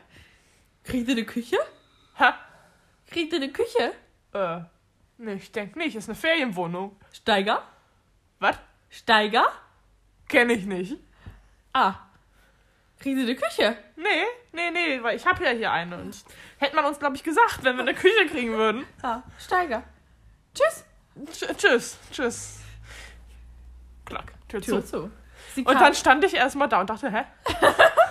[0.84, 1.56] Kriegen Sie eine Küche?
[2.18, 2.34] Ha?
[3.08, 3.92] Kriegen Sie eine Küche?
[4.34, 4.60] Äh,
[5.18, 5.94] nee, ich denke nicht.
[5.94, 6.96] Ist eine Ferienwohnung.
[7.12, 7.62] Steiger?
[8.40, 8.56] Was?
[8.90, 9.46] Steiger?
[10.28, 10.96] Kenne ich nicht.
[11.72, 11.94] Ah.
[12.98, 13.76] Kriegen Sie eine Küche?
[13.96, 15.98] Nee, nee, nee, weil ich habe ja hier eine.
[15.98, 16.16] Und
[16.58, 18.84] hätte man uns, glaube ich, gesagt, wenn wir eine Küche kriegen würden.
[19.02, 19.82] Ah, Steiger.
[20.54, 20.84] Tschüss.
[21.32, 22.60] Tsch tschüss, tschüss.
[24.04, 25.10] Klack, Tür, Tür zu.
[25.54, 25.64] zu.
[25.64, 27.24] Und dann stand ich erstmal da und dachte, hä?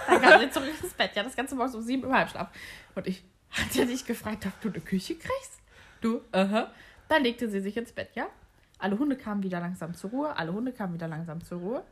[0.07, 1.11] Dann kam sie zurück ins Bett.
[1.15, 2.47] Ja, das ganze morgens um sieben im Halbschlaf.
[2.95, 5.59] Und ich hatte dich gefragt, ob du eine Küche kriegst?
[6.01, 6.71] Du, aha.
[7.09, 8.27] Dann legte sie sich ins Bett, ja?
[8.79, 10.35] Alle Hunde kamen wieder langsam zur Ruhe.
[10.35, 11.83] Alle Hunde kamen wieder langsam zur Ruhe.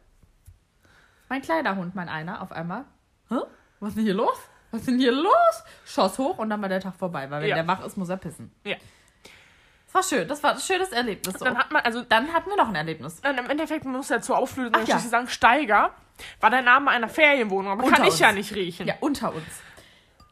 [1.29, 2.85] Mein kleiner Hund, mein einer, auf einmal.
[3.29, 3.35] Hä?
[3.79, 4.37] Was ist denn hier los?
[4.71, 5.63] Was ist denn hier los?
[5.85, 7.55] Schoss hoch und dann war der Tag vorbei, weil wenn Ja.
[7.55, 8.51] der wach ist, muss er pissen.
[8.63, 8.75] Ja.
[9.85, 10.27] Das war schön.
[10.27, 11.35] Das war ein schönes Erlebnis.
[11.39, 11.45] So.
[11.45, 13.21] Dann hat man, also, Dann hatten wir noch ein Erlebnis.
[13.21, 15.09] dann im Endeffekt, man muss ja zur Auflösung Ach natürlich ja.
[15.09, 15.91] sagen, Steiger
[16.41, 18.19] war der Name einer Ferienwohnung, aber Unter kann ich uns.
[18.19, 18.87] ja nicht riechen.
[18.87, 19.45] Ja, unter uns.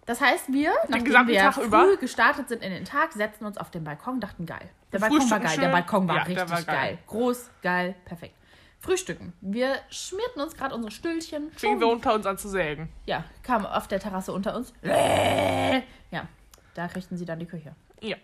[0.06, 1.96] Das heißt, wir, nachdem wir Tag früh über?
[1.98, 4.70] gestartet sind in den Tag, setzten uns auf den Balkon, dachten geil.
[4.92, 5.70] Der Balkon war geil, der.
[5.70, 6.76] Balkon war Ja, richtig war geil.
[6.76, 6.98] geil.
[7.08, 8.36] Groß, geil, perfekt.
[8.84, 9.32] Frühstücken.
[9.40, 11.52] Wir schmierten uns gerade unsere Stühlchen.
[11.54, 12.92] Fingen wir unter uns an zu sägen.
[13.06, 14.74] Ja, kam auf der Terrasse unter uns.
[14.84, 16.28] Ja,
[16.74, 17.74] da kriegten sie dann die Küche.
[18.02, 18.18] Ja.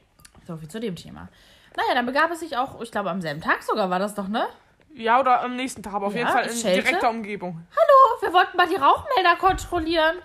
[0.45, 1.30] So viel zu dem Thema.
[1.78, 4.28] Naja, dann begab es sich auch, ich glaube am selben Tag sogar war das doch,
[4.28, 4.47] ne?
[4.95, 6.82] Ja, oder am nächsten Tag, aber auf Ja, jeden Fall in es schellte.
[6.84, 7.66] direkter Umgebung.
[7.72, 10.18] Oh, wir wollten mal die Rauchmelder kontrollieren.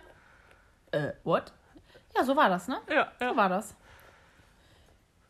[0.90, 1.52] Äh, what?
[2.16, 2.78] Ja, so war das, ne?
[2.90, 3.36] Ja, So ja.
[3.36, 3.74] war das.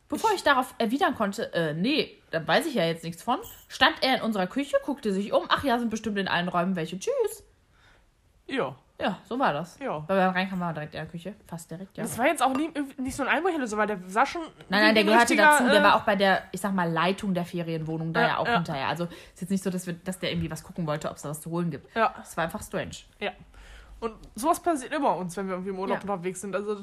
[0.07, 3.95] Bevor ich darauf erwidern konnte, äh, nee, da weiß ich ja jetzt nichts von, stand
[4.01, 5.45] er in unserer Küche, guckte sich um.
[5.49, 6.99] Ach ja, sind bestimmt in allen Räumen welche.
[6.99, 7.43] Tschüss.
[8.47, 8.75] Ja.
[9.01, 9.77] Ja, so war das.
[9.79, 10.07] Ja.
[10.07, 11.33] Weil wir reinkamen, wir direkt in der Küche.
[11.47, 12.03] Fast direkt, ja.
[12.03, 14.41] Das war jetzt auch nie, nicht so ein Einbruch so, weil der sah schon.
[14.69, 15.65] Nein, nein, der gehörte dazu.
[15.65, 18.37] Der äh, war auch bei der, ich sag mal, Leitung der Ferienwohnung da Ja, ja,
[18.37, 18.55] auch ja.
[18.55, 18.87] hinterher.
[18.87, 21.23] Also ist jetzt nicht so, dass, wir, dass der irgendwie was gucken wollte, ob es
[21.23, 21.93] da was zu holen gibt.
[21.93, 22.95] Ja, Es war einfach strange.
[23.19, 23.31] ja.
[23.99, 26.13] Und sowas passiert immer uns, wenn wir irgendwie im Urlaub Ja.
[26.13, 26.55] unterwegs sind.
[26.55, 26.81] Also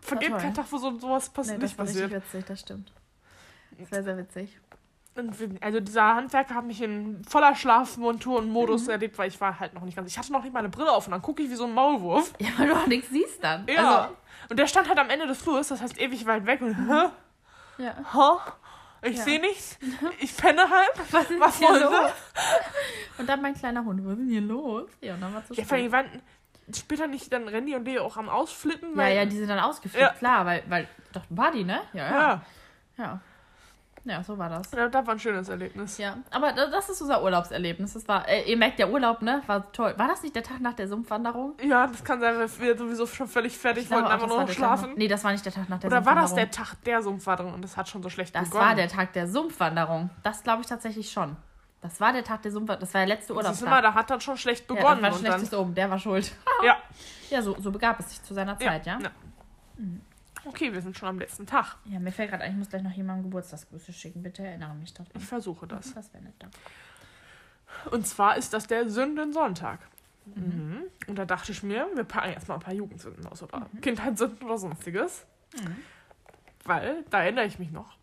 [0.00, 2.04] vergeht kein Tag, wo so, sowas pass Nee, nicht das war passiert.
[2.12, 2.92] richtig witzig, das stimmt.
[3.78, 4.58] Das wäre sehr witzig.
[5.60, 8.90] Also dieser Handwerker hat mich in voller Schlafmontur und Modus Mhm.
[8.90, 10.10] erlebt, weil ich war halt noch nicht ganz.
[10.10, 12.32] Ich hatte noch nicht meine Brille auf und dann gucke ich wie so ein Maulwurf.
[12.38, 13.66] Ja, weil du auch nichts siehst dann.
[13.68, 14.00] Ja.
[14.00, 14.16] Also,
[14.50, 17.08] und der stand halt am Ende des Flurs, das heißt ewig weit weg und hä?
[17.78, 17.94] ja.
[18.12, 18.52] Hä?
[19.02, 19.24] Ich Ja.
[19.24, 19.78] sehe nichts.
[20.18, 21.12] Ich penne halt.
[21.12, 22.10] Was ist Was hier los?
[23.18, 24.88] Und dann mein kleiner Hund, was ist denn hier los?
[25.00, 25.92] Ja, und dann war es so Ja, spät.
[25.92, 26.06] waren
[26.74, 28.98] später nicht dann Randy und Leo auch am Ausflippen.
[28.98, 30.12] Ja, ja, die sind dann ausgeflippt, Ja.
[30.14, 31.80] klar, weil, weil, doch, war die, ne?
[31.92, 32.42] Ja, ja.
[32.98, 33.20] ja.
[34.06, 34.70] Ja, ja so war das.
[34.72, 35.98] Ja, das war ein schönes Erlebnis.
[35.98, 37.92] Ja, aber da- das ist unser Urlaubserlebnis.
[37.94, 39.94] Das war, äh, ihr merkt, der Urlaub, ne, war toll.
[39.96, 41.54] War das nicht der Tag nach der Sumpfwanderung?
[41.62, 44.46] Ja, das kann sein, weil wir sowieso schon völlig fertig wollten, einfach das nur noch
[44.46, 44.90] Tag schlafen.
[44.90, 46.36] Nach, nee, das war nicht der Tag nach der Oder war das Sumpfwanderung.
[46.36, 48.64] der Tag der Sumpfwanderung und das hat schon so schlecht Das begonnen?
[48.68, 50.10] war der Tag der Sumpfwanderung.
[50.22, 51.36] Das glaube ich tatsächlich schon.
[51.82, 52.80] Das war der Tag der Sumpfwanderung.
[52.86, 55.02] Das war der letzte Das ist immer, da hat dann schon schlecht ja, das begonnen.
[55.02, 56.32] war schlechtes oben, der war schuld.
[56.64, 56.76] ja,
[57.30, 58.98] Ja, so, so begab es sich zu seiner ja, Zeit, ja?
[59.02, 59.10] ja.
[60.46, 61.76] Okay, wir sind schon am letzten Tag.
[61.84, 64.22] Ja, mir fällt gerade ein, ich muss gleich noch jemandem Geburtstagsgrüße schicken.
[64.22, 65.10] Bitte erinnere mich daran.
[65.16, 65.92] Ich versuche das.
[65.94, 66.56] Das wäre nett, danke.
[67.90, 69.80] Und zwar ist das der Sündensonntag.
[70.34, 70.82] Mhm.
[71.06, 74.42] Und da dachte ich mir, wir packen jetzt mal ein paar Jugendsünden aus oder Kindheitssünden
[74.46, 75.26] oder sonstiges.
[75.54, 75.76] Mhm.
[76.64, 77.96] Weil, da erinnere ich mich noch,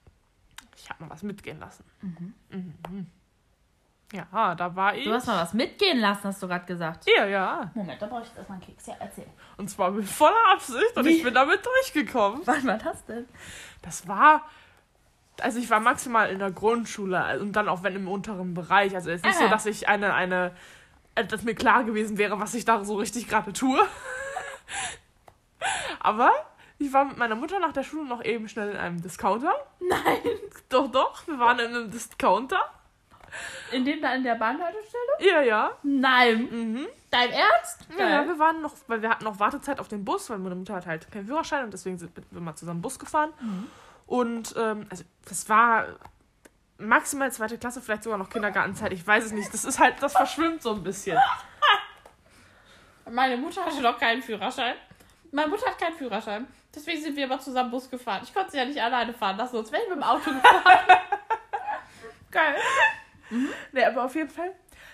[0.78, 1.84] ich habe mal was mitgehen lassen.
[2.02, 2.34] Mhm.
[4.14, 5.06] Ja, da war ich.
[5.06, 7.06] Du hast mal was mitgehen lassen, hast du gerade gesagt.
[7.18, 7.72] Ja, ja.
[7.74, 8.86] Moment, da brauche ich jetzt erstmal einen Keks.
[8.86, 9.26] Ja, erzähl.
[9.58, 11.18] Und zwar mit voller Absicht und Wie?
[11.18, 12.42] ich bin damit durchgekommen.
[12.46, 13.28] Wann war das denn?
[13.82, 14.44] Das war.
[15.42, 18.94] Also ich war maximal in der Grundschule also- und dann auch wenn im unteren Bereich.
[18.94, 20.52] Also es ist nicht so, dass ich eine, eine,
[21.16, 23.80] äh, dass mir klar gewesen wäre, was ich da so richtig gerade tue.
[26.00, 26.30] Aber
[26.78, 29.56] ich war mit meiner Mutter nach der Schule noch eben schnell in einem Discounter.
[29.80, 30.20] Nein.
[30.70, 32.64] Doch, doch, wir waren in einem Discounter.
[33.72, 35.04] In dem da in der Bahnhaltestelle?
[35.20, 35.72] Ja, ja.
[35.84, 36.48] Nein.
[36.52, 36.88] Mhm.
[37.10, 37.88] Dein Ernst?
[37.98, 40.56] Ja, ja, wir waren noch, weil wir hatten noch Wartezeit auf den Bus, weil meine
[40.56, 43.34] Mutter hat halt keinen Führerschein und deswegen sind wir mal zusammen Bus gefahren.
[44.06, 45.88] Und ähm, also das war
[46.78, 49.54] maximal zweite Klasse, vielleicht sogar noch Kindergartenzeit, ich weiß es nicht.
[49.54, 51.18] Das ist halt, das verschwimmt so ein bisschen.
[53.10, 54.76] Meine Mutter hatte noch keinen Führerschein.
[55.32, 56.48] Meine Mutter hat keinen Führerschein.
[56.76, 58.22] Deswegen sind wir immer zusammen Bus gefahren.
[58.24, 60.64] Ich konnte sie ja nicht alleine fahren lassen, sonst wäre ich mit dem Auto gefahren.
[62.32, 62.56] Geil.
[63.30, 64.52] Ne, aber auf jeden Fall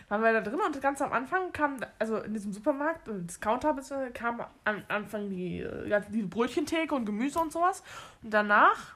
[0.08, 3.76] waren wir da drin und ganz am Anfang kam, also in diesem Supermarkt, äh, Discounter,
[4.14, 7.84] kam am Anfang die, äh, ganze- die Brötchentheke und Gemüse und sowas.
[8.24, 8.96] Und danach,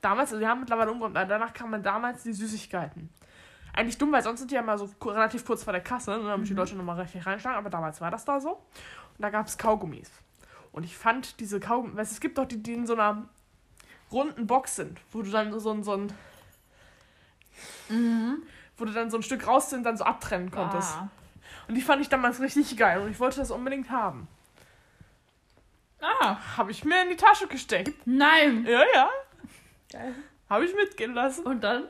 [0.00, 3.08] damals, also wir haben mittlerweile umgeräumt, aber danach kamen damals die Süßigkeiten.
[3.72, 6.22] Eigentlich dumm, weil sonst sind die ja mal so relativ kurz vor der Kasse, ne,
[6.24, 8.50] damit die Leute nochmal richtig reinschlagen, aber damals war das da so.
[8.52, 10.10] Und da gab es Kaugummis.
[10.72, 13.28] Und ich fand diese Kaugummis, weißt, du, es gibt doch die, die in so einer
[14.12, 16.12] runden Box sind, wo du dann so ein, so ein
[18.76, 20.94] wo du dann so ein Stück raus und dann so abtrennen konntest.
[20.96, 21.08] Ah.
[21.68, 24.28] Und die fand ich damals richtig geil und ich wollte das unbedingt haben.
[26.00, 26.36] ah.
[26.56, 27.94] Habe ich mir in die Tasche gesteckt.
[28.06, 28.66] Nein.
[28.68, 29.08] Ja, ja.
[29.92, 30.14] Geil.
[30.50, 31.46] Habe ich mitgehen lassen.
[31.46, 31.84] Und dann?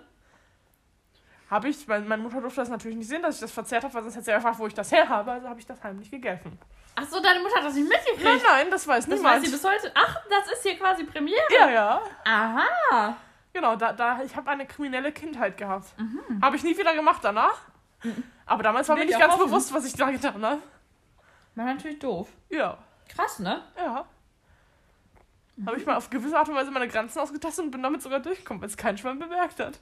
[1.51, 3.93] Habe ich, weil meine Mutter durfte das natürlich nicht sehen, dass ich das verzehrt habe,
[3.95, 5.33] weil sonst hätte sie gefragt, wo ich das her habe.
[5.33, 6.59] Also habe ich das heimlich gegessen.
[6.97, 8.45] Ach so, deine Mutter hat das nicht Nein, mitgekriegt.
[8.49, 9.37] nein, das weiß Das niemand.
[9.37, 9.91] weiß sie bis heute.
[9.95, 11.43] Ach, das ist hier quasi Premiere.
[11.51, 12.01] ja, ja.
[12.25, 13.17] Aha.
[13.55, 15.99] Genau, da, da, ich habe eine kriminelle Kindheit gehabt.
[15.99, 16.43] Mhm.
[16.43, 17.63] Habe ich nie wieder gemacht danach.
[18.45, 19.47] Aber damals war mir nicht ganz hoffen.
[19.47, 20.61] bewusst, was ich da getan habe.
[21.55, 22.29] War natürlich doof.
[22.51, 22.77] Ja,
[23.09, 23.63] Krass, ne?
[23.77, 24.05] ja.
[25.67, 28.19] Habe ich mal auf gewisse Art und Weise meine Grenzen ausgetestet und bin damit sogar
[28.19, 29.79] durchgekommen, weil es kein Schwein bemerkt hat.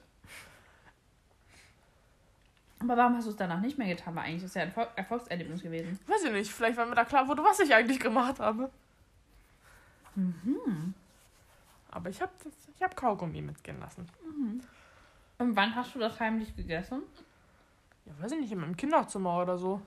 [2.79, 4.15] Aber warum hast du es danach nicht mehr getan?
[4.15, 5.99] Weil eigentlich ist ja ein Erfolg Erfolgserlebnis gewesen.
[6.05, 8.69] Weiß ich nicht, vielleicht weil mir da klar wurde, was ich eigentlich gemacht habe.
[11.89, 12.31] Aber ich habe
[12.75, 14.07] ich hab Kaugummi mitgehen lassen.
[15.37, 17.03] Und wann hast du das heimlich gegessen?
[18.05, 19.81] Ja, weiß ich nicht, in meinem Kinderzimmer oder so.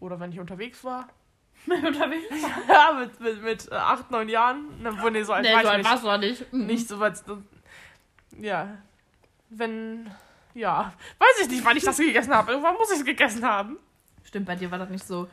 [0.00, 1.08] Oder wenn ich unterwegs war.
[1.66, 2.26] Unterwegs?
[2.68, 4.66] ja, mit, mit, mit äh, acht, neun Jahren.
[5.00, 6.52] Wo, nee, so alt Nee, war so alt warst du auch nicht.
[6.52, 6.66] Mhm.
[6.66, 7.22] Nicht so weit.
[8.38, 8.78] Ja.
[9.48, 10.10] Wenn.
[10.54, 10.92] Ja.
[11.18, 12.52] Weiß ich nicht, wann ich das gegessen habe.
[12.52, 13.78] Irgendwann muss ich es gegessen haben.
[14.24, 15.28] Stimmt, bei dir war das nicht so,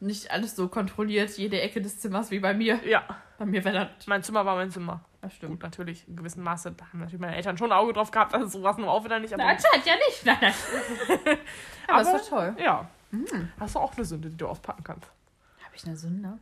[0.00, 2.84] nicht alles so kontrolliert, jede Ecke des Zimmers wie bei mir.
[2.86, 3.04] Ja.
[3.38, 4.06] Bei mir wäre das.
[4.06, 5.04] Mein Zimmer war mein Zimmer.
[5.22, 5.52] Das stimmt.
[5.52, 8.34] Gut, natürlich, in gewissem Maße, da haben natürlich meine Eltern schon ein Auge drauf gehabt,
[8.34, 9.32] dass sowas nur auch wieder nicht.
[9.32, 10.26] Aber, Na, anscheinend ja nicht.
[10.26, 10.54] Nein, nein.
[11.88, 12.56] Aber, Aber- es war toll.
[12.62, 12.88] ja.
[13.10, 13.52] Mhm.
[13.58, 15.06] Hast du auch eine Sünde, die du auspacken kannst?
[15.64, 16.38] Habe ich eine Sünde?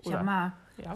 [0.00, 0.52] Ich Oder- hab mal.
[0.76, 0.94] Ja.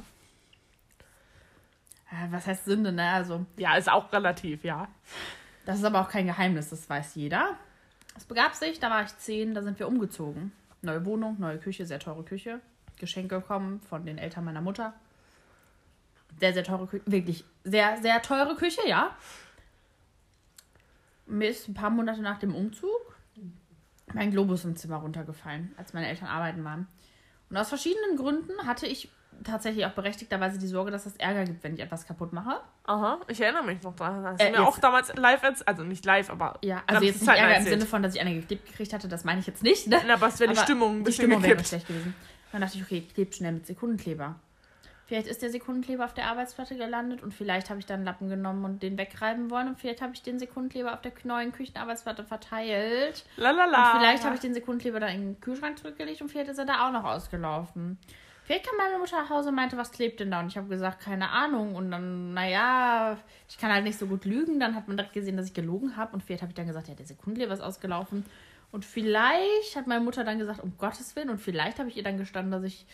[2.10, 3.10] Äh, Was heißt Sünde, ne?
[3.10, 4.86] Also, Ja, ist auch relativ, ja.
[5.64, 7.56] das ist aber auch kein Geheimnis, das weiß jeder.
[8.16, 10.52] Es begab sich, da war ich zehn, da sind wir umgezogen.
[10.82, 12.60] Neue Wohnung, neue Küche, sehr teure Küche.
[12.98, 14.94] Geschenke kommen von den Eltern meiner Mutter.
[16.38, 17.04] Sehr, sehr teure Küche.
[17.06, 19.16] Wirklich sehr, sehr teure Küche, ja.
[21.26, 23.12] Mir ist ein paar Monate nach dem Umzug
[24.14, 26.86] mein Globus im Zimmer runtergefallen, als meine Eltern arbeiten waren.
[27.50, 29.10] Und aus verschiedenen Gründen hatte ich
[29.44, 32.60] tatsächlich auch berechtigterweise die Sorge, dass es Ärger gibt, wenn ich etwas kaputt mache.
[32.84, 34.24] Aha, ich erinnere mich noch dran.
[34.24, 36.58] Hast Äh, mir jetzt- auch damals live also nicht live, aber.
[36.62, 37.64] Ja, also jetzt nicht Ärger im.
[37.64, 39.86] Sinne von, dass ich eine geklebt gekriegt hatte, das meine ich jetzt nicht.
[39.86, 40.00] Ne?
[40.06, 42.14] Na, aber es wäre die Stimmung ein Die bisschen Stimmung wäre schlecht gewesen.
[42.52, 44.34] Dann dachte ich, okay, ich klebe schnell mit Sekundenkleber.
[45.06, 48.28] Vielleicht ist der Sekundenkleber auf der Arbeitsplatte gelandet und vielleicht habe ich dann einen Lappen
[48.30, 52.24] genommen und den wegreiben wollen und vielleicht habe ich den Sekundenkleber auf der neuen Küchenarbeitsplatte
[52.24, 53.24] verteilt.
[53.36, 53.92] Lalala.
[53.92, 56.64] Und vielleicht habe ich den Sekundenkleber dann in den Kühlschrank zurückgelegt und vielleicht ist er
[56.64, 57.98] da auch noch ausgelaufen.
[58.52, 60.40] Vielleicht kam meine Mutter nach Hause und meinte, was klebt denn da?
[60.40, 61.74] Und ich habe gesagt, keine Ahnung.
[61.74, 63.16] Und dann, naja,
[63.48, 64.60] ich kann halt nicht so gut lügen.
[64.60, 66.12] Dann hat man direkt gesehen, dass ich gelogen habe.
[66.12, 68.26] Und vielleicht habe ich dann gesagt, ja, der Sekundenkleber ist ausgelaufen.
[68.70, 71.30] Und vielleicht hat meine Mutter dann gesagt, um Gottes Willen.
[71.30, 72.84] Und vielleicht habe ich ihr dann gestanden, dass ich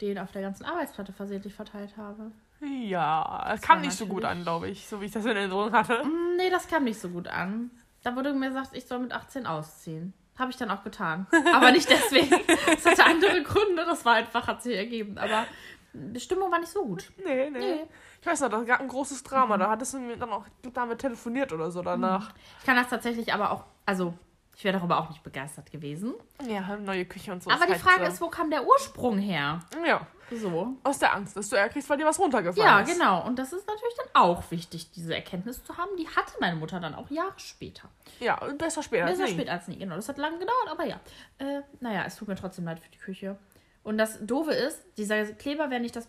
[0.00, 2.30] den auf der ganzen Arbeitsplatte versehentlich verteilt habe.
[2.60, 5.36] Ja, es Das kam nicht so gut an, glaube ich, so wie ich das in
[5.36, 6.04] Erinnerung hatte.
[6.04, 7.72] Mm, Nee, das kam nicht so gut an.
[8.04, 10.14] Da wurde mir gesagt, ich soll mit 18 ausziehen.
[10.38, 11.26] Habe ich dann auch getan.
[11.54, 12.34] Aber nicht deswegen.
[12.76, 13.84] Es hatte andere Gründe.
[13.84, 15.16] Das war einfach, hat sich ergeben.
[15.16, 15.46] Aber
[15.92, 17.12] die Stimmung war nicht so gut.
[17.24, 17.86] Nee, nee, Nee.
[18.20, 19.58] Ich weiß noch, das gab ein großes Drama.
[19.58, 22.32] Da hattest du mir dann auch damit telefoniert oder so danach.
[22.58, 24.14] Ich kann das tatsächlich aber auch, also
[24.56, 26.14] ich wäre darüber auch nicht begeistert gewesen.
[26.48, 27.50] Ja, neue Küche und so.
[27.50, 29.60] aber die halt, Frage äh, ist, wo kam der Ursprung her?
[29.86, 30.76] Ja, So.
[30.84, 32.92] aus der Angst, dass du Ärger kriegst, weil dir was runtergefallen Ja, ist.
[32.92, 33.26] genau.
[33.26, 35.90] Und das ist natürlich dann auch wichtig, diese Erkenntnis zu haben.
[35.98, 37.88] Die hatte meine Mutter dann auch Jahre später.
[38.20, 39.38] Ja, besser später als Besser nie.
[39.38, 39.96] spät als nie, genau.
[39.96, 41.00] Das hat lange gedauert, aber ja.
[41.38, 43.36] Äh, naja, es tut mir trotzdem leid für die Küche.
[43.82, 46.06] Und das Doofe ist, dieser Kleber wäre nicht das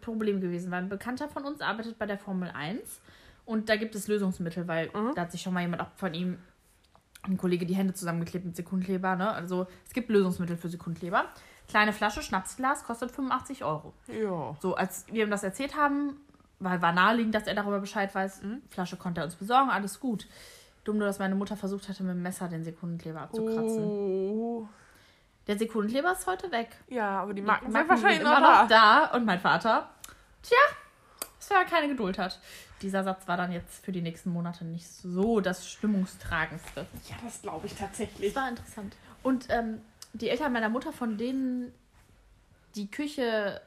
[0.00, 3.00] Problem gewesen, weil ein Bekannter von uns arbeitet bei der Formel 1
[3.46, 6.38] und da gibt es Lösungsmittel, weil da hat sich schon mal jemand auch von ihm,
[7.22, 9.30] ein Kollege, die Hände zusammengeklebt mit Sekundkleber, ne?
[9.30, 11.24] Also es gibt Lösungsmittel für Sekundkleber.
[11.68, 13.92] Kleine Flasche, Schnapsglas, kostet 85 Euro.
[14.06, 14.56] Ja.
[14.60, 16.20] So, als wir ihm das erzählt haben,
[16.60, 20.28] weil war naheliegend, dass er darüber Bescheid weiß, Flasche konnte er uns besorgen, alles gut.
[20.84, 23.84] Dumm nur, dass meine Mutter versucht hatte, mit dem Messer den Sekundenkleber abzukratzen.
[23.84, 24.68] Oh.
[25.48, 26.68] Der Sekundenkleber ist heute weg.
[26.88, 28.62] Ja, aber die Die Marken sind Marken wahrscheinlich sind noch immer da.
[28.62, 29.16] noch da.
[29.16, 29.90] Und mein Vater,
[30.42, 30.56] tja,
[31.54, 32.40] er keine Geduld hat.
[32.82, 36.86] Dieser Satz war dann jetzt für die nächsten Monate nicht so das Stimmungstragendste.
[37.08, 38.32] Ja, das glaube ich tatsächlich.
[38.32, 38.96] Das war interessant.
[39.22, 39.80] Und ähm,
[40.12, 41.72] die Eltern meiner Mutter, von denen
[42.74, 43.60] die Küche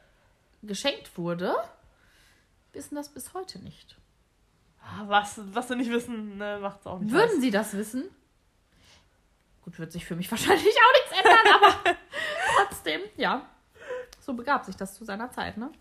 [0.61, 1.55] geschenkt wurde,
[2.73, 3.97] wissen das bis heute nicht.
[4.82, 7.11] Ah, Was, was sie nicht wissen, ne, macht's auch nicht.
[7.11, 8.05] Würden sie das wissen?
[9.63, 11.95] Gut, wird sich für mich wahrscheinlich auch nichts ändern, aber
[12.67, 13.45] trotzdem, ja.
[14.21, 15.71] So begab sich das zu seiner Zeit, ne?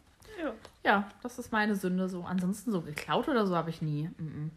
[0.42, 0.52] Ja.
[0.84, 2.22] Ja, das ist meine Sünde so.
[2.24, 4.08] Ansonsten so geklaut oder so habe ich nie.
[4.18, 4.50] Mm -mm.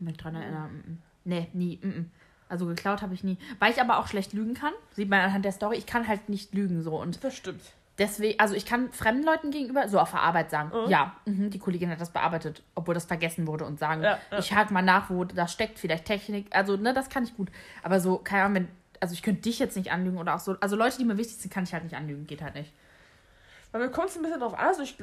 [0.00, 0.70] Mich dran erinnern.
[0.72, 0.96] Mm -mm.
[1.24, 1.76] Nee, nie.
[1.82, 2.10] Mm.
[2.48, 3.38] Also geklaut habe ich nie.
[3.60, 4.72] Weil ich aber auch schlecht lügen kann.
[4.90, 5.76] Sieht man anhand der Story.
[5.78, 7.00] Ich kann halt nicht lügen so.
[7.00, 7.62] Und Das stimmt.
[7.98, 10.90] deswegen, also ich kann fremden Leuten gegenüber so auf der Arbeit sagen, Mhm.
[10.90, 14.38] ja, mhm, die Kollegin hat das bearbeitet, obwohl das vergessen wurde und sagen, Ja, ja.
[14.38, 16.46] ich hake mal nach, wo das steckt, vielleicht Technik.
[16.50, 17.48] Also, ne, das kann ich gut.
[17.82, 18.68] Aber so, keine Ahnung, wenn,
[19.00, 20.56] also ich könnte dich jetzt nicht anlügen oder auch so.
[20.60, 22.26] Also Leute, die mir wichtig sind, kann ich halt nicht anlügen.
[22.26, 22.72] Geht halt nicht.
[23.72, 24.66] Bei mir kommt es ein bisschen drauf an.
[24.68, 24.96] Also ich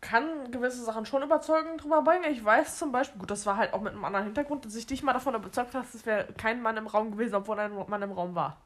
[0.00, 2.24] kann gewisse Sachen schon überzeugend drüber bringen.
[2.30, 4.86] Ich weiß zum Beispiel, gut, das war halt auch mit einem anderen Hintergrund, dass ich
[4.86, 8.02] dich mal davon überzeugt habe, es wäre kein Mann im Raum gewesen, obwohl ein Mann
[8.02, 8.58] im Raum war.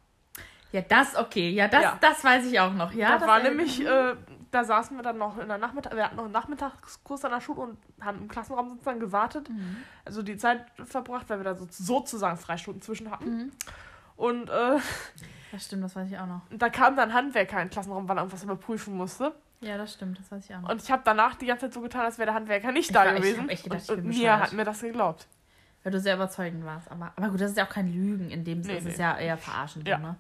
[0.73, 1.51] Ja, das, okay.
[1.51, 1.99] Ja, das, Ja.
[2.01, 2.93] das weiß ich auch noch.
[2.93, 4.15] Ja, das das war nämlich, äh,
[4.51, 7.41] da saßen wir dann noch in der Nachmittag, wir hatten noch einen Nachmittagskurs an der
[7.41, 9.51] Schule und haben im Klassenraum sozusagen gewartet.
[9.51, 9.77] Mhm.
[10.05, 13.37] Also die Zeit verbracht, weil wir da so, sozusagen Freistunden zwischen hatten.
[13.37, 13.53] Mhm.
[14.17, 14.79] Und äh,
[15.53, 16.41] Das stimmt, das weiß ich auch noch.
[16.51, 19.33] da kam dann Handwerker in den Klassenraum, weil er irgendwas überprüfen musste.
[19.61, 20.71] Ja, das stimmt, das weiß ich auch noch.
[20.71, 22.93] Und ich habe danach die ganze Zeit so getan, als wäre der Handwerker nicht Ich
[22.95, 23.43] da war- ich gewesen.
[23.43, 24.41] hab echt gedacht, ich und und Mia bescheuert.
[24.41, 25.29] hat mir das geglaubt.
[25.85, 26.91] Weil du sehr überzeugend warst.
[26.91, 28.75] Aber, aber gut, das ist ja auch kein Lügen in dem Sinne.
[28.79, 29.05] Nee, Das ist nee.
[29.05, 29.85] ja eher verarschen.
[29.87, 29.99] Ja.
[29.99, 30.17] So, ne?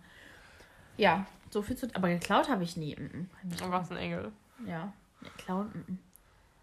[0.96, 1.88] ja, so viel zu.
[1.94, 2.94] Aber geklaut habe ich nie.
[2.96, 3.02] Mm,
[3.48, 3.56] mm.
[3.58, 4.32] Du warst ein Engel.
[4.66, 5.66] Ja, nee, klauen.
[5.88, 5.98] Mm,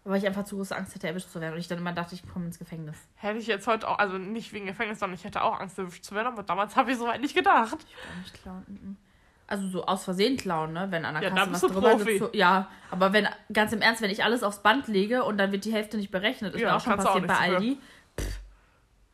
[0.04, 1.52] Aber ich einfach zu große Angst hätte, erwischt zu werden.
[1.54, 2.96] Und ich dann immer dachte, ich komme ins Gefängnis.
[3.16, 6.04] Hätte ich jetzt heute auch, also nicht wegen Gefängnis, sondern ich hätte auch Angst, erwischt
[6.04, 7.76] zu werden, aber damals habe ich so weit nicht gedacht.
[7.86, 8.64] Ich auch nicht klauen.
[8.66, 8.96] mm, mm.
[9.46, 10.86] Also so aus Versehen klauen, ne?
[10.90, 12.18] Wenn an der Ja, Kasse was drüber Profi.
[12.18, 15.50] gezo- Ja, aber wenn, ganz im Ernst, wenn ich alles aufs Band lege und dann
[15.50, 17.78] wird die Hälfte nicht berechnet, ist Ja, mir auch schon du auch passiert bei Aldi.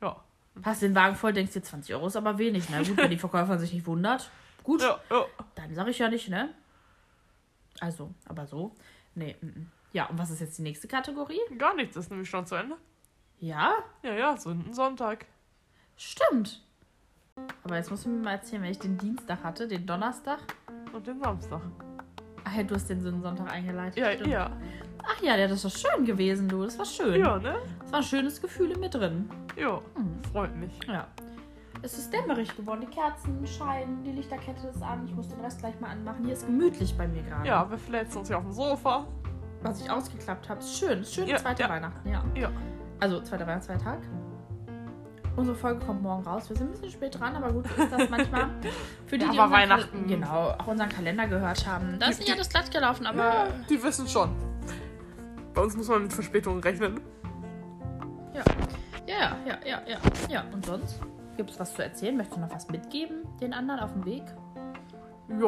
[0.02, 0.16] Ja.
[0.62, 2.64] Hast den Wagen voll, denkst dir 20 Euro ist aber wenig.
[2.70, 4.30] Na gut, wenn die Verkäuferin sich nicht wundert.
[4.62, 5.24] Gut, Ja, ja.
[5.54, 6.50] dann sage ich ja nicht, ne?
[7.80, 8.74] Also, aber so.
[9.14, 9.70] Nee, mm, mm.
[9.96, 11.40] Ja, und was ist jetzt die nächste Kategorie?
[11.56, 12.76] Gar nichts ist nämlich schon zu Ende.
[13.40, 13.72] Ja,
[14.02, 15.24] Ja, ja, Sündensonntag.
[15.96, 16.62] stimmt.
[17.64, 20.38] Aber jetzt musst du mir mal erzählen, wenn ich den Dienstag hatte, den Donnerstag.
[20.92, 21.62] Und den Samstag.
[22.44, 23.96] Ach ja, du hast den Sonntag eingeleitet.
[23.96, 24.28] Ja, stimmt.
[24.28, 24.50] ja.
[25.02, 26.62] Ach ja, das ist schön gewesen, du.
[26.64, 27.18] Das war schön.
[27.20, 27.56] Ja, ne?
[27.80, 29.30] Das war ein schönes Gefühl in mir drin.
[29.56, 30.22] Ja, Hm.
[30.30, 30.78] freut mich.
[30.86, 31.06] Ja.
[31.80, 32.82] Es ist dämmerig geworden.
[32.82, 35.06] Die Kerzen scheinen, die Lichterkette ist an.
[35.06, 36.22] Ich muss den Rest gleich mal anmachen.
[36.24, 37.48] Hier ist gemütlich bei mir gerade.
[37.48, 39.06] Ja, wir verletzen uns hier auf dem Sofa.
[39.68, 40.60] Was ich ausgeklappt habe.
[40.60, 41.00] Ist schön.
[41.00, 41.68] Ist schön, Ja, zweite ja.
[41.68, 42.22] Weihnachten, ja.
[42.34, 42.50] Ja.
[43.00, 43.98] Also, zweiter Weihnachtsfeiertag.
[45.36, 46.48] Unsere Folge kommt morgen raus.
[46.48, 48.48] Wir sind ein bisschen spät dran, aber gut ist das manchmal.
[49.06, 50.06] Für die, Ja, die aber unseren Kal- Weihnachten.
[50.06, 51.98] genau, auch unseren Kalender gehört haben.
[51.98, 54.30] Da ist nicht alles glatt gelaufen, aber die wissen schon.
[55.52, 57.00] Bei uns muss man mit Verspätungen rechnen.
[58.34, 58.42] ja.
[59.06, 59.98] Ja, ja, ja, ja.
[60.28, 61.00] Ja, und sonst?
[61.36, 62.16] Gibt es was zu erzählen?
[62.16, 64.22] Möchtest du noch was mitgeben den anderen auf dem Weg?
[65.28, 65.46] Ja,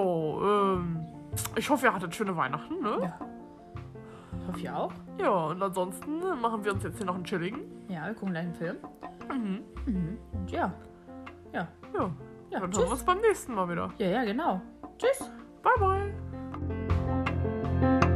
[0.76, 1.06] ähm.
[1.56, 2.98] Ich hoffe, ihr hattet schöne Weihnachten, ne?
[3.02, 3.18] Ja.
[4.48, 4.92] Hoffe ich auch.
[5.18, 7.60] Ja, und ansonsten machen wir uns jetzt hier noch einen chilligen.
[7.88, 8.76] Ja, wir gucken gleich einen Film.
[9.30, 9.60] Mhm.
[9.84, 10.18] Mhm.
[10.32, 10.72] Und ja.
[11.52, 11.68] Ja.
[11.94, 12.10] Ja.
[12.50, 12.78] ja Dann tschüss.
[12.80, 13.92] hören wir uns beim nächsten Mal wieder.
[13.98, 14.62] Ja, ja, genau.
[14.96, 15.30] Tschüss.
[15.62, 16.14] Bye,
[17.80, 18.07] bye.